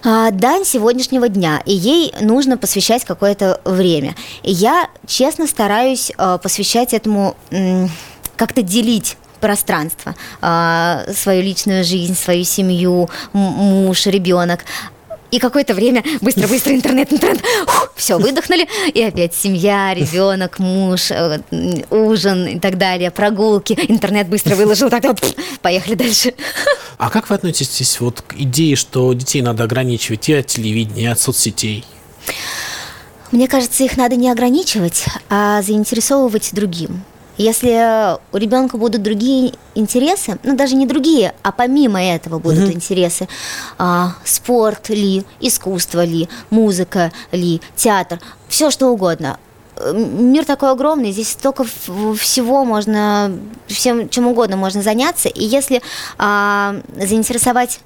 а, 0.03 0.31
дань 0.31 0.65
сегодняшнего 0.65 1.29
дня, 1.29 1.61
и 1.67 1.75
ей 1.75 2.15
нужно 2.21 2.57
посвящать 2.57 3.05
какое-то 3.05 3.61
время. 3.65 4.15
И 4.45 4.53
я 4.53 4.89
честно 5.07 5.49
стараюсь 5.49 6.13
э, 6.17 6.39
посвящать 6.41 6.95
этому 6.95 7.37
как-то 8.37 8.63
делить 8.63 9.19
пространство, 9.41 10.15
а, 10.41 11.05
свою 11.15 11.43
личную 11.43 11.85
жизнь, 11.85 12.17
свою 12.17 12.45
семью, 12.45 13.09
муж, 13.33 14.07
ребенок. 14.07 14.65
И 15.31 15.39
какое-то 15.39 15.75
время 15.75 16.03
быстро-быстро 16.21 16.75
интернет, 16.75 17.13
интернет, 17.13 17.41
все, 17.95 18.19
выдохнули, 18.19 18.67
и 18.93 19.01
опять 19.01 19.33
семья, 19.33 19.95
ребенок, 19.95 20.59
муж, 20.59 21.13
э, 21.13 21.41
ужин 21.91 22.47
и 22.47 22.59
так 22.59 22.79
далее, 22.79 23.13
прогулки, 23.13 23.79
интернет 23.89 24.29
быстро 24.29 24.57
выложил, 24.57 24.91
так 24.91 25.05
вот, 25.05 25.21
поехали 25.63 25.95
дальше. 25.95 26.35
А 26.99 27.11
как 27.11 27.31
вы 27.31 27.37
относитесь 27.37 28.01
вот 28.01 28.23
к 28.23 28.35
идее, 28.35 28.75
что 28.75 29.13
детей 29.13 29.41
надо 29.41 29.65
ограничивать 29.65 30.29
и 30.29 30.35
от 30.35 30.47
телевидения, 30.49 31.05
и 31.05 31.07
от 31.07 31.21
соцсетей? 31.21 31.85
Мне 33.31 33.47
кажется, 33.47 33.85
их 33.85 33.97
надо 33.97 34.17
не 34.17 34.29
ограничивать, 34.29 35.05
а 35.29 35.63
заинтересовывать 35.63 36.51
другим. 36.53 37.05
Если 37.41 38.19
у 38.33 38.37
ребенка 38.37 38.77
будут 38.77 39.01
другие 39.01 39.55
интересы, 39.75 40.39
ну 40.43 40.57
даже 40.57 40.75
не 40.75 40.85
другие, 40.85 41.33
а 41.43 41.53
помимо 41.53 41.99
этого 41.99 42.39
будут 42.39 42.65
угу. 42.65 42.73
интересы, 42.73 43.29
а, 43.79 44.13
спорт 44.25 44.91
ли, 44.91 45.25
искусство 45.41 46.05
ли, 46.05 46.29
музыка 46.51 47.13
ли, 47.33 47.63
театр, 47.77 48.21
все 48.47 48.71
что 48.71 48.89
угодно. 48.89 49.39
Мир 49.95 50.45
такой 50.45 50.71
огромный, 50.71 51.13
здесь 51.13 51.31
столько 51.31 51.65
всего 51.65 52.67
можно, 52.67 53.33
всем 53.69 54.11
чем 54.11 54.27
угодно 54.27 54.59
можно 54.59 54.83
заняться, 54.83 55.31
и 55.31 55.43
если 55.43 55.81
а, 56.19 56.77
заинтересовать 56.95 57.81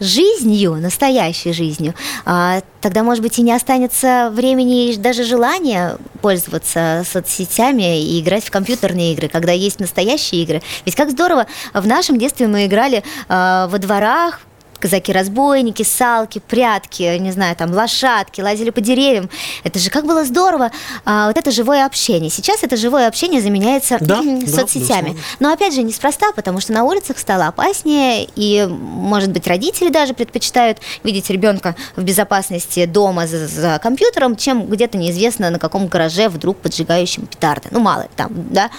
жизнью, 0.00 0.74
настоящей 0.74 1.52
жизнью, 1.52 1.94
а, 2.24 2.62
тогда, 2.80 3.02
может 3.02 3.22
быть, 3.22 3.38
и 3.38 3.42
не 3.42 3.52
останется 3.52 4.30
времени 4.32 4.90
и 4.90 4.96
даже 4.96 5.24
желания 5.24 5.96
пользоваться 6.20 7.04
соцсетями 7.10 8.02
и 8.02 8.20
играть 8.20 8.44
в 8.44 8.50
компьютерные 8.50 9.12
игры, 9.12 9.28
когда 9.28 9.52
есть 9.52 9.80
настоящие 9.80 10.42
игры. 10.42 10.62
Ведь 10.84 10.94
как 10.94 11.10
здорово, 11.10 11.46
в 11.72 11.86
нашем 11.86 12.18
детстве 12.18 12.46
мы 12.46 12.66
играли 12.66 13.02
э, 13.28 13.66
во 13.70 13.78
дворах, 13.78 14.40
казаки-разбойники, 14.80 15.82
салки, 15.82 16.38
прятки, 16.38 17.16
не 17.18 17.32
знаю, 17.32 17.56
там, 17.56 17.72
лошадки, 17.72 18.40
лазили 18.40 18.70
по 18.70 18.80
деревьям. 18.80 19.28
Это 19.64 19.78
же 19.78 19.90
как 19.90 20.06
было 20.06 20.24
здорово, 20.24 20.70
а, 21.04 21.28
вот 21.28 21.36
это 21.36 21.50
живое 21.50 21.84
общение. 21.84 22.30
Сейчас 22.30 22.62
это 22.62 22.76
живое 22.76 23.08
общение 23.08 23.40
заменяется 23.40 23.98
Да, 24.08 24.22
соцсетями. 24.46 25.10
да, 25.10 25.18
Но 25.40 25.52
опять 25.52 25.74
же, 25.74 25.82
неспроста, 25.82 26.32
потому 26.32 26.60
что 26.60 26.72
на 26.72 26.84
улицах 26.84 27.18
стало 27.18 27.46
опаснее, 27.48 28.28
и, 28.36 28.66
может 28.68 29.30
быть, 29.30 29.46
родители 29.46 29.90
даже 29.90 30.14
предпочитают 30.14 30.78
видеть 31.04 31.30
ребенка 31.30 31.74
в 31.96 32.02
безопасности 32.02 32.86
дома 32.86 33.26
за, 33.26 33.46
за 33.46 33.78
компьютером, 33.82 34.36
чем 34.36 34.66
где-то 34.66 34.96
неизвестно 34.98 35.50
на 35.50 35.58
каком 35.58 35.88
гараже 35.88 36.28
вдруг 36.28 36.58
поджигающим 36.58 37.26
петарды. 37.26 37.68
Ну, 37.70 37.80
мало 37.80 38.02
ли 38.02 38.08
там, 38.16 38.30
да. 38.32 38.70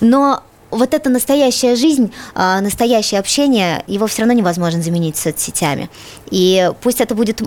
Но 0.00 0.42
вот 0.70 0.94
эта 0.94 1.10
настоящая 1.10 1.76
жизнь, 1.76 2.12
а, 2.34 2.60
настоящее 2.60 3.20
общение, 3.20 3.82
его 3.86 4.06
все 4.06 4.22
равно 4.22 4.34
невозможно 4.34 4.82
заменить 4.82 5.16
соцсетями. 5.16 5.88
И 6.30 6.70
пусть 6.80 7.00
это 7.00 7.14
будет... 7.14 7.42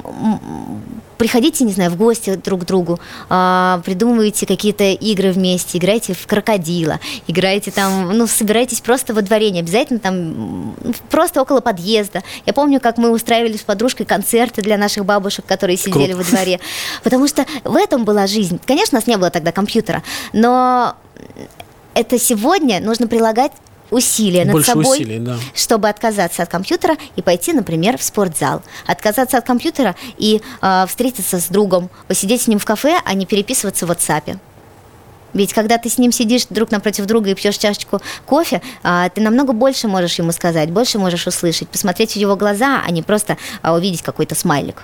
Приходите, 1.18 1.64
не 1.66 1.72
знаю, 1.72 1.92
в 1.92 1.98
гости 1.98 2.34
друг 2.34 2.62
к 2.62 2.66
другу, 2.66 3.00
а, 3.30 3.80
придумывайте 3.86 4.48
какие-то 4.48 4.86
игры 4.86 5.32
вместе, 5.32 5.78
играйте 5.78 6.16
в 6.16 6.26
крокодила, 6.26 7.00
играйте 7.28 7.70
там, 7.70 8.12
ну, 8.18 8.26
собирайтесь 8.26 8.82
просто 8.82 9.14
во 9.14 9.22
дворе, 9.22 9.52
не 9.52 9.60
обязательно 9.60 10.00
там, 10.00 10.76
просто 11.12 11.40
около 11.44 11.62
подъезда. 11.62 12.24
Я 12.48 12.54
помню, 12.54 12.80
как 12.80 12.98
мы 12.98 13.12
устраивали 13.12 13.56
с 13.56 13.62
подружкой 13.62 14.08
концерты 14.08 14.64
для 14.64 14.78
наших 14.80 15.06
бабушек, 15.06 15.46
которые 15.46 15.78
сидели 15.78 16.14
Круто. 16.14 16.18
во 16.18 16.24
дворе. 16.24 16.60
Потому 17.04 17.28
что 17.28 17.46
в 17.66 17.76
этом 17.76 18.04
была 18.04 18.26
жизнь. 18.26 18.60
Конечно, 18.66 18.98
у 18.98 19.00
нас 19.00 19.06
не 19.06 19.18
было 19.18 19.30
тогда 19.30 19.52
компьютера, 19.52 20.02
но 20.34 20.96
это 21.94 22.20
сегодня 22.20 22.80
нужно 22.80 23.08
прилагать 23.08 23.52
усилия 23.90 24.46
над 24.46 24.54
Больше 24.54 24.72
собой, 24.72 24.98
усилий, 24.98 25.20
да. 25.20 25.38
чтобы 25.54 25.90
отказаться 25.90 26.44
от 26.44 26.50
компьютера 26.50 26.98
и 27.16 27.22
пойти, 27.22 27.54
например, 27.54 27.98
в 27.98 28.04
спортзал. 28.04 28.62
Отказаться 28.88 29.38
от 29.38 29.46
компьютера 29.46 29.96
и 30.18 30.42
э, 30.62 30.86
встретиться 30.88 31.40
с 31.40 31.48
другом, 31.48 31.90
посидеть 32.08 32.44
с 32.44 32.48
ним 32.48 32.58
в 32.58 32.66
кафе, 32.66 33.00
а 33.04 33.14
не 33.14 33.26
переписываться 33.26 33.86
в 33.86 33.92
WhatsApp. 33.92 34.38
Ведь 35.34 35.54
когда 35.54 35.78
ты 35.78 35.90
с 35.90 35.98
ним 35.98 36.12
сидишь 36.12 36.46
друг 36.50 36.72
напротив 36.72 37.06
друга 37.06 37.30
и 37.30 37.36
пьешь 37.36 37.58
чашечку 37.58 38.02
кофе, 38.26 38.62
а, 38.84 39.08
ты 39.10 39.22
намного 39.22 39.54
больше 39.54 39.88
можешь 39.88 40.16
ему 40.20 40.32
сказать, 40.32 40.72
больше 40.72 41.00
можешь 41.00 41.26
услышать, 41.28 41.70
посмотреть 41.70 42.14
в 42.14 42.16
его 42.18 42.36
глаза, 42.36 42.82
а 42.86 42.92
не 42.92 43.02
просто 43.02 43.38
а, 43.62 43.74
увидеть 43.74 44.02
какой-то 44.02 44.36
смайлик. 44.36 44.84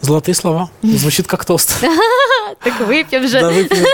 Золотые 0.00 0.34
слова. 0.34 0.70
Звучит 0.82 1.26
как 1.26 1.44
тост. 1.44 1.76
Так 2.64 2.80
выпьем 2.80 3.28
же. 3.28 3.40
Да, 3.40 3.50
выпьем. 3.50 3.84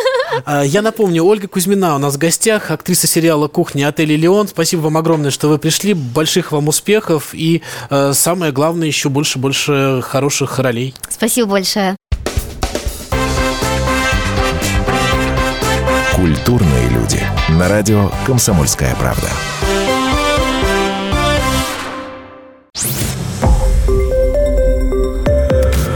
А, 0.44 0.62
Я 0.62 0.82
напомню, 0.82 1.24
Ольга 1.24 1.48
Кузьмина 1.48 1.94
у 1.94 1.98
нас 1.98 2.14
в 2.14 2.18
гостях, 2.18 2.70
актриса 2.70 3.06
сериала 3.06 3.48
«Кухня» 3.48 3.88
отеля 3.88 4.16
«Леон». 4.16 4.48
Спасибо 4.48 4.82
вам 4.82 4.96
огромное, 4.96 5.30
что 5.30 5.48
вы 5.48 5.58
пришли. 5.58 5.94
Больших 5.94 6.52
вам 6.52 6.68
успехов 6.68 7.30
и, 7.32 7.62
э, 7.90 8.12
самое 8.14 8.52
главное, 8.52 8.86
еще 8.86 9.08
больше-больше 9.08 10.00
хороших 10.02 10.58
ролей. 10.58 10.94
Спасибо 11.08 11.48
большое. 11.48 11.96
Культурные 16.14 16.88
люди. 16.88 17.20
На 17.50 17.68
радио 17.68 18.10
«Комсомольская 18.26 18.94
правда». 18.96 19.28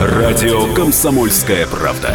Радио 0.00 0.74
«Комсомольская 0.74 1.66
правда». 1.66 2.14